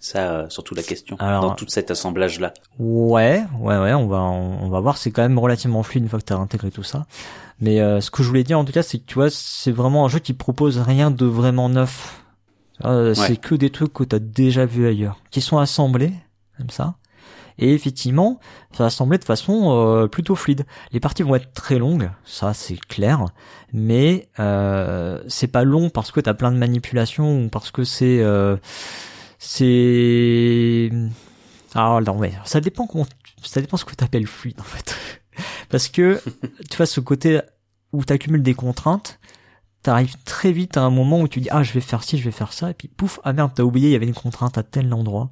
[0.00, 2.54] Ça, euh, surtout la question dans tout cet assemblage là.
[2.78, 4.96] Ouais, ouais, ouais, on va, on, va voir.
[4.96, 7.06] C'est quand même relativement fluide une fois que tu as intégré tout ça.
[7.60, 10.06] Mais ce que je voulais dire en tout cas, c'est que tu vois, c'est vraiment
[10.06, 12.22] un jeu qui propose rien de vraiment neuf
[12.84, 16.12] euh, c'est que des trucs que tu as déjà vu ailleurs, qui sont assemblés
[16.56, 16.96] comme ça.
[17.58, 18.38] Et effectivement,
[18.72, 20.64] ça va assembler de façon euh, plutôt fluide.
[20.92, 23.24] Les parties vont être très longues, ça c'est clair,
[23.72, 28.20] mais euh, c'est pas long parce que t'as plein de manipulations ou parce que c'est
[28.20, 28.56] euh,
[29.40, 30.90] c'est
[31.74, 33.06] ah non ouais, ça dépend comment
[33.42, 34.96] ça dépend ce que t'appelles fluide en fait.
[35.68, 36.20] parce que
[36.70, 37.40] tu vois ce côté
[37.92, 39.18] où t'accumules des contraintes,
[39.82, 42.24] t'arrives très vite à un moment où tu dis ah je vais faire ci, je
[42.24, 44.58] vais faire ça, et puis pouf ah merde t'as oublié il y avait une contrainte
[44.58, 45.30] à tel endroit.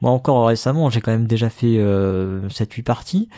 [0.00, 3.28] Moi encore récemment j'ai quand même déjà fait euh, 7-8 parties.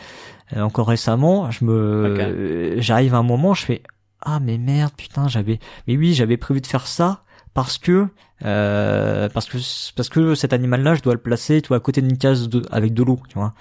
[0.55, 3.83] Euh, encore récemment je me j'arrive à un moment je fais
[4.21, 7.23] ah mais merde putain j'avais mais oui j'avais prévu de faire ça
[7.53, 8.07] parce que
[8.45, 9.57] euh, parce que
[9.95, 12.47] parce que cet animal là je dois le placer tu vois à côté d'une case
[12.47, 13.53] de, avec de l'eau tu vois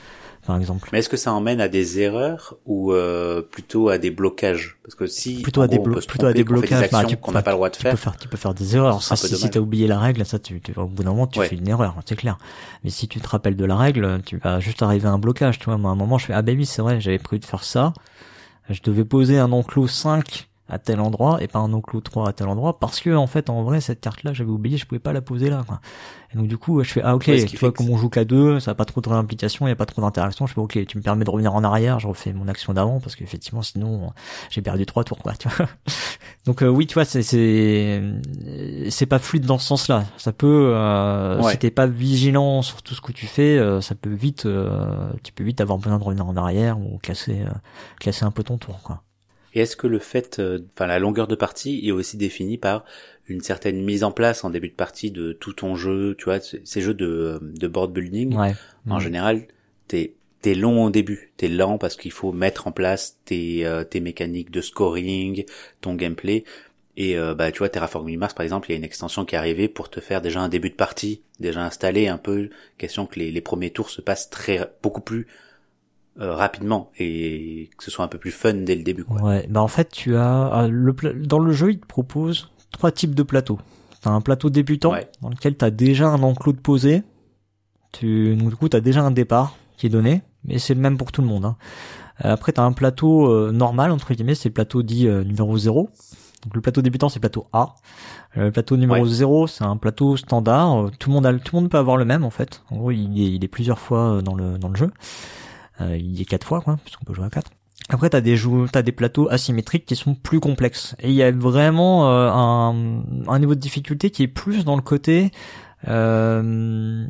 [0.48, 0.88] par exemple.
[0.92, 4.78] Mais est-ce que ça emmène à des erreurs ou euh, plutôt à des blocages?
[4.82, 7.56] Parce que si plutôt à des, plutôt à des blocages, bah, qu'on n'a pas le
[7.56, 9.02] droit de tu faire, peux faire, tu peux faire des erreurs.
[9.02, 11.38] Ça, si, si t'as oublié la règle, ça, tu, tu au bout d'un moment, tu
[11.42, 12.38] fais une erreur, c'est clair.
[12.82, 15.58] Mais si tu te rappelles de la règle, tu vas juste arriver à un blocage.
[15.58, 17.40] Tu vois, moi, à un moment, je fais ah ben oui, c'est vrai, j'avais prévu
[17.40, 17.92] de faire ça.
[18.70, 22.32] Je devais poser un enclos 5 à tel endroit et pas un enclos 3 à
[22.32, 24.98] tel endroit parce que en fait en vrai cette carte là j'avais oublié je pouvais
[24.98, 25.80] pas la poser là quoi.
[26.32, 28.60] et donc du coup je fais ah ok tu vois comme on joue qu'à deux
[28.60, 30.86] ça a pas trop de réimplication il y a pas trop d'interaction je fais ok
[30.86, 34.12] tu me permets de revenir en arrière je refais mon action d'avant parce qu'effectivement sinon
[34.50, 35.66] j'ai perdu trois tours quoi tu vois.
[36.46, 38.02] Donc euh, oui tu vois c'est c'est
[38.90, 42.82] c'est pas fluide dans ce sens là ça peut euh, si t'es pas vigilant sur
[42.82, 45.98] tout ce que tu fais euh, ça peut vite euh, tu peux vite avoir besoin
[45.98, 47.44] de revenir en arrière ou classer
[48.00, 49.02] classer un peu ton tour quoi
[49.58, 52.84] et est-ce que le fait, euh, enfin la longueur de partie est aussi définie par
[53.26, 56.38] une certaine mise en place en début de partie de tout ton jeu, tu vois,
[56.40, 58.54] ces jeux de, de board building, ouais.
[58.88, 59.48] en général,
[59.88, 63.82] t'es t'es long au début, t'es lent parce qu'il faut mettre en place tes euh,
[63.82, 65.44] tes mécaniques de scoring,
[65.80, 66.44] ton gameplay.
[66.96, 69.34] Et euh, bah tu vois Terraforming Mars par exemple, il y a une extension qui
[69.34, 73.06] est arrivée pour te faire déjà un début de partie, déjà installé un peu, question
[73.06, 75.26] que les, les premiers tours se passent très beaucoup plus
[76.20, 79.04] euh, rapidement et que ce soit un peu plus fun dès le début.
[79.04, 79.22] Quoi.
[79.22, 82.90] Ouais, bah en fait tu as euh, le dans le jeu il te propose trois
[82.90, 83.60] types de plateaux.
[84.00, 87.04] T'as un plateau débutant dans lequel t'as déjà un enclos de posé.
[87.92, 90.98] Tu donc, du coup t'as déjà un départ qui est donné, mais c'est le même
[90.98, 91.44] pour tout le monde.
[91.44, 91.56] Hein.
[92.24, 95.88] Euh, après t'as un plateau normal entre guillemets, c'est le plateau dit numéro 0.
[96.42, 97.76] Donc le plateau débutant c'est le plateau A.
[98.34, 100.90] Le plateau numéro 0 c'est un plateau standard.
[100.98, 102.64] Tout le monde a, tout le monde peut avoir le même en fait.
[102.72, 104.90] En gros il est, il est plusieurs fois dans le dans le jeu.
[105.80, 107.50] Euh, il y a quatre fois, quoi, puisqu'on peut jouer à quatre.
[107.88, 110.94] Après, t'as des jou t'as des plateaux asymétriques qui sont plus complexes.
[111.00, 114.76] Et il y a vraiment euh, un, un, niveau de difficulté qui est plus dans
[114.76, 115.30] le côté
[115.86, 117.06] euh,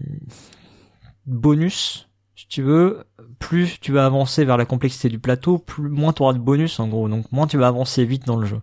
[1.26, 3.04] bonus, si tu veux.
[3.38, 6.78] Plus tu vas avancer vers la complexité du plateau, plus moins tu auras de bonus
[6.80, 7.08] en gros.
[7.08, 8.60] Donc moins tu vas avancer vite dans le jeu.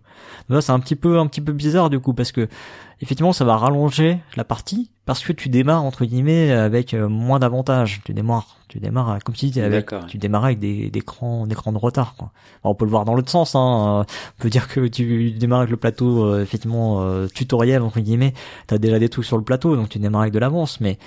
[0.48, 2.48] Là, c'est un petit peu un petit peu bizarre du coup parce que
[3.00, 7.38] effectivement, ça va rallonger la partie parce que tu démarres entre guillemets avec euh, moins
[7.38, 8.00] d'avantages.
[8.04, 11.78] Tu démarres, tu démarres comme si avec, tu démarrais avec des, des écrans, d'écrans de
[11.78, 12.16] retard.
[12.16, 12.32] Quoi.
[12.64, 13.54] on peut le voir dans l'autre sens.
[13.54, 14.04] Hein.
[14.38, 18.34] On peut dire que tu démarres avec le plateau euh, effectivement euh, tutoriel entre guillemets.
[18.66, 20.80] T'as déjà des trucs sur le plateau, donc tu démarres avec de l'avance.
[20.80, 20.98] Mais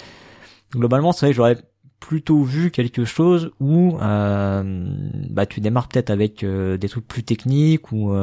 [0.72, 1.58] globalement, c'est vrai que j'aurais
[2.00, 8.14] plutôt vu quelque chose où bah tu démarres peut-être avec des trucs plus techniques ou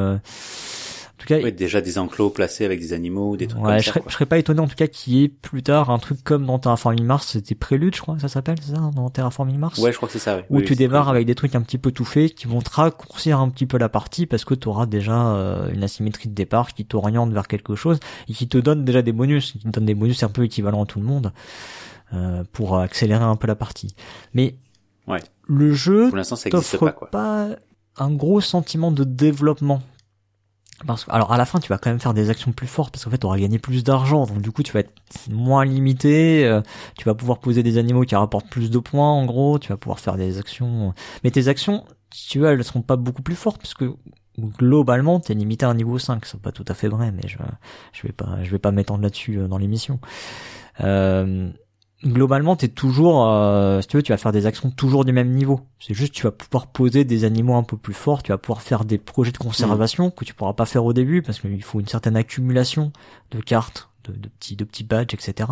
[1.18, 4.02] tout cas, ouais, déjà des enclos placés avec des animaux des trucs comme je Serais,
[4.06, 6.44] je serais pas étonné en tout cas qu'il y ait plus tard un truc comme
[6.46, 9.78] dans Terraforming Mars, c'était Prélude, je crois que ça s'appelle, ça, dans Terraforming Mars.
[9.78, 10.42] Ouais, je crois que c'est ça.
[10.50, 13.40] Où tu démarres avec des trucs un petit peu tout faits qui vont te raccourcir
[13.40, 16.74] un petit peu la partie parce que tu auras déjà euh, une asymétrie de départ
[16.74, 17.98] qui t'oriente vers quelque chose
[18.28, 20.84] et qui te donne déjà des bonus, qui te donne des bonus un peu équivalents
[20.84, 21.32] à tout le monde
[22.12, 23.94] euh, pour accélérer un peu la partie.
[24.34, 24.54] Mais
[25.06, 25.22] ouais.
[25.46, 27.10] le jeu pour l'instant ça existe pas, quoi.
[27.10, 27.48] pas
[27.98, 29.82] un gros sentiment de développement
[30.86, 32.92] parce que, alors à la fin, tu vas quand même faire des actions plus fortes
[32.92, 34.92] parce qu'en fait, tu auras gagné plus d'argent, donc du coup, tu vas être
[35.30, 36.44] moins limité.
[36.44, 36.60] Euh,
[36.98, 39.58] tu vas pouvoir poser des animaux qui rapportent plus de points, en gros.
[39.58, 40.92] Tu vas pouvoir faire des actions,
[41.24, 43.94] mais tes actions, si tu veux, elles seront pas beaucoup plus fortes parce que
[44.38, 46.24] globalement, t'es limité à un niveau 5.
[46.26, 47.38] C'est pas tout à fait vrai, mais je,
[47.92, 50.00] je vais pas, je vais pas m'étendre là-dessus euh, dans l'émission.
[50.80, 51.50] Euh,
[52.04, 55.30] globalement, t'es toujours, euh, si tu veux, tu vas faire des actions toujours du même
[55.30, 55.60] niveau.
[55.80, 58.62] C'est juste, tu vas pouvoir poser des animaux un peu plus forts, tu vas pouvoir
[58.62, 61.80] faire des projets de conservation que tu pourras pas faire au début parce qu'il faut
[61.80, 62.92] une certaine accumulation
[63.30, 65.50] de cartes, de, de petits, de petits badges, etc.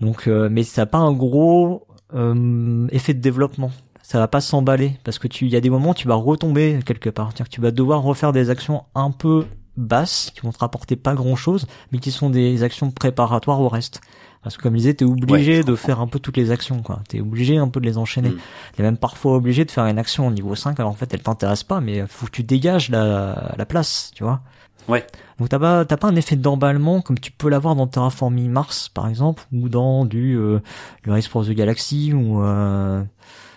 [0.00, 3.70] Donc, euh, mais ça n'a pas un gros euh, effet de développement.
[4.02, 6.14] Ça va pas s'emballer parce que tu, il y a des moments où tu vas
[6.14, 7.34] retomber quelque part.
[7.34, 11.14] Que tu vas devoir refaire des actions un peu basses qui vont te rapporter pas
[11.14, 14.00] grand chose, mais qui sont des actions préparatoires au reste.
[14.46, 17.00] Parce que comme je disais, t'es obligé de faire un peu toutes les actions, quoi.
[17.08, 18.28] T'es obligé un peu de les enchaîner.
[18.28, 18.38] Mm.
[18.76, 21.22] T'es même parfois obligé de faire une action au niveau 5, alors en fait, elle
[21.22, 24.42] t'intéresse pas, mais faut que tu dégages la, la place, tu vois.
[24.86, 25.04] Ouais.
[25.40, 28.88] Donc t'as pas t'as pas un effet d'emballement comme tu peux l'avoir dans Terraforming Mars
[28.88, 30.60] par exemple ou dans du euh,
[31.02, 33.02] du Race for the Galaxy ou euh,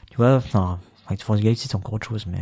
[0.09, 2.41] tu vois enfin Race for the Galaxy c'est encore autre chose mais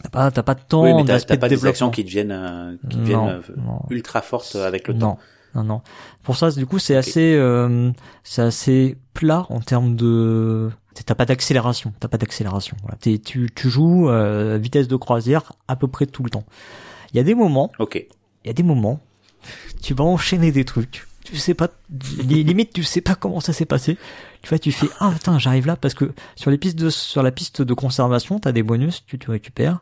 [0.00, 2.76] t'as pas t'as pas de temps oui, mais t'as, pas des actions qui deviennent euh,
[2.88, 3.42] qui deviennent euh,
[3.90, 5.18] ultra fortes avec le temps
[5.54, 5.82] non, non.
[6.22, 7.90] Pour ça, du coup, c'est assez, euh,
[8.24, 10.70] c'est assez plat en termes de.
[11.06, 11.92] T'as pas d'accélération.
[12.00, 12.76] T'as pas d'accélération.
[12.82, 12.98] Voilà.
[12.98, 16.44] tu, tu joues euh, vitesse de croisière à peu près tout le temps.
[17.12, 17.70] Il y a des moments.
[17.78, 17.96] Ok.
[17.96, 19.00] Il y a des moments.
[19.82, 21.06] Tu vas enchaîner des trucs.
[21.24, 21.68] Tu sais pas.
[22.28, 23.96] limite, tu sais pas comment ça s'est passé.
[24.42, 27.22] Tu vois, tu fais ah putain, j'arrive là parce que sur les pistes de sur
[27.22, 29.78] la piste de conservation, t'as des bonus, tu te récupères.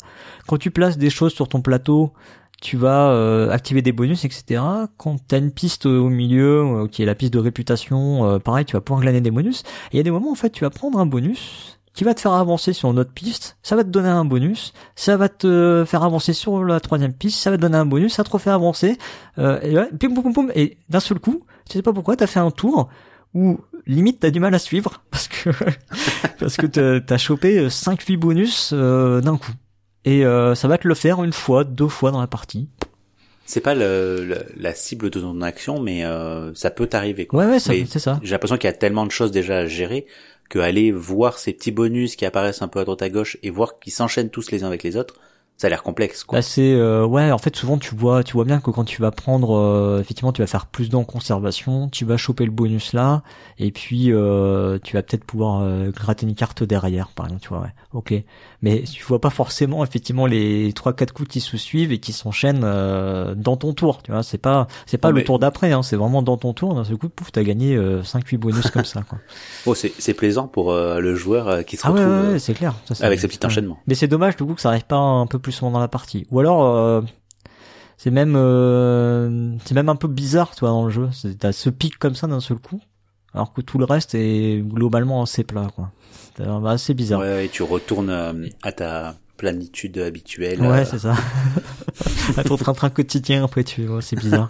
[0.47, 2.13] Quand tu places des choses sur ton plateau,
[2.61, 4.63] tu vas euh, activer des bonus, etc.
[4.99, 8.39] Quand tu as une piste au milieu, euh, qui est la piste de réputation, euh,
[8.39, 9.63] pareil, tu vas pouvoir glaner des bonus.
[9.91, 12.15] Et il y a des moments, en fait, tu vas prendre un bonus qui va
[12.15, 15.29] te faire avancer sur une autre piste, ça va te donner un bonus, ça va
[15.29, 18.31] te faire avancer sur la troisième piste, ça va te donner un bonus, ça te
[18.31, 18.97] refait avancer,
[19.37, 22.53] et, pim, pum, pum, et d'un seul coup, tu sais pas pourquoi, t'as fait un
[22.53, 22.89] tour
[23.35, 25.51] où limite t'as du mal à suivre parce que
[26.39, 29.53] parce que t'as chopé 5 8 bonus d'un coup
[30.05, 32.69] et euh, ça va te le faire une fois, deux fois dans la partie.
[33.45, 37.27] C'est pas le, la cible de ton action, mais euh, ça peut t'arriver.
[37.33, 38.21] Ouais, ouais, c'est ça.
[38.23, 40.07] J'ai l'impression qu'il y a tellement de choses déjà à gérer
[40.49, 43.51] que aller voir ces petits bonus qui apparaissent un peu à droite à gauche et
[43.51, 45.15] voir qu'ils s'enchaînent tous les uns avec les autres,
[45.61, 46.39] ça a l'air complexe quoi.
[46.39, 49.03] Bah, c'est euh, ouais en fait souvent tu vois tu vois bien que quand tu
[49.03, 52.95] vas prendre euh, effectivement tu vas faire plus d'en conservation tu vas choper le bonus
[52.95, 53.23] là
[53.59, 57.51] et puis euh, tu vas peut-être pouvoir euh, gratter une carte derrière par exemple tu
[57.51, 57.75] vois ouais.
[57.93, 58.15] Ok.
[58.63, 62.13] Mais tu vois pas forcément effectivement les trois quatre coups qui se suivent et qui
[62.13, 64.23] s'enchaînent euh, dans ton tour tu vois.
[64.23, 66.75] C'est pas c'est pas le tour d'après hein, c'est vraiment dans ton tour.
[66.75, 69.19] D'un seul coup pouf t'as gagné 5 8 bonus comme ça quoi.
[69.67, 72.75] Oh c'est c'est plaisant pour le joueur qui se ah retrouve ouais, ouais, c'est clair.
[72.91, 73.79] Ça, avec ses petits enchaînements.
[73.87, 75.89] Mais c'est dommage du coup que ça arrive pas un peu plus souvent dans la
[75.89, 76.27] partie.
[76.31, 77.03] Ou alors euh,
[77.97, 81.11] c'est même euh, c'est même un peu bizarre, toi, dans le jeu.
[81.39, 82.81] T'as ce pic comme ça d'un seul coup.
[83.35, 85.91] alors que tout le reste est globalement assez plat, quoi.
[86.37, 87.21] C'est assez bizarre.
[87.21, 90.61] Ouais, et tu retournes euh, à ta planitude habituelle.
[90.61, 91.15] Ouais, euh, c'est ça.
[92.47, 94.49] ton train-train quotidien, après tu vois, c'est bizarre.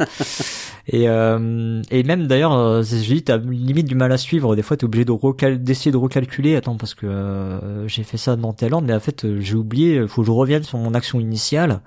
[0.89, 4.57] et, euh, et même d'ailleurs, euh, je dis, t'as limite du mal à suivre.
[4.57, 6.57] Des fois, t'es obligé de recal d'essayer de recalculer.
[6.57, 9.55] Attends, parce que euh, j'ai fait ça dans tel ordre, mais en fait, euh, j'ai
[9.55, 10.09] oublié.
[10.09, 11.83] Faut que je revienne sur mon action initiale,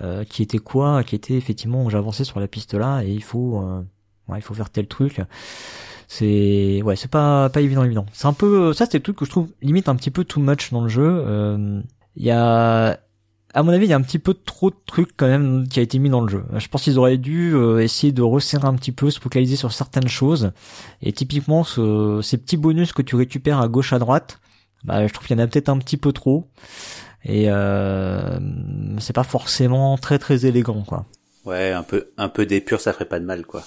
[0.00, 3.60] euh, qui était quoi Qui était effectivement, j'avançais sur la piste là, et il faut,
[3.60, 3.80] euh,
[4.28, 5.20] ouais, il faut faire tel truc
[6.08, 9.24] c'est ouais c'est pas pas évident évident c'est un peu ça c'est le truc que
[9.24, 11.80] je trouve limite un petit peu too much dans le jeu euh,
[12.16, 12.98] il y a
[13.54, 15.78] à mon avis il y a un petit peu trop de trucs quand même qui
[15.80, 16.44] a été mis dans le jeu.
[16.56, 19.72] Je pense qu'ils auraient dû euh, essayer de resserrer un petit peu se focaliser sur
[19.72, 20.52] certaines choses.
[21.02, 24.40] Et typiquement ce, ces petits bonus que tu récupères à gauche à droite
[24.84, 26.48] bah je trouve qu'il y en a peut-être un petit peu trop.
[27.24, 28.38] Et euh,
[28.98, 31.06] c'est pas forcément très très élégant quoi.
[31.46, 33.62] Ouais, un peu, un peu d'épure, ça ferait pas de mal, quoi.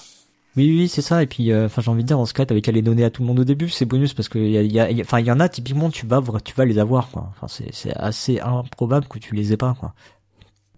[0.56, 1.22] Oui, oui, c'est ça.
[1.22, 3.04] Et puis, euh, enfin, j'ai envie de dire, dans ce cas, t'avais qu'à les donner
[3.04, 5.20] à tout le monde au début, ces bonus, parce que y y a- y a-
[5.20, 7.28] il y en a typiquement, tu vas, tu vas les avoir, quoi.
[7.30, 9.94] Enfin, c'est, c'est assez improbable que tu les aies pas, quoi.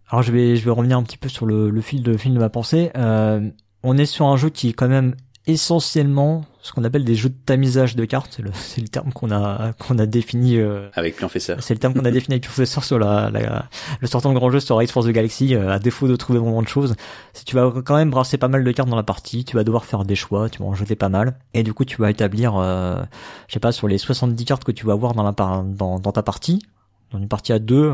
[0.08, 2.34] Alors, je vais, je vais revenir un petit peu sur le, le fil de, fil
[2.34, 2.90] de ma pensée.
[2.96, 3.50] Euh,
[3.82, 5.14] on est sur un jeu qui est quand même
[5.46, 8.34] essentiellement ce qu'on appelle des jeux de tamisage de cartes.
[8.36, 10.56] C'est le, c'est le terme qu'on a, qu'on a défini.
[10.58, 11.58] euh, Avec Pionfesseur.
[11.60, 13.66] c'est le terme qu'on a défini avec Professeur sur la, la-
[14.00, 16.38] le sortant de grand jeu sur Race Force the Galaxy, euh, à défaut de trouver
[16.38, 16.94] vraiment de choses.
[17.32, 19.64] Si tu vas quand même brasser pas mal de cartes dans la partie, tu vas
[19.64, 21.34] devoir faire des choix, tu vas en jeter pas mal.
[21.52, 23.02] Et du coup, tu vas établir, euh,
[23.48, 26.22] je sais pas, sur les 70 cartes que tu vas avoir dans, la dans ta
[26.22, 26.62] partie,
[27.10, 27.92] dans une partie à deux,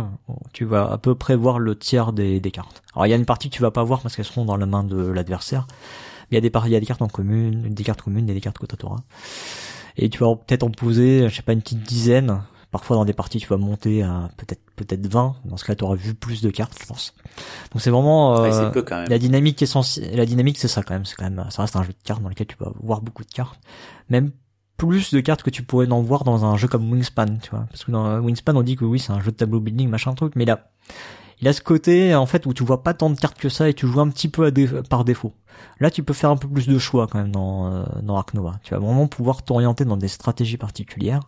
[0.52, 2.82] tu vas à peu près voir le tiers des, des cartes.
[2.94, 4.56] Alors il y a une partie que tu vas pas voir parce qu'elles seront dans
[4.56, 5.66] la main de l'adversaire.
[6.30, 8.34] Il y a des il y a des cartes en commune, des cartes communes et
[8.34, 9.00] des cartes t'auras.
[9.96, 12.42] Et tu vas peut-être en poser, je sais pas, une petite dizaine.
[12.70, 15.36] Parfois dans des parties tu vas monter à peut-être peut-être 20.
[15.46, 17.14] Dans ce cas tu auras vu plus de cartes, je pense.
[17.72, 19.08] Donc c'est vraiment euh, c'est peu quand même.
[19.08, 20.14] la dynamique essentielle.
[20.14, 21.06] La dynamique c'est ça quand même.
[21.06, 23.24] C'est quand même ça reste un jeu de cartes dans lequel tu vas voir beaucoup
[23.24, 23.58] de cartes.
[24.10, 24.32] Même
[24.76, 27.66] plus de cartes que tu pourrais en voir dans un jeu comme Wingspan, tu vois.
[27.70, 30.12] Parce que dans Wingspan on dit que oui c'est un jeu de tableau building machin
[30.12, 30.68] truc, mais là
[31.40, 33.68] il a ce côté en fait où tu vois pas tant de cartes que ça
[33.68, 35.32] et tu joues un petit peu à dé- par défaut.
[35.80, 38.34] Là, tu peux faire un peu plus de choix quand même dans euh, dans Ark
[38.34, 38.60] Nova.
[38.64, 41.20] Tu vas vraiment pouvoir t'orienter dans des stratégies particulières.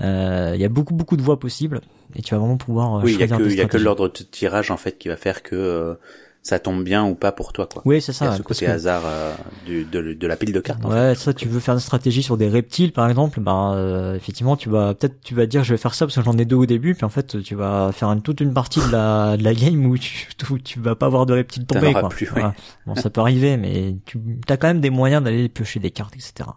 [0.00, 1.80] Euh, Il y a beaucoup beaucoup de voies possibles
[2.14, 3.66] et tu vas vraiment pouvoir euh, Oui, il y a que, des il y a
[3.66, 3.84] que stratégies.
[3.84, 5.94] l'ordre de tirage, en fait, qui va faire que euh,
[6.42, 7.82] ça tombe bien ou pas pour toi, quoi.
[7.84, 8.32] Oui, c'est Il y ça.
[8.32, 9.32] a ce côté que- hasard euh,
[9.64, 10.94] du, de, de la pile de cartes, en fait.
[11.08, 14.56] Ouais, ça, tu veux faire une stratégie sur des reptiles, par exemple, bah, euh, effectivement,
[14.56, 16.56] tu vas, peut-être, tu vas dire, je vais faire ça parce que j'en ai deux
[16.56, 19.44] au début, puis en fait, tu vas faire une, toute une partie de la, de
[19.44, 22.08] la game où tu, où tu vas pas avoir de reptiles tomber, quoi.
[22.08, 22.32] plus, oui.
[22.40, 22.54] Voilà.
[22.86, 26.14] Bon, ça peut arriver, mais tu, as quand même des moyens d'aller piocher des cartes,
[26.16, 26.48] etc.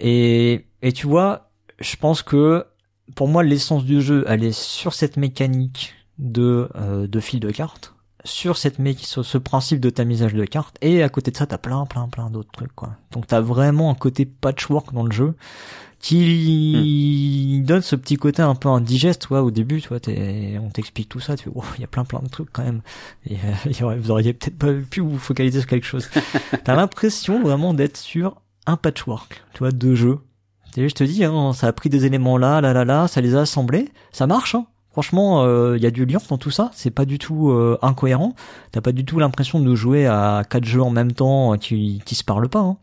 [0.00, 1.50] Et, et tu vois,
[1.80, 2.64] je pense que,
[3.14, 7.50] pour moi, l'essence du jeu, elle est sur cette mécanique de, euh, de fil de
[7.50, 7.93] cartes
[8.24, 11.58] sur cette sur ce principe de tamisage de cartes et à côté de ça t'as
[11.58, 12.96] plein plein plein d'autres trucs quoi.
[13.12, 15.34] Donc t'as vraiment un côté patchwork dans le jeu
[16.00, 21.08] qui donne ce petit côté un peu indigeste toi au début toi t'es on t'explique
[21.08, 22.80] tout ça tu fais oh il y a plein plein de trucs quand même.
[23.26, 26.08] Et euh, vous auriez peut-être pas pu vous focaliser sur quelque chose.
[26.64, 30.18] T'as l'impression vraiment d'être sur un patchwork tu vois de jeux
[30.78, 33.20] Et je te dis hein, ça a pris des éléments là là là là ça
[33.20, 35.44] les a assemblés ça marche hein Franchement,
[35.74, 36.70] il y a du lien dans tout ça.
[36.72, 38.36] C'est pas du tout euh, incohérent.
[38.70, 42.00] T'as pas du tout l'impression de jouer à quatre jeux en même temps euh, qui
[42.04, 42.60] qui se parlent pas.
[42.60, 42.76] Hein.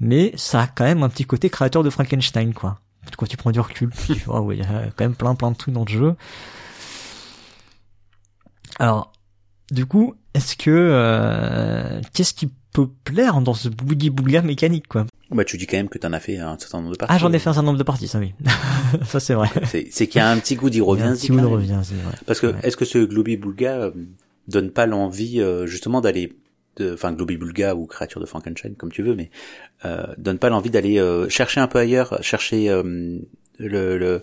[0.00, 2.78] Mais ça a quand même un petit côté créateur de Frankenstein, quoi.
[3.18, 5.84] Quand tu prends du recul, il y a quand même plein plein de trucs dans
[5.84, 6.16] le jeu.
[8.78, 9.12] Alors,
[9.70, 12.50] du coup, est-ce que euh, qu'est-ce qui
[12.84, 16.12] peut plaire dans ce boogie boogie mécanique, quoi Bah, tu dis quand même que t'en
[16.12, 17.14] as fait un certain nombre de parties.
[17.14, 18.34] Ah, j'en ai fait un certain nombre de parties, ça oui.
[19.06, 19.48] ça c'est vrai.
[19.64, 21.12] C'est qu'il y a un petit goût d'y un revient.
[21.16, 22.14] petit goût de revient, c'est vrai.
[22.26, 22.54] Parce que Ouais.
[22.62, 23.90] est-ce que ce Globy Bulga euh,
[24.48, 26.32] donne pas l'envie euh, justement d'aller,
[26.80, 29.30] enfin Globy Bulga ou créature de Frankenstein comme tu veux, mais
[29.84, 33.18] euh, donne pas l'envie d'aller euh, chercher un peu ailleurs, chercher euh,
[33.58, 34.22] le le-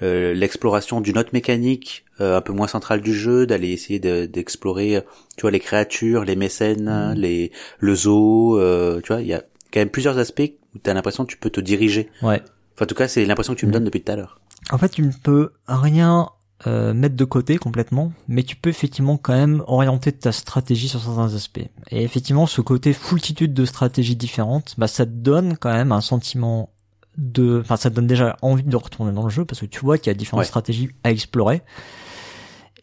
[0.00, 4.96] l'exploration d'une autre mécanique euh, un peu moins centrale du jeu, d'aller essayer de- d'explorer,
[4.96, 5.00] euh,
[5.36, 7.14] tu vois, les créatures, les mécènes, Mhm.
[7.20, 9.40] les le zoo, euh, tu vois, il y a
[9.72, 12.08] quand même plusieurs aspects où t'as l'impression que tu peux te diriger.
[12.22, 12.40] Ouais.
[12.74, 13.74] Enfin, en tout cas, c'est l'impression que tu me Mhm.
[13.74, 14.38] donnes depuis tout à l'heure.
[14.70, 16.28] En fait, tu ne peux rien
[16.66, 21.02] euh, mettre de côté complètement, mais tu peux effectivement quand même orienter ta stratégie sur
[21.02, 21.60] certains aspects.
[21.90, 26.00] Et effectivement, ce côté foultitude de stratégies différentes, bah, ça te donne quand même un
[26.00, 26.70] sentiment
[27.16, 29.80] de, enfin, ça te donne déjà envie de retourner dans le jeu parce que tu
[29.80, 30.48] vois qu'il y a différentes Ouais.
[30.48, 31.62] stratégies à explorer.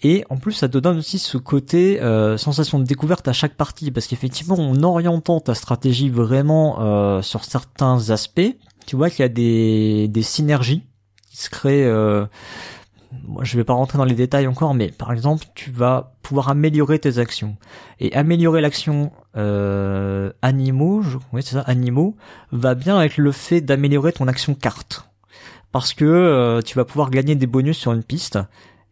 [0.04, 3.54] Et en plus, ça te donne aussi ce côté euh, sensation de découverte à chaque
[3.56, 8.56] partie, parce qu'effectivement, en orientant ta stratégie vraiment euh, sur certains aspects,
[8.88, 10.82] tu vois qu'il y a des, des synergies
[11.30, 12.26] qui se créent euh,
[13.28, 16.50] moi, je vais pas rentrer dans les détails encore, mais par exemple, tu vas pouvoir
[16.50, 17.58] améliorer tes actions.
[18.00, 22.16] Et améliorer l'action euh, animaux, je, oui c'est ça, animaux,
[22.52, 25.10] va bien avec le fait d'améliorer ton action carte.
[25.72, 28.40] Parce que euh, tu vas pouvoir gagner des bonus sur une piste,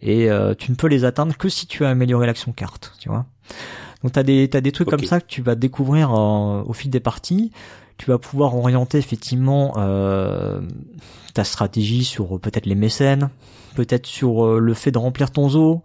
[0.01, 3.09] et euh, tu ne peux les atteindre que si tu as amélioré l'action carte, tu
[3.09, 3.25] vois.
[4.03, 7.01] Donc t'as des t'as des trucs comme ça que tu vas découvrir au fil des
[7.01, 7.51] parties.
[7.97, 10.61] Tu vas pouvoir orienter effectivement euh,
[11.33, 13.29] ta stratégie sur peut-être les mécènes,
[13.80, 15.84] peut-être sur euh, le fait de remplir ton zoo,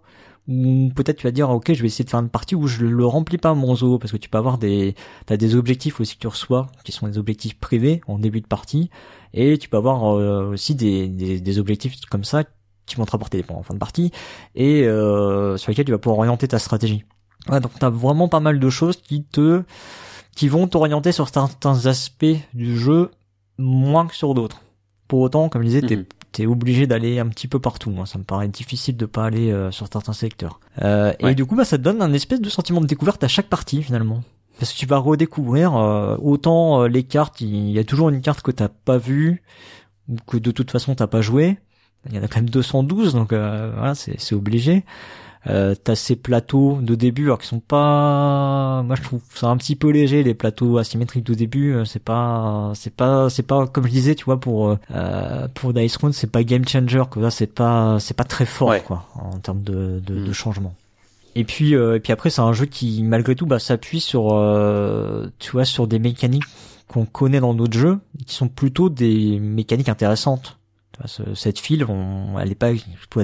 [0.49, 2.85] ou peut-être tu vas dire ok je vais essayer de faire une partie où je
[2.85, 4.95] le remplis pas mon zoo parce que tu peux avoir des
[5.25, 8.45] t'as des objectifs aussi que tu reçois qui sont des objectifs privés en début de
[8.45, 8.91] partie
[9.33, 12.43] et tu peux avoir euh, aussi des, objectifs comme ça
[12.85, 14.11] qui vont te rapporter des points en fin de partie
[14.53, 17.05] et euh, sur lesquels tu vas pouvoir orienter ta stratégie.
[17.49, 19.63] Ouais, donc t'as vraiment pas mal de choses qui te
[20.35, 23.09] qui vont t'orienter sur certains aspects du jeu
[23.57, 24.61] moins que sur d'autres.
[25.07, 26.05] Pour autant, comme je disais, mhm
[26.35, 27.89] t'es obligé d'aller un petit peu partout.
[27.91, 30.59] Moi, ça me paraît difficile de pas aller euh, sur certains secteurs.
[30.81, 33.29] Euh, Et du coup, bah, ça te donne un espèce de sentiment de découverte à
[33.29, 34.21] chaque partie finalement.
[34.59, 38.19] Parce que tu vas redécouvrir euh, autant euh, les cartes, il y a toujours une
[38.21, 39.43] carte que t'as pas vue
[40.09, 41.57] ou que de toute façon t'as pas joué.
[42.09, 44.83] Il y en a quand même 212, donc voilà, c'est obligé.
[45.47, 49.57] Euh, t'as ces plateaux de début alors qui sont pas moi je trouve ça un
[49.57, 53.67] petit peu léger les plateaux asymétriques de début euh, c'est pas c'est pas c'est pas
[53.67, 57.19] comme je disais tu vois pour euh, pour Dice Round c'est pas game changer que
[57.19, 60.33] là c'est pas c'est pas très fort quoi en termes de de, de mm.
[60.33, 60.73] changement
[61.35, 64.29] et puis euh, et puis après c'est un jeu qui malgré tout bah s'appuie sur
[64.33, 66.45] euh, tu vois sur des mécaniques
[66.87, 70.57] qu'on connaît dans d'autres jeux qui sont plutôt des mécaniques intéressantes
[71.35, 72.71] cette file, on, elle est pas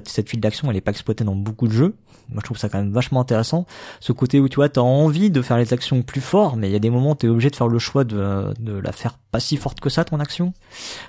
[0.05, 1.95] cette file d'action, elle est pas exploitée dans beaucoup de jeux.
[2.31, 3.65] Moi, je trouve ça quand même vachement intéressant.
[3.99, 6.73] Ce côté où tu vois, t'as envie de faire les actions plus fort, mais il
[6.73, 9.17] y a des moments où t'es obligé de faire le choix de, de la faire
[9.31, 10.53] pas si forte que ça ton action.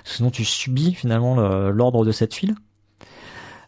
[0.03, 1.35] Sinon, tu subis finalement
[1.69, 2.55] l'ordre de cette file.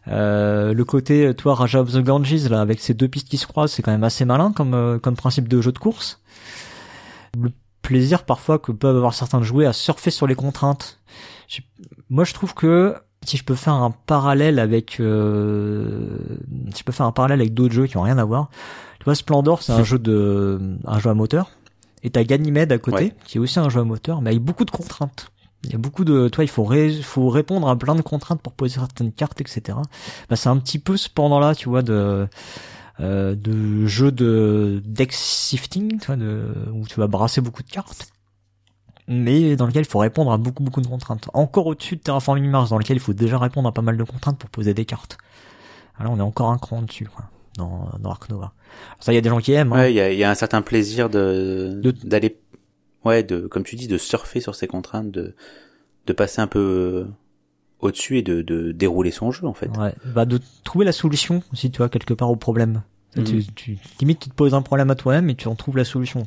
[0.08, 3.46] Euh, le côté, toi, Raja of the Ganges, là, avec ces deux pistes qui se
[3.46, 6.20] croisent, c'est quand même assez malin comme, euh, comme principe de jeu de course.
[7.36, 7.50] Le
[7.82, 11.00] plaisir parfois que peuvent avoir certains de jouer à surfer sur les contraintes
[12.10, 12.96] moi, je trouve que
[13.26, 16.18] si je peux faire un parallèle avec, euh,
[16.72, 18.50] si je peux faire un parallèle avec d'autres jeux qui ont rien à voir.
[18.98, 21.50] Tu vois, Splendor, c'est un jeu de, un jeu à moteur.
[22.02, 24.64] Et t'as Ganymede à côté, qui est aussi un jeu à moteur, mais avec beaucoup
[24.64, 25.32] de contraintes.
[25.64, 26.68] Il y a beaucoup de, toi, il faut,
[27.02, 29.78] faut répondre à plein de contraintes pour poser certaines cartes, etc.
[30.30, 32.28] Bah, c'est un petit peu ce pendant-là, tu vois, de,
[33.00, 37.70] euh, de jeu de deck shifting, tu vois, de, où tu vas brasser beaucoup de
[37.70, 38.12] cartes
[39.08, 41.28] mais dans lequel il faut répondre à beaucoup beaucoup de contraintes.
[41.32, 44.04] Encore au-dessus de Terraforming Mars, dans lequel il faut déjà répondre à pas mal de
[44.04, 45.18] contraintes pour poser des cartes.
[45.98, 47.24] Alors on est encore un cran dessus, quoi,
[47.56, 48.52] dans, dans Ark Nova.
[49.00, 49.72] Ça, il y a des gens qui aiment.
[49.72, 49.76] Hein.
[49.76, 52.38] Ouais, il y, a, y, a, un certain plaisir de d'aller,
[53.04, 55.34] ouais, de comme tu dis, de surfer sur ces contraintes, de
[56.06, 57.04] de passer un peu euh,
[57.80, 59.68] au-dessus et de, de dérouler son jeu en fait.
[59.76, 62.82] Ouais, bah de trouver la solution aussi, tu vois, quelque part au problème.
[63.24, 63.42] Tu, mm.
[63.54, 66.26] tu, limite, tu te poses un problème à toi-même et tu en trouves la solution.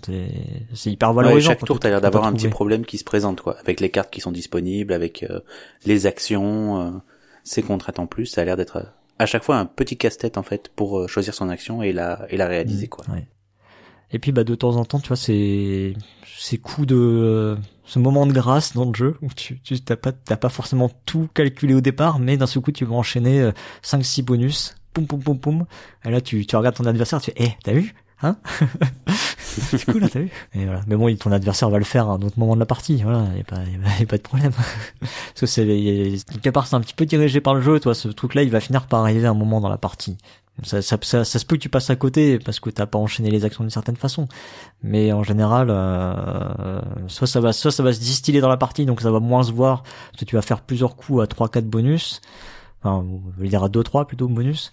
[0.74, 1.52] C'est hyper valorisant.
[1.52, 3.58] chaque tour, t'as l'air d'avoir un petit problème qui se présente, quoi.
[3.60, 5.40] Avec les cartes qui sont disponibles, avec euh,
[5.86, 6.92] les actions, euh,
[7.44, 8.84] ces contraintes en plus, ça a l'air d'être euh,
[9.20, 12.38] à chaque fois un petit casse-tête en fait pour choisir son action et la et
[12.38, 12.90] la réaliser, mm.
[12.90, 13.06] quoi.
[13.10, 13.28] Ouais.
[14.12, 15.94] Et puis bah de temps en temps, tu vois, c'est
[16.26, 20.12] ces coups de ce moment de grâce dans le jeu où tu tu t'as pas
[20.12, 23.52] t'as pas forcément tout calculé au départ, mais d'un seul coup tu vas enchaîner
[23.84, 25.66] 5 6 bonus poum poum poum poum.
[26.06, 28.36] Et là, tu, tu regardes ton adversaire, tu fais, eh, t'as vu Hein
[29.38, 30.82] C'est cool, là, t'as vu Et voilà.
[30.88, 33.02] Mais bon, ton adversaire va le faire à un autre moment de la partie.
[33.02, 34.52] Voilà, y a pas, y a, pas de problème.
[35.00, 35.66] Parce que c'est
[36.28, 37.80] quelque part, c'est un petit peu dirigé par le jeu.
[37.80, 40.18] Toi, ce truc-là, il va finir par arriver à un moment dans la partie.
[40.64, 43.30] Ça, ça, ça, se peut que tu passes à côté parce que t'as pas enchaîné
[43.32, 44.28] les actions d'une certaine façon,
[44.84, 48.86] mais en général, euh, soit ça va, soit ça va se distiller dans la partie,
[48.86, 51.62] donc ça va moins se voir parce que tu vas faire plusieurs coups à 3-4
[51.62, 52.20] bonus,
[52.82, 54.72] enfin, je veux dire à 2-3 plutôt bonus,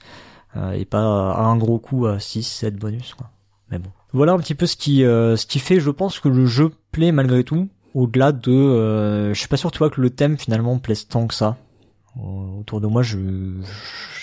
[0.56, 3.30] euh, et pas à un gros coup à 6-7 bonus, quoi.
[3.70, 3.90] Mais bon.
[4.12, 6.70] Voilà un petit peu ce qui, euh, ce qui fait, je pense, que le jeu
[6.92, 10.38] plaît malgré tout, au-delà de, euh, je suis pas sûr, tu vois, que le thème
[10.38, 11.56] finalement plaise tant que ça.
[12.18, 13.18] Autour de moi, je,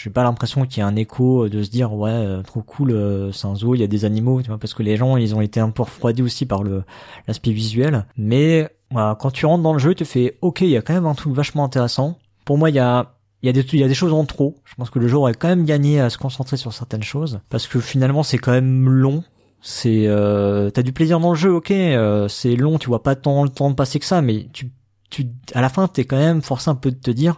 [0.02, 3.46] j'ai pas l'impression qu'il y ait un écho de se dire ouais trop cool c'est
[3.46, 5.42] un zoo il y a des animaux tu vois parce que les gens ils ont
[5.42, 6.84] été un peu refroidis aussi par le
[7.28, 10.82] l'aspect visuel mais quand tu rentres dans le jeu tu fais ok il y a
[10.82, 13.62] quand même un truc vachement intéressant pour moi il y a il y a des
[13.74, 14.56] il y a des choses en trop.
[14.64, 17.42] Je pense que le jeu aurait quand même gagné à se concentrer sur certaines choses
[17.50, 19.24] parce que finalement c'est quand même long.
[19.62, 21.72] C'est euh, t'as du plaisir dans le jeu, ok.
[21.72, 24.72] Euh, c'est long, tu vois pas tant le temps de passer que ça, mais tu
[25.10, 27.38] tu à la fin t'es quand même forcé un peu de te dire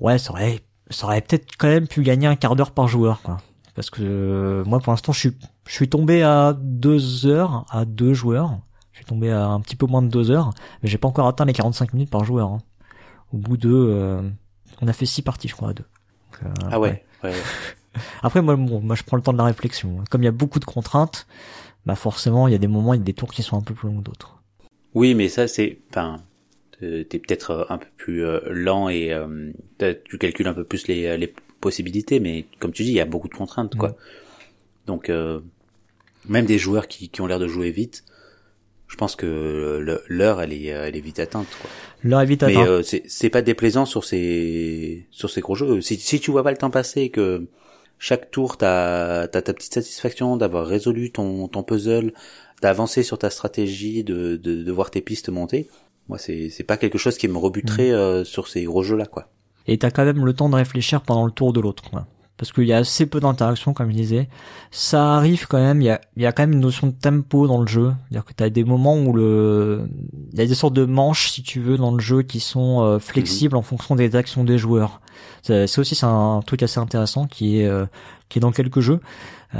[0.00, 3.20] ouais ça aurait ça aurait peut-être quand même pu gagner un quart d'heure par joueur
[3.22, 3.38] quoi.
[3.74, 5.32] Parce que euh, moi pour l'instant je suis
[5.66, 8.60] je suis tombé à deux heures à deux joueurs.
[8.92, 11.26] Je suis tombé à un petit peu moins de deux heures, mais j'ai pas encore
[11.26, 12.48] atteint les 45 minutes par joueur.
[12.48, 12.58] Hein.
[13.32, 14.22] Au bout de euh,
[14.80, 15.84] on a fait six parties, je crois, à deux.
[16.44, 17.04] euh, ah ouais.
[17.22, 17.30] ouais.
[17.30, 17.36] ouais.
[18.22, 20.04] Après, moi, bon, moi, je prends le temps de la réflexion.
[20.10, 21.26] Comme il y a beaucoup de contraintes,
[21.86, 23.62] bah forcément, il y a des moments, il y a des tours qui sont un
[23.62, 24.42] peu plus longs que d'autres.
[24.94, 26.20] Oui, mais ça, c'est, enfin,
[26.80, 29.52] t'es peut-être euh, un peu plus euh, lent et euh,
[30.04, 33.06] tu calcules un peu plus les, les possibilités, mais comme tu dis, il y a
[33.06, 33.90] beaucoup de contraintes, quoi.
[33.90, 33.94] Mm.
[34.86, 35.40] Donc, euh,
[36.28, 38.04] même des joueurs qui, qui ont l'air de jouer vite,
[38.88, 41.70] je pense que l'heure, elle est, elle est vite atteinte, quoi.
[42.02, 42.68] L'heure est vite Mais atteinte.
[42.68, 45.80] euh, c'est c'est pas déplaisant sur ces sur ces gros jeux.
[45.80, 47.46] Si si tu vois pas le temps passer et que
[47.98, 52.12] chaque tour t'as t'as ta petite satisfaction d'avoir résolu ton ton puzzle,
[52.62, 55.68] d'avancer sur ta stratégie, de de, de voir tes pistes monter.
[56.08, 59.06] Moi c'est c'est pas quelque chose qui me rebuterait euh, sur ces gros jeux là
[59.06, 59.30] quoi.
[59.66, 61.90] Et t'as quand même le temps de réfléchir pendant le tour de l'autre.
[61.90, 62.06] quoi.
[62.36, 64.28] Parce qu'il y a assez peu d'interactions, comme je disais.
[64.70, 66.92] Ça arrive quand même, il y a, il y a quand même une notion de
[66.92, 67.92] tempo dans le jeu.
[68.08, 69.88] C'est-à-dire que t'as des moments où le...
[70.32, 72.82] Il y a des sortes de manches, si tu veux, dans le jeu qui sont
[72.82, 75.00] euh, flexibles en fonction des actions des joueurs.
[75.42, 77.86] C'est c'est aussi c'est un truc assez intéressant qui est, euh,
[78.28, 79.00] qui est dans quelques jeux,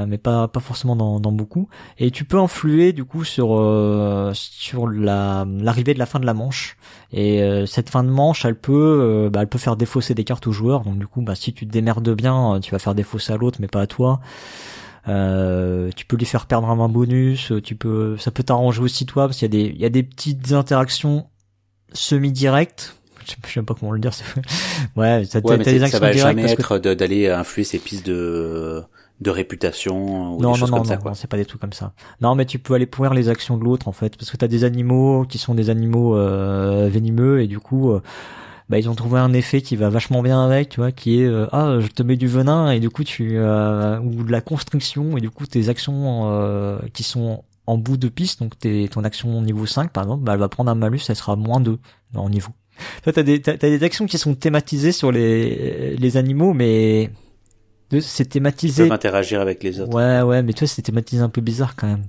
[0.06, 1.68] mais pas, pas forcément dans, dans beaucoup.
[1.98, 6.26] Et tu peux influer du coup sur, euh, sur la l'arrivée de la fin de
[6.26, 6.76] la manche.
[7.12, 10.24] Et euh, cette fin de manche, elle peut, euh, bah, elle peut faire défausser des
[10.24, 10.82] cartes aux joueurs.
[10.82, 13.36] Donc du coup, bah, si tu te démerdes bien, euh, tu vas faire défausser à
[13.36, 14.20] l'autre, mais pas à toi.
[15.08, 17.52] Euh, tu peux lui faire perdre un main bonus.
[17.52, 19.84] euh, Tu peux, ça peut t'arranger aussi toi, parce qu'il y a des, il y
[19.84, 21.26] a des petites interactions
[21.92, 22.96] semi-directes.
[23.24, 24.10] Je sais- je sais pas comment le dire.
[24.96, 27.78] ouais, t'as Ouais, t'as des ça va directes jamais parce que être d'aller influer ces
[27.78, 28.82] pistes de
[29.20, 31.10] de réputation ou non, des non, choses non, comme ça non, quoi.
[31.12, 31.93] non, c'est pas des trucs comme ça.
[32.20, 34.48] Non, mais tu peux aller pourrir les actions de l'autre en fait, parce que t'as
[34.48, 38.02] des animaux qui sont des animaux euh, venimeux et du coup, euh,
[38.68, 41.26] bah ils ont trouvé un effet qui va vachement bien avec, tu vois, qui est
[41.26, 44.40] euh, ah je te mets du venin et du coup tu euh, ou de la
[44.40, 48.88] constriction et du coup tes actions euh, qui sont en bout de piste, donc tes,
[48.88, 51.60] ton action niveau 5 par exemple, bah elle va prendre un malus, elle sera moins
[51.60, 51.78] 2
[52.14, 52.52] en niveau.
[53.05, 57.10] Toi t'as des t'as, t'as des actions qui sont thématisées sur les les animaux, mais
[57.90, 59.94] c'est Ils thématisé peuvent interagir avec les autres.
[59.94, 62.04] Ouais, ouais, mais toi, c'est thématisé un peu bizarre quand même.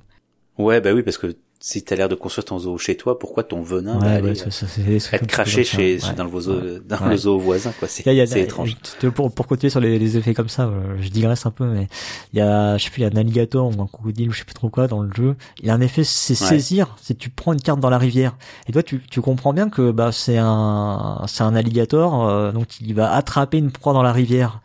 [0.57, 3.43] Ouais, bah oui, parce que si t'as l'air de construire ton zoo chez toi, pourquoi
[3.43, 4.67] ton venin va ouais, aller ouais, ça, ça,
[5.13, 6.13] être craché chez, ouais.
[6.15, 6.53] dans le zoo,
[6.87, 7.87] dans le zoo voisin, quoi.
[7.87, 8.05] C'est
[8.39, 8.75] étrange.
[9.15, 11.87] Pour, pour continuer sur les, les effets comme ça, euh, je digresse un peu, mais
[12.33, 14.33] il y a, je sais plus, il y a un alligator ou un crocodile ou
[14.33, 15.35] je sais plus trop quoi dans le jeu.
[15.59, 16.95] Il y a un effet, c'est saisir.
[17.01, 18.37] C'est tu prends une carte dans la rivière.
[18.69, 22.79] Et toi, tu, tu comprends bien que bah c'est un, c'est un alligator, euh, donc
[22.81, 24.61] il va attraper une proie dans la rivière.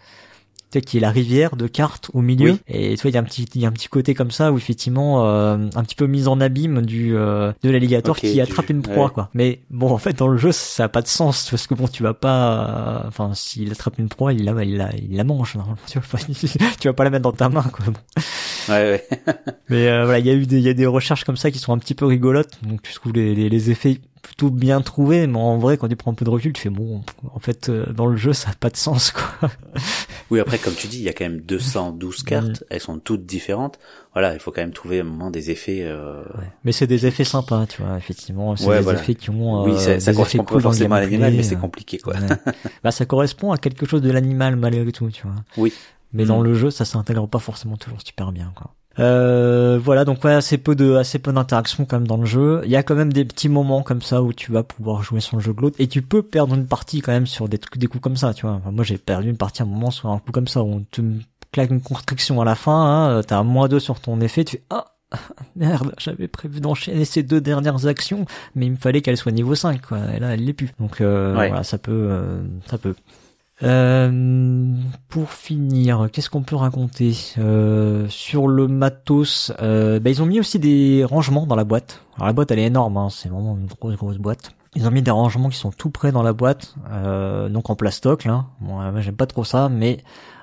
[0.73, 2.53] Tu sais, qui est la rivière de cartes au milieu.
[2.53, 2.61] Oui.
[2.67, 4.31] Et tu vois, il y a un petit, il y a un petit côté comme
[4.31, 8.33] ça où effectivement, euh, un petit peu mise en abîme du, euh, de l'alligator qui
[8.41, 9.11] du- tu une proie, ouais.
[9.13, 9.29] quoi.
[9.35, 11.89] Mais bon, en fait, dans le jeu, ça a pas de sens, parce que bon,
[11.89, 15.25] tu vas pas, euh, enfin, s'il attrape une proie, il la, il la, il la
[15.25, 15.79] mange, normalement.
[15.87, 16.19] Tu vas pas,
[16.81, 17.85] tu vas pas la mettre dans ta main, quoi.
[17.87, 17.93] Bon.
[18.73, 19.09] Ouais, ouais.
[19.69, 21.51] Mais euh, voilà, il y a eu des, il y a des recherches comme ça
[21.51, 24.81] qui sont un petit peu rigolotes, donc tu trouves les, les, les effets plutôt bien
[24.81, 27.03] trouvés, mais en vrai, quand tu prends un peu de recul, tu fais bon,
[27.35, 29.51] en fait, euh, dans le jeu, ça a pas de sens, quoi.
[30.31, 32.65] Oui, après, comme tu dis, il y a quand même 212 cartes.
[32.71, 33.79] Elles sont toutes différentes.
[34.15, 36.23] Voilà, il faut quand même trouver un moment des effets, euh...
[36.65, 38.57] Mais c'est des effets sympas, tu vois, effectivement.
[38.57, 39.01] C'est Ouais, des voilà.
[39.01, 39.65] effets qui ont.
[39.65, 42.15] oui, euh, ça, ça correspond pas forcément à l'animal, mais c'est euh, compliqué, quoi.
[42.15, 42.29] ouais.
[42.85, 45.37] bah, ça correspond à quelque chose de l'animal malgré tout, tu vois.
[45.59, 45.73] Oui.
[46.15, 46.45] Mais dans Mm.
[46.45, 48.75] le jeu, ça s'intègre pas forcément toujours super bien, quoi.
[48.99, 52.61] Euh, voilà, donc ouais, assez peu de, assez peu d'interactions quand même dans le jeu.
[52.65, 55.21] Il y a quand même des petits moments comme ça où tu vas pouvoir jouer
[55.21, 57.59] sur le jeu de l'autre et tu peux perdre une partie quand même sur des
[57.59, 58.57] trucs, des coups comme ça, tu vois.
[58.57, 60.67] Enfin, moi, j'ai perdu une partie à un moment sur un coup comme ça où
[60.73, 61.01] on te
[61.53, 64.57] claque une constriction à la fin, hein, t'as un moins 2 sur ton effet, tu
[64.57, 64.87] fais ah
[65.57, 68.25] merde, j'avais prévu d'enchaîner ces deux dernières actions,
[68.55, 69.99] mais il me fallait qu'elle soit niveau 5, quoi.
[70.17, 70.71] Et là, elle l'est plus.
[70.81, 71.49] Donc euh, Ouais.
[71.49, 72.95] voilà, ça peut, euh, ça peut.
[73.63, 74.75] Euh,
[75.09, 80.41] pour finir, qu'est-ce qu'on peut raconter euh, sur le matos euh, bah, Ils ont mis
[80.41, 82.03] aussi des rangements dans la boîte.
[82.17, 84.53] Alors la boîte elle est énorme, hein, c'est vraiment une grosse grosse boîte.
[84.75, 87.77] Ils ont mis des rangements qui sont tout près dans la boîte, euh, donc en
[87.77, 88.47] plastoc là.
[88.61, 89.99] Bon, moi j'aime pas trop ça, mais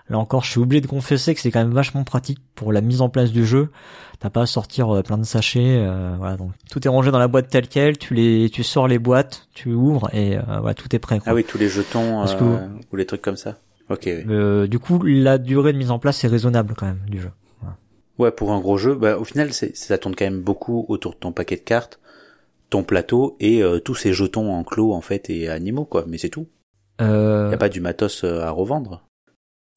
[0.08, 2.82] là encore je suis obligé de confesser que c'est quand même vachement pratique pour la
[2.82, 3.70] mise en place du jeu.
[4.20, 7.20] T'as pas à sortir euh, plein de sachets, euh, voilà donc tout est rangé dans
[7.20, 7.98] la boîte telle quelle.
[7.98, 11.20] Tu les, tu sors les boîtes, tu ouvres et euh, voilà tout est prêt.
[11.20, 11.28] quoi.
[11.32, 12.26] Ah oui, tous les jetons,
[12.92, 13.58] ou les trucs comme ça.
[13.90, 14.24] Ok, oui.
[14.30, 17.32] Euh, du coup, la durée de mise en place est raisonnable quand même du jeu.
[18.18, 21.14] Ouais, pour un gros jeu, bah, au final, c'est, ça tourne quand même beaucoup autour
[21.14, 22.02] de ton paquet de cartes,
[22.70, 26.04] ton plateau et euh, tous ces jetons enclos en fait et animaux quoi.
[26.08, 26.46] Mais c'est tout.
[27.00, 29.06] Euh, Y a pas du matos à revendre.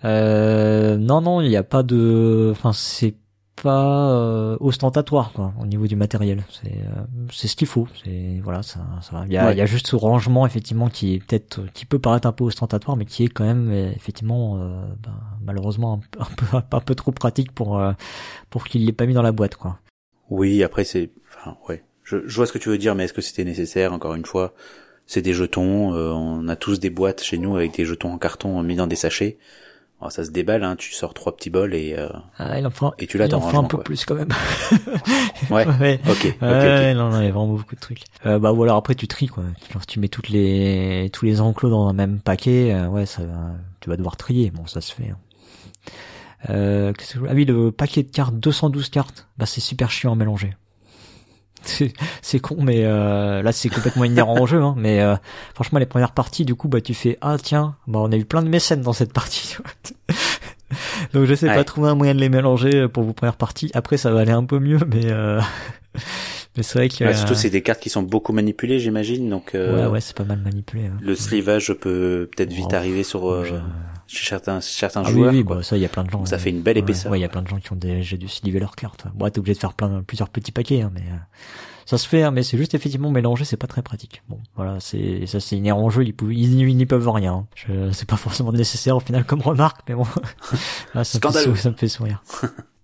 [0.04, 3.14] euh, non, non, il n'y a pas de, enfin, c'est
[3.62, 6.42] pas euh, ostentatoire quoi, au niveau du matériel.
[6.50, 7.02] C'est, euh,
[7.32, 7.86] c'est ce qu'il faut.
[8.04, 9.26] C'est voilà, ça, ça va.
[9.26, 9.52] Il y a, Ouais.
[9.54, 12.44] il y a juste ce rangement effectivement qui est peut-être, qui peut paraître un peu
[12.44, 15.14] ostentatoire, mais qui est quand même euh, effectivement, euh, ben,
[15.44, 17.92] malheureusement un, peu- un peu, un peu trop pratique pour euh,
[18.50, 19.78] pour qu'il l'ait pas mis dans la boîte quoi.
[20.30, 23.12] Oui, après c'est, enfin ouais, je, je vois ce que tu veux dire, mais est-ce
[23.12, 24.54] que c'était nécessaire Encore une fois,
[25.06, 25.94] c'est des jetons.
[25.94, 28.86] euh, on a tous des boîtes chez nous avec des jetons en carton mis dans
[28.86, 29.38] des sachets.
[30.04, 30.74] Oh, ça se déballe, hein.
[30.74, 33.48] Tu sors trois petits bols et euh, ah, il en faut, et tu l'attends.
[33.48, 34.32] Il en un peu plus quand même.
[35.50, 35.64] ouais.
[35.80, 36.00] ouais.
[36.08, 36.26] Ok.
[36.26, 36.42] Ok.
[36.42, 38.02] Ouais, non, non, il y a vraiment beaucoup de trucs.
[38.26, 39.44] Euh, bah ou alors après tu tries quoi.
[39.72, 43.22] Quand tu mets toutes les tous les enclos dans un même paquet, euh, ouais, ça
[43.22, 44.50] va, tu vas devoir trier.
[44.50, 45.10] Bon, ça se fait.
[45.10, 45.18] Hein.
[46.50, 50.16] Euh, que ah oui, le paquet de cartes, 212 cartes, bah c'est super chiant à
[50.16, 50.56] mélanger
[52.22, 55.16] c'est con mais euh, là c'est complètement inhérent au jeu hein, mais euh,
[55.54, 58.24] franchement les premières parties du coup bah tu fais ah tiens bah on a eu
[58.24, 59.56] plein de mécènes dans cette partie
[61.12, 63.70] donc je sais pas trouver un moyen de les mélanger pour vos premières parties.
[63.74, 65.40] Après ça va aller un peu mieux mais euh...
[66.56, 69.54] mais c'est vrai que ouais, surtout c'est des cartes qui sont beaucoup manipulées j'imagine donc
[69.54, 70.98] euh, ouais ouais c'est pas mal manipulé hein.
[71.00, 73.60] le slivage peut peut-être vite arriver sur euh,
[74.12, 75.32] chez certains certains ah joueurs.
[75.32, 76.24] Oui, oui bah, ça, il y a plein de gens.
[76.26, 77.10] ça fait une belle épaisseur.
[77.10, 79.06] Ouais, il y a plein de gens qui ont déjà dû sliver leurs cartes.
[79.14, 81.16] Bon, t'es obligé de faire plein, plusieurs petits paquets, hein, mais euh,
[81.86, 84.22] ça se fait, hein, mais c'est juste effectivement mélanger, c'est pas très pratique.
[84.28, 86.04] Bon, voilà, c'est ça, c'est inhérent en jeu.
[86.04, 87.46] Ils, peuvent, ils, n'y peuvent rien.
[87.54, 90.06] Je, c'est pas forcément nécessaire au final comme remarque, mais bon,
[90.94, 92.22] ah, ça, me fait, ça me fait sourire.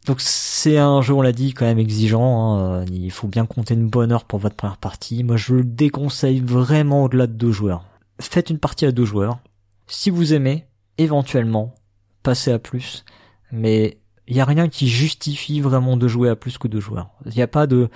[0.07, 2.57] Donc c'est un jeu, on l'a dit, quand même exigeant.
[2.57, 2.85] Hein.
[2.91, 5.23] Il faut bien compter une bonne heure pour votre première partie.
[5.23, 7.85] Moi, je le déconseille vraiment au-delà de deux joueurs.
[8.19, 9.39] Faites une partie à deux joueurs.
[9.87, 10.67] Si vous aimez,
[10.99, 11.75] éventuellement,
[12.23, 13.05] passer à plus,
[13.53, 17.11] mais il y a rien qui justifie vraiment de jouer à plus que deux joueurs.
[17.27, 17.89] Il n'y a pas de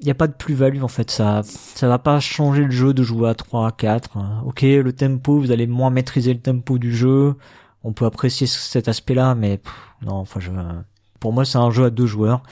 [0.00, 3.02] il a pas de plus-value en fait, ça ça va pas changer le jeu de
[3.02, 4.18] jouer à 3 à 4.
[4.46, 7.34] OK, le tempo, vous allez moins maîtriser le tempo du jeu.
[7.84, 9.60] On peut apprécier cet aspect-là mais
[10.02, 10.50] non, enfin je
[11.20, 12.42] pour moi c'est un jeu à deux joueurs.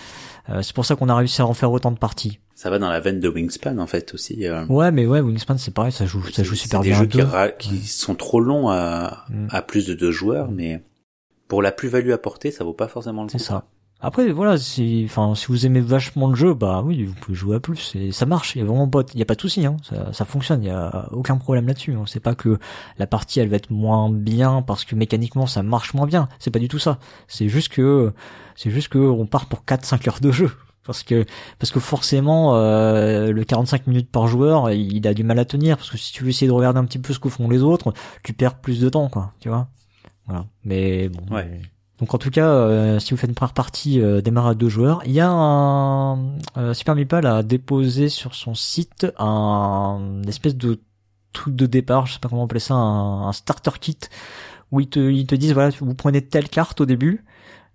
[0.48, 2.38] Euh, c'est pour ça qu'on a réussi à en faire autant de parties.
[2.56, 4.46] Ça va dans la veine de Wingspan en fait aussi.
[4.46, 4.64] Euh.
[4.66, 6.92] Ouais, mais ouais, Wingspan c'est pareil, ça joue, ça joue super bien.
[6.92, 7.20] Des jeux qui,
[7.58, 9.48] qui sont trop longs à, mm.
[9.50, 10.82] à plus de deux joueurs, mais
[11.48, 13.38] pour la plus-value apportée, ça vaut pas forcément le coup.
[13.38, 13.66] C'est ça.
[14.00, 17.56] Après voilà, si enfin si vous aimez vachement le jeu, bah oui, vous pouvez jouer
[17.56, 19.40] à plus et ça marche, il y a vraiment pas il y a pas de
[19.40, 21.92] souci hein, ça, ça fonctionne, il y a aucun problème là-dessus.
[21.92, 22.04] Hein.
[22.06, 22.58] C'est pas que
[22.98, 26.50] la partie elle va être moins bien parce que mécaniquement ça marche moins bien, c'est
[26.50, 26.98] pas du tout ça.
[27.28, 28.12] C'est juste que
[28.54, 30.50] c'est juste que on part pour 4 5 heures de jeu
[30.86, 31.24] parce que
[31.58, 35.76] parce que forcément euh, le 45 minutes par joueur, il a du mal à tenir
[35.76, 37.62] parce que si tu veux essayer de regarder un petit peu ce que font les
[37.62, 37.92] autres,
[38.22, 39.68] tu perds plus de temps quoi, tu vois.
[40.26, 40.46] Voilà.
[40.64, 41.34] Mais bon.
[41.34, 41.60] Ouais.
[41.98, 44.68] Donc en tout cas, euh, si vous faites une première partie euh, démarre à deux
[44.68, 50.56] joueurs, il y a un euh, Super Meeple a déposé sur son site un espèce
[50.56, 50.80] de
[51.32, 53.98] truc de départ, je sais pas comment appeler ça, un, starter kit
[54.72, 57.24] où ils te, ils te disent voilà, vous prenez telle carte au début.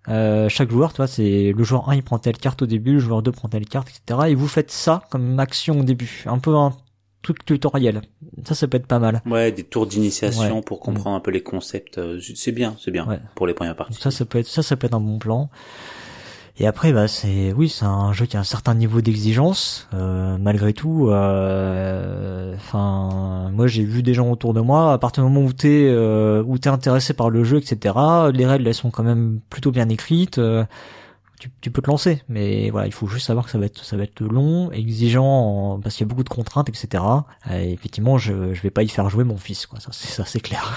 [0.07, 2.99] Euh, chaque joueur, toi, c'est le joueur 1 il prend telle carte au début, le
[2.99, 4.29] joueur 2 prend telle carte, etc.
[4.29, 6.73] Et vous faites ça comme action au début, un peu un
[7.21, 8.01] truc tutoriel.
[8.45, 9.21] Ça, ça peut être pas mal.
[9.25, 11.99] Ouais, des tours d'initiation pour comprendre un peu les concepts.
[11.99, 13.99] Euh, c'est bien, c'est bien pour les premières parties.
[14.01, 15.49] Ça, ça peut être, ça, ça peut être un bon plan.
[16.61, 20.37] Et après, bah, c'est, oui, c'est un jeu qui a un certain niveau d'exigence, euh,
[20.37, 21.09] malgré tout.
[21.09, 24.93] Euh, enfin, moi, j'ai vu des gens autour de moi.
[24.93, 27.95] À partir du moment où t'es, euh, où t'es intéressé par le jeu, etc.
[28.31, 30.37] Les règles, elles sont quand même plutôt bien écrites.
[30.37, 30.63] Euh,
[31.61, 33.97] tu, peux te lancer, mais voilà, il faut juste savoir que ça va être ça
[33.97, 37.03] va être long, exigeant, parce qu'il y a beaucoup de contraintes, etc.
[37.49, 39.79] Et effectivement, je je vais pas y faire jouer mon fils, quoi.
[39.79, 40.71] Ça c'est ça c'est clair.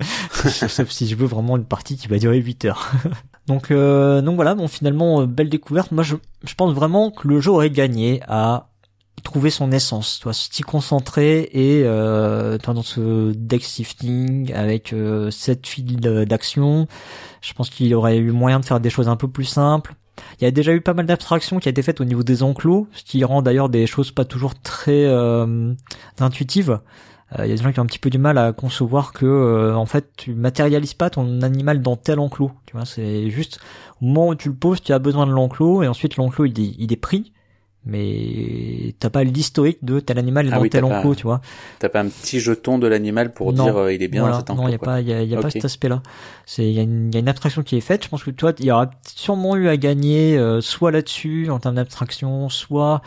[0.68, 2.92] Sauf si je veux vraiment une partie qui va durer 8 heures.
[3.46, 5.92] donc euh, donc voilà, bon finalement euh, belle découverte.
[5.92, 8.68] Moi je je pense vraiment que le jeu aurait gagné à
[9.22, 15.30] trouver son essence, toi, s'y concentrer et euh, toi dans ce deck shifting avec euh,
[15.30, 16.86] cette file d'action,
[17.40, 19.94] je pense qu'il aurait eu moyen de faire des choses un peu plus simples.
[20.40, 22.42] Il y a déjà eu pas mal d'abstractions qui a été faites au niveau des
[22.42, 25.72] enclos, ce qui rend d'ailleurs des choses pas toujours très euh,
[26.20, 26.80] intuitives.
[27.38, 29.12] Euh, il y a des gens qui ont un petit peu du mal à concevoir
[29.12, 32.52] que euh, en fait tu matérialises pas ton animal dans tel enclos.
[32.66, 33.60] Tu vois, c'est juste
[34.00, 36.60] au moment où tu le poses, tu as besoin de l'enclos et ensuite l'enclos il
[36.60, 37.32] est, il est pris
[37.84, 41.40] mais t'as pas l'historique de tel animal est ah dans tel enclos, tu vois.
[41.80, 44.50] T'as pas un petit jeton de l'animal pour dire euh, il est bien dans cet
[44.50, 44.62] enclos.
[44.62, 46.02] Non, il y a pas, il y a, pas cet aspect-là.
[46.46, 48.04] C'est, il y, a une, y a une abstraction qui est faite.
[48.04, 51.58] Je pense que toi, il y aura sûrement eu à gagner euh, soit là-dessus en
[51.58, 53.02] termes d'abstraction, soit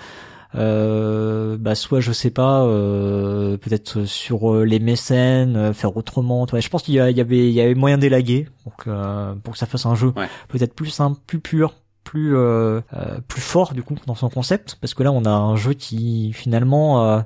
[0.55, 6.83] euh, bah soit je sais pas euh, peut-être sur les mécènes faire autrement je pense
[6.83, 9.95] qu'il y, avait il y avait moyen d'élaguer pour que pour que ça fasse un
[9.95, 10.13] jeu
[10.47, 11.73] peut-être plus simple plus pur
[12.05, 14.77] plus euh, euh, plus fort du coup dans son concept.
[14.79, 17.19] Parce que là on a un jeu qui finalement euh,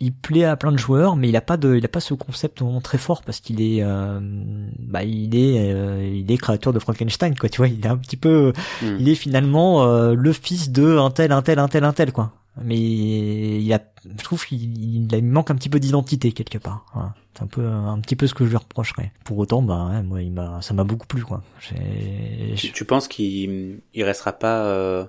[0.00, 2.14] il plaît à plein de joueurs mais il a pas de il a pas ce
[2.14, 3.82] concept vraiment très fort parce qu'il est
[4.78, 8.16] bah il est il est créateur de Frankenstein quoi tu vois il est un petit
[8.16, 8.52] peu
[8.82, 8.96] hmm.
[9.00, 12.32] il est finalement le fils de un tel un tel un tel un tel quoi
[12.62, 16.86] mais il a, je trouve qu'il il, manque un petit peu d'identité quelque part.
[16.94, 17.14] Voilà.
[17.34, 19.12] C'est un peu, un petit peu ce que je lui reprocherais.
[19.24, 21.42] Pour autant, bah, ouais, moi, il m'a, ça m'a beaucoup plu, quoi.
[22.56, 25.04] Tu, tu penses qu'il, il restera pas euh,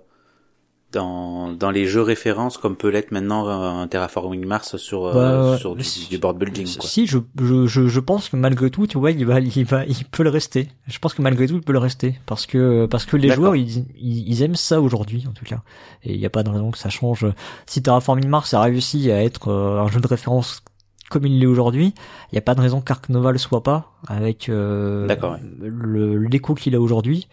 [0.93, 5.57] dans, dans les jeux références comme peut l'être maintenant un Terraforming Mars sur, euh, Bah,
[5.57, 6.65] sur du, si- du board building.
[6.77, 6.87] Quoi.
[6.89, 10.05] Si, je, je, je, pense que malgré tout, tu vois, il va, il va, il
[10.05, 10.69] peut le rester.
[10.87, 13.55] Je pense que malgré tout, il peut le rester parce que parce que les joueurs,
[13.55, 15.61] ils, ils, ils aiment ça aujourd'hui en tout cas.
[16.03, 17.25] Et il n'y a pas de raison que ça change.
[17.65, 20.63] Si Terraforming Mars a réussi à être euh, un jeu de référence
[21.09, 21.93] comme il l'est aujourd'hui,
[22.31, 25.39] il n'y a pas de raison qu'Ark Nova le soit pas avec euh, ouais.
[25.61, 27.27] le l'écho qu'il a aujourd'hui.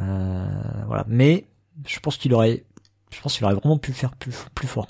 [0.00, 0.46] Euh,
[0.86, 1.46] voilà, mais
[1.86, 2.64] je pense qu'il aurait,
[3.12, 4.86] je pense qu'il aurait vraiment pu faire plus plus fort.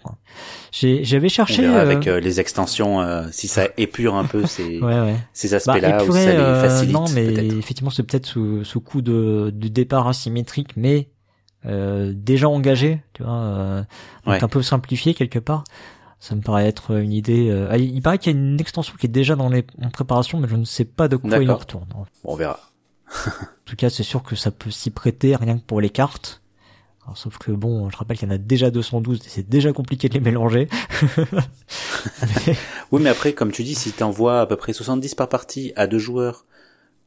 [0.73, 1.63] J'ai j'avais cherché.
[1.63, 5.17] verra euh, avec euh, les extensions euh, si ça épure un peu ces, ouais ouais.
[5.33, 7.25] ces Bah, aspects-là ou épurer, ça les euh, facilite non, mais
[7.59, 11.11] effectivement, c'est peut-être sous, sous coup de, du départ asymétrique, mais
[11.67, 13.79] euh, déjà engagé, tu vois, euh,
[14.25, 14.45] donc Ouais.
[14.45, 15.65] un peu simplifié quelque part.
[16.23, 17.49] Ça me paraît être une idée.
[17.51, 19.89] euh, ah, il paraît qu'il y a une extension qui est déjà dans les, en
[19.91, 21.89] préparation, mais je ne sais pas de quoi il en retourne.
[21.95, 22.61] En On verra.
[23.65, 26.40] tout cas, c'est sûr que ça peut s'y prêter rien que pour les cartes.
[27.05, 29.73] Alors, sauf que bon, je rappelle qu'il y en a déjà 212 et c'est déjà
[29.73, 30.69] compliqué de les mélanger.
[32.47, 32.57] Mais-
[32.93, 35.87] Oui, mais après, comme tu dis, si t'envoies à peu près 70 par partie à
[35.87, 36.45] deux joueurs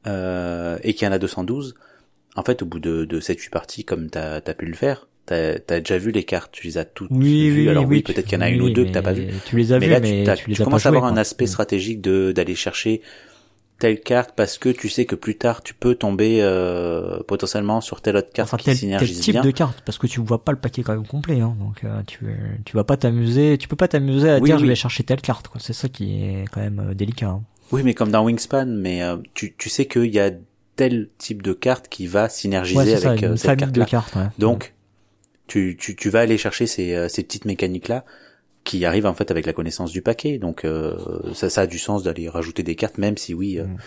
[0.07, 1.75] euh, et qu'il y en a 212,
[2.35, 5.55] en fait, au bout de, de 7-8 parties, comme t'as as pu le faire, t'as
[5.69, 7.61] as déjà vu les cartes, tu les as toutes oui, vues.
[7.63, 9.03] oui, Alors oui, peut-être tu- qu'il y en a une ou deux que t'as mais
[9.05, 9.27] pas vu.
[9.45, 11.17] Tu les as Mais vues, là, mais tu, t'as- tu tu commences à avoir un
[11.17, 11.47] aspect Mm.
[11.47, 13.01] stratégique de d'aller chercher
[13.83, 17.99] telle carte parce que tu sais que plus tard tu peux tomber euh, potentiellement sur
[17.99, 19.41] telle autre carte enfin, qui tel, tel synergise type bien.
[19.41, 22.01] de carte parce que tu vois pas le paquet quand même complet hein, donc euh,
[22.07, 22.19] tu
[22.63, 24.69] tu vas pas t'amuser tu peux pas t'amuser à Oui, dire je oui.
[24.69, 27.43] vais chercher telle carte quoi c'est ça qui est quand même euh, délicat hein.
[27.73, 30.31] Oui, mais comme dans Wingspan, mais euh, tu, tu sais qu'il y a
[30.77, 33.83] tel type de carte qui va synergiser ouais ça avec euh, une cette famille de
[33.83, 34.27] cartes ouais.
[34.37, 34.73] Donc,
[35.47, 38.05] tu, tu, tu vas aller chercher ces, ces petites mécaniques-là
[38.63, 40.37] qui arrivent en fait avec la connaissance du paquet.
[40.37, 40.95] Donc, euh,
[41.33, 43.77] ça, ça a du sens d'aller rajouter des cartes, même si oui, euh, Mm.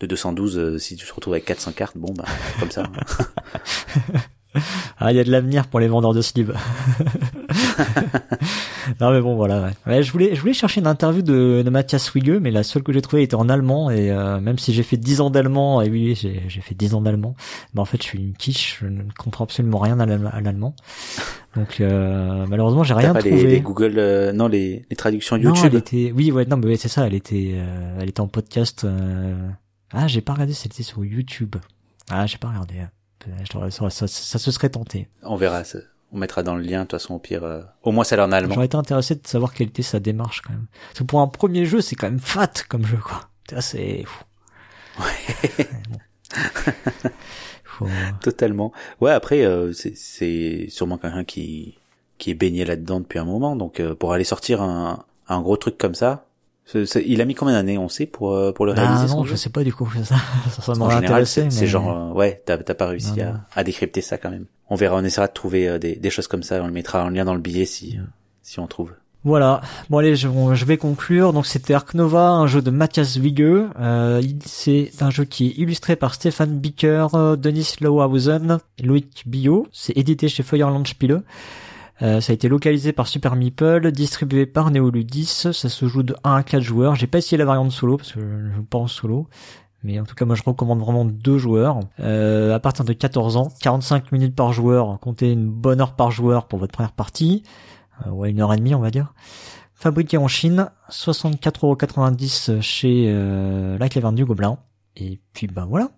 [0.00, 2.24] de 212, euh, si tu te retrouves avec 400 cartes, bon, bah,
[2.60, 2.82] comme ça.
[4.98, 6.52] ah il y a de l'avenir pour les vendeurs de slip
[9.00, 9.70] non mais bon voilà ouais.
[9.86, 12.82] Ouais, je voulais je voulais chercher une interview de, de Mathias Wigge mais la seule
[12.82, 15.82] que j'ai trouvée était en allemand et euh, même si j'ai fait 10 ans d'allemand
[15.82, 17.34] et oui j'ai j'ai fait 10 ans d'allemand
[17.74, 20.40] mais en fait je suis une quiche je ne comprends absolument rien à l'allem- à
[20.40, 20.74] l'allemand
[21.56, 25.36] donc euh, malheureusement j'ai rien pas trouvé les, les Google, euh, non, les, les traductions
[25.38, 25.70] Non, YouTube.
[25.72, 28.28] elle était, oui, ouais, non, mais ouais, c'est ça, elle était, euh, elle était en
[28.28, 28.84] podcast.
[28.84, 29.34] euh,
[29.90, 31.56] Ah, j'ai pas regardé, c'était sur YouTube.
[32.10, 32.74] Ah, j'ai pas regardé.
[33.28, 35.08] Euh, je Ça, ça, ça se serait tenté.
[35.22, 35.78] On verra, ça.
[36.12, 37.44] on mettra dans le lien, de toute façon, au pire.
[37.44, 38.54] euh, Au moins, ça a l'air en allemand.
[38.54, 40.66] J'aurais été intéressé de savoir quelle était sa démarche quand même.
[40.88, 43.28] Parce que pour un premier jeu, c'est quand même fat comme jeu, quoi.
[43.60, 44.04] C'est.
[44.04, 44.24] fou.
[45.00, 45.98] Ouais, bon.
[47.64, 47.86] Faut-
[48.22, 48.72] Totalement.
[49.00, 51.78] Ouais, après, euh, c'est- sûrement quelqu'un qui
[52.18, 53.56] qui est baigné là-dedans depuis un moment.
[53.56, 56.25] Donc, euh, pour aller sortir un, un gros truc comme ça,
[56.74, 59.34] il a mis combien d'années, on sait, pour euh, pour le réaliser Ah non, je
[59.36, 59.88] sais pas du coup.
[60.04, 60.16] Ça,
[60.50, 61.46] ça, ça En m'aurait général, intéressé.
[61.50, 63.38] c'est mais- genre, euh, ouais, t'as pas réussi Non, à, non.
[63.54, 64.46] à décrypter ça quand même.
[64.68, 66.60] On verra, on essaiera de trouver euh, des, des choses comme ça.
[66.62, 67.98] On le mettra en lien dans le billet si
[68.42, 68.92] si on trouve.
[69.24, 69.60] Voilà.
[69.90, 71.32] Bon allez, je, je vais conclure.
[71.32, 73.42] Donc c'était Ark Nova, un jeu de Matthias Wigge.
[73.80, 79.66] Euh, c'est un jeu qui est illustré par Stéphane Bicker, Denis Lauhausen, et Loïc Billot.
[79.72, 81.22] C'est édité chez Feuerland Spiele.
[82.02, 85.24] Euh, ça a été localisé par Super Meeple, distribué par Neoludis.
[85.52, 86.94] Ça se joue de 1 à 4 joueurs.
[86.94, 89.28] J'ai pas essayé la variante solo parce que je joue pas solo.
[89.86, 91.78] Mais en tout cas, moi, je recommande vraiment deux joueurs.
[92.00, 94.98] Euh, à partir de 14 ans, 45 minutes par joueur.
[95.00, 97.44] Comptez une bonne heure par joueur pour votre première partie.
[98.04, 99.14] Euh, ouais, une heure et demie, on va dire.
[99.74, 104.58] Fabriqué en Chine, 64,90€ chez euh, La Caverne du Gobelin.
[104.96, 105.90] Et puis, bah voilà.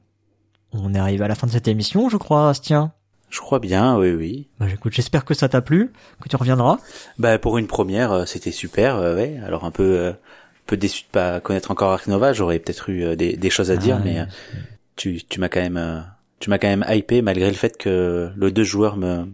[0.72, 2.92] On est arrivé à la fin de cette émission, je crois, Astien.
[3.30, 4.48] Je crois bien, oui, oui.
[4.58, 5.92] Bah écoute, j'espère que ça t'a plu,
[6.22, 6.78] que tu reviendras.
[7.18, 8.96] Bah pour une première, euh, c'était super.
[8.96, 9.38] euh, ouais.
[9.44, 10.12] Alors un peu euh,
[10.66, 12.32] peu déçu de pas connaître encore Ark Nova.
[12.32, 14.26] J'aurais peut-être eu euh, des, des choses à dire, Ah, mais
[14.96, 16.04] tu tu m'as quand même
[16.40, 19.26] tu m'as quand même hypé malgré le fait que le deux joueurs me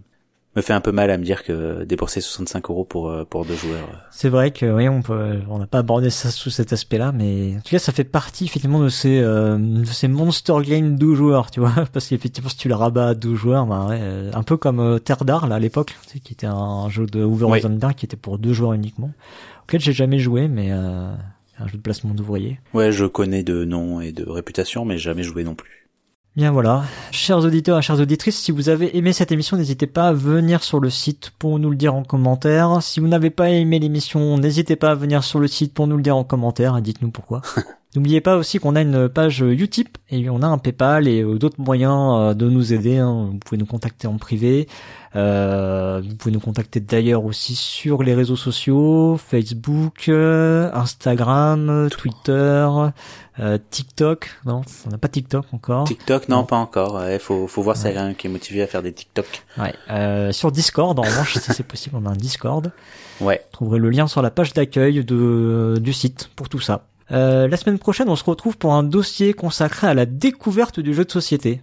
[0.57, 3.45] me fait un peu mal à me dire que débourser 65 euros pour euh, pour
[3.45, 3.89] deux joueurs.
[3.93, 7.13] euh, C'est vrai que oui, on peut, on n'a pas abordé ça sous cet aspect-là,
[7.13, 10.97] mais en tout cas, ça fait partie effectivement de ces, euh, de ces monster games
[10.97, 13.99] 12 joueurs, tu vois, parce qu'effectivement, si tu le rabats à 12 joueurs, bah, ouais,
[14.01, 16.89] euh, un peu comme euh, Terre d'Art là à l'époque, tu sais, qui était un
[16.89, 17.61] jeu de Uwe Oui.
[17.61, 19.11] Rosenberg qui était pour deux joueurs uniquement,
[19.65, 21.13] auquel j'ai jamais joué, mais euh,
[21.59, 22.61] un jeu de placement d'ouvriers.
[22.75, 25.84] Ouais, je connais de nom et de réputation, mais jamais joué non plus.
[26.37, 26.83] Bien voilà,
[27.13, 30.65] chers auditeurs et chères auditrices, si vous avez aimé cette émission, n'hésitez pas à venir
[30.65, 32.83] sur le site pour nous le dire en commentaire.
[32.83, 35.97] Si vous n'avez pas aimé l'émission, n'hésitez pas à venir sur le site pour nous
[35.97, 37.43] le dire en commentaire et dites-nous pourquoi.
[37.95, 41.61] N'oubliez pas aussi qu'on a une page Utip et on a un PayPal et d'autres
[41.61, 42.99] moyens de nous aider.
[42.99, 43.31] Hein.
[43.33, 44.67] Vous pouvez nous contacter en privé.
[45.17, 52.69] Euh, vous pouvez nous contacter d'ailleurs aussi sur les réseaux sociaux, Facebook, euh, Instagram, Twitter,
[53.39, 54.31] euh, TikTok.
[54.45, 55.87] Non, on n'a pas TikTok encore.
[55.87, 57.01] TikTok, non, pas encore.
[57.09, 59.45] Il faut, faut voir si y a quelqu'un qui est motivé à faire des TikTok.
[59.57, 60.33] Ouais.
[60.33, 62.73] sur Discord, en revanche, si c'est possible, on a un Discord.
[63.21, 63.41] Ouais.
[63.45, 66.87] Vous trouverez le lien sur la page d'accueil de du site pour tout ça.
[67.11, 71.05] La semaine prochaine, on se retrouve pour un dossier consacré à la découverte du jeu
[71.05, 71.61] de société.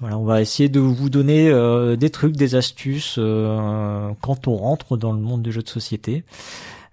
[0.00, 4.56] Voilà, on va essayer de vous donner euh, des trucs, des astuces euh, quand on
[4.56, 6.24] rentre dans le monde du jeu de société.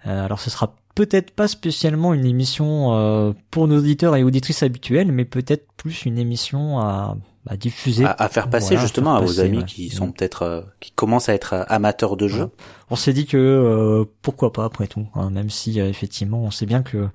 [0.06, 5.12] Euh, alors ce sera peut-être pas spécialement une émission pour nos auditeurs et auditrices habituels,
[5.12, 7.16] mais peut-être plus une émission à,
[7.48, 11.36] à diffuser, à, faire passer justement à, vos amis qui sont peut-être qui commencent à
[11.36, 12.50] être amateurs de jeux.
[12.90, 16.82] On s'est dit que pourquoi pas après tout, hein, même si effectivement on sait bien
[16.82, 17.10] que euh,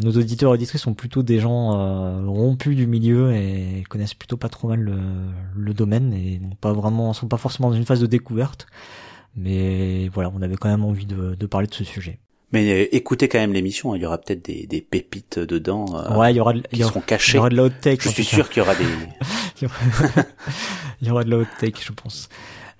[0.00, 4.36] nos auditeurs et auditrices sont plutôt des gens euh, rompus du milieu et connaissent plutôt
[4.36, 4.96] pas trop mal le,
[5.56, 8.66] le domaine et n'ont pas vraiment, sont pas forcément dans une phase de découverte.
[9.36, 12.18] Mais voilà, on avait quand même envie de, de parler de ce sujet.
[12.52, 15.86] Mais euh, écoutez quand même l'émission, il y aura peut-être des, des pépites dedans.
[16.16, 17.32] ouais, il y aura, qui seront cachées.
[17.32, 17.98] Il y aura de la haute tech.
[18.00, 18.84] Je suis sûr qu'il y aura des.
[21.00, 22.28] il y aura de la haute tech, je pense.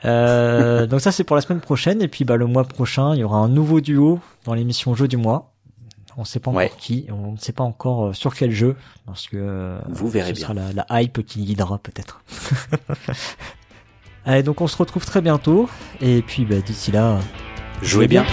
[0.05, 3.21] Euh, donc ça c'est pour la semaine prochaine et puis bah le mois prochain il
[3.21, 5.52] y aura un nouveau duo dans l'émission jeu du mois.
[6.17, 8.77] On sait pas encore qui, on ne sait pas encore euh, sur quel jeu,
[9.07, 10.43] parce que euh, vous verrez ce bien.
[10.43, 12.23] sera la, la hype qui guidera peut-être.
[14.25, 15.69] Allez, donc on se retrouve très bientôt,
[16.01, 17.19] et puis bah, d'ici là,
[17.83, 18.25] jouez bien.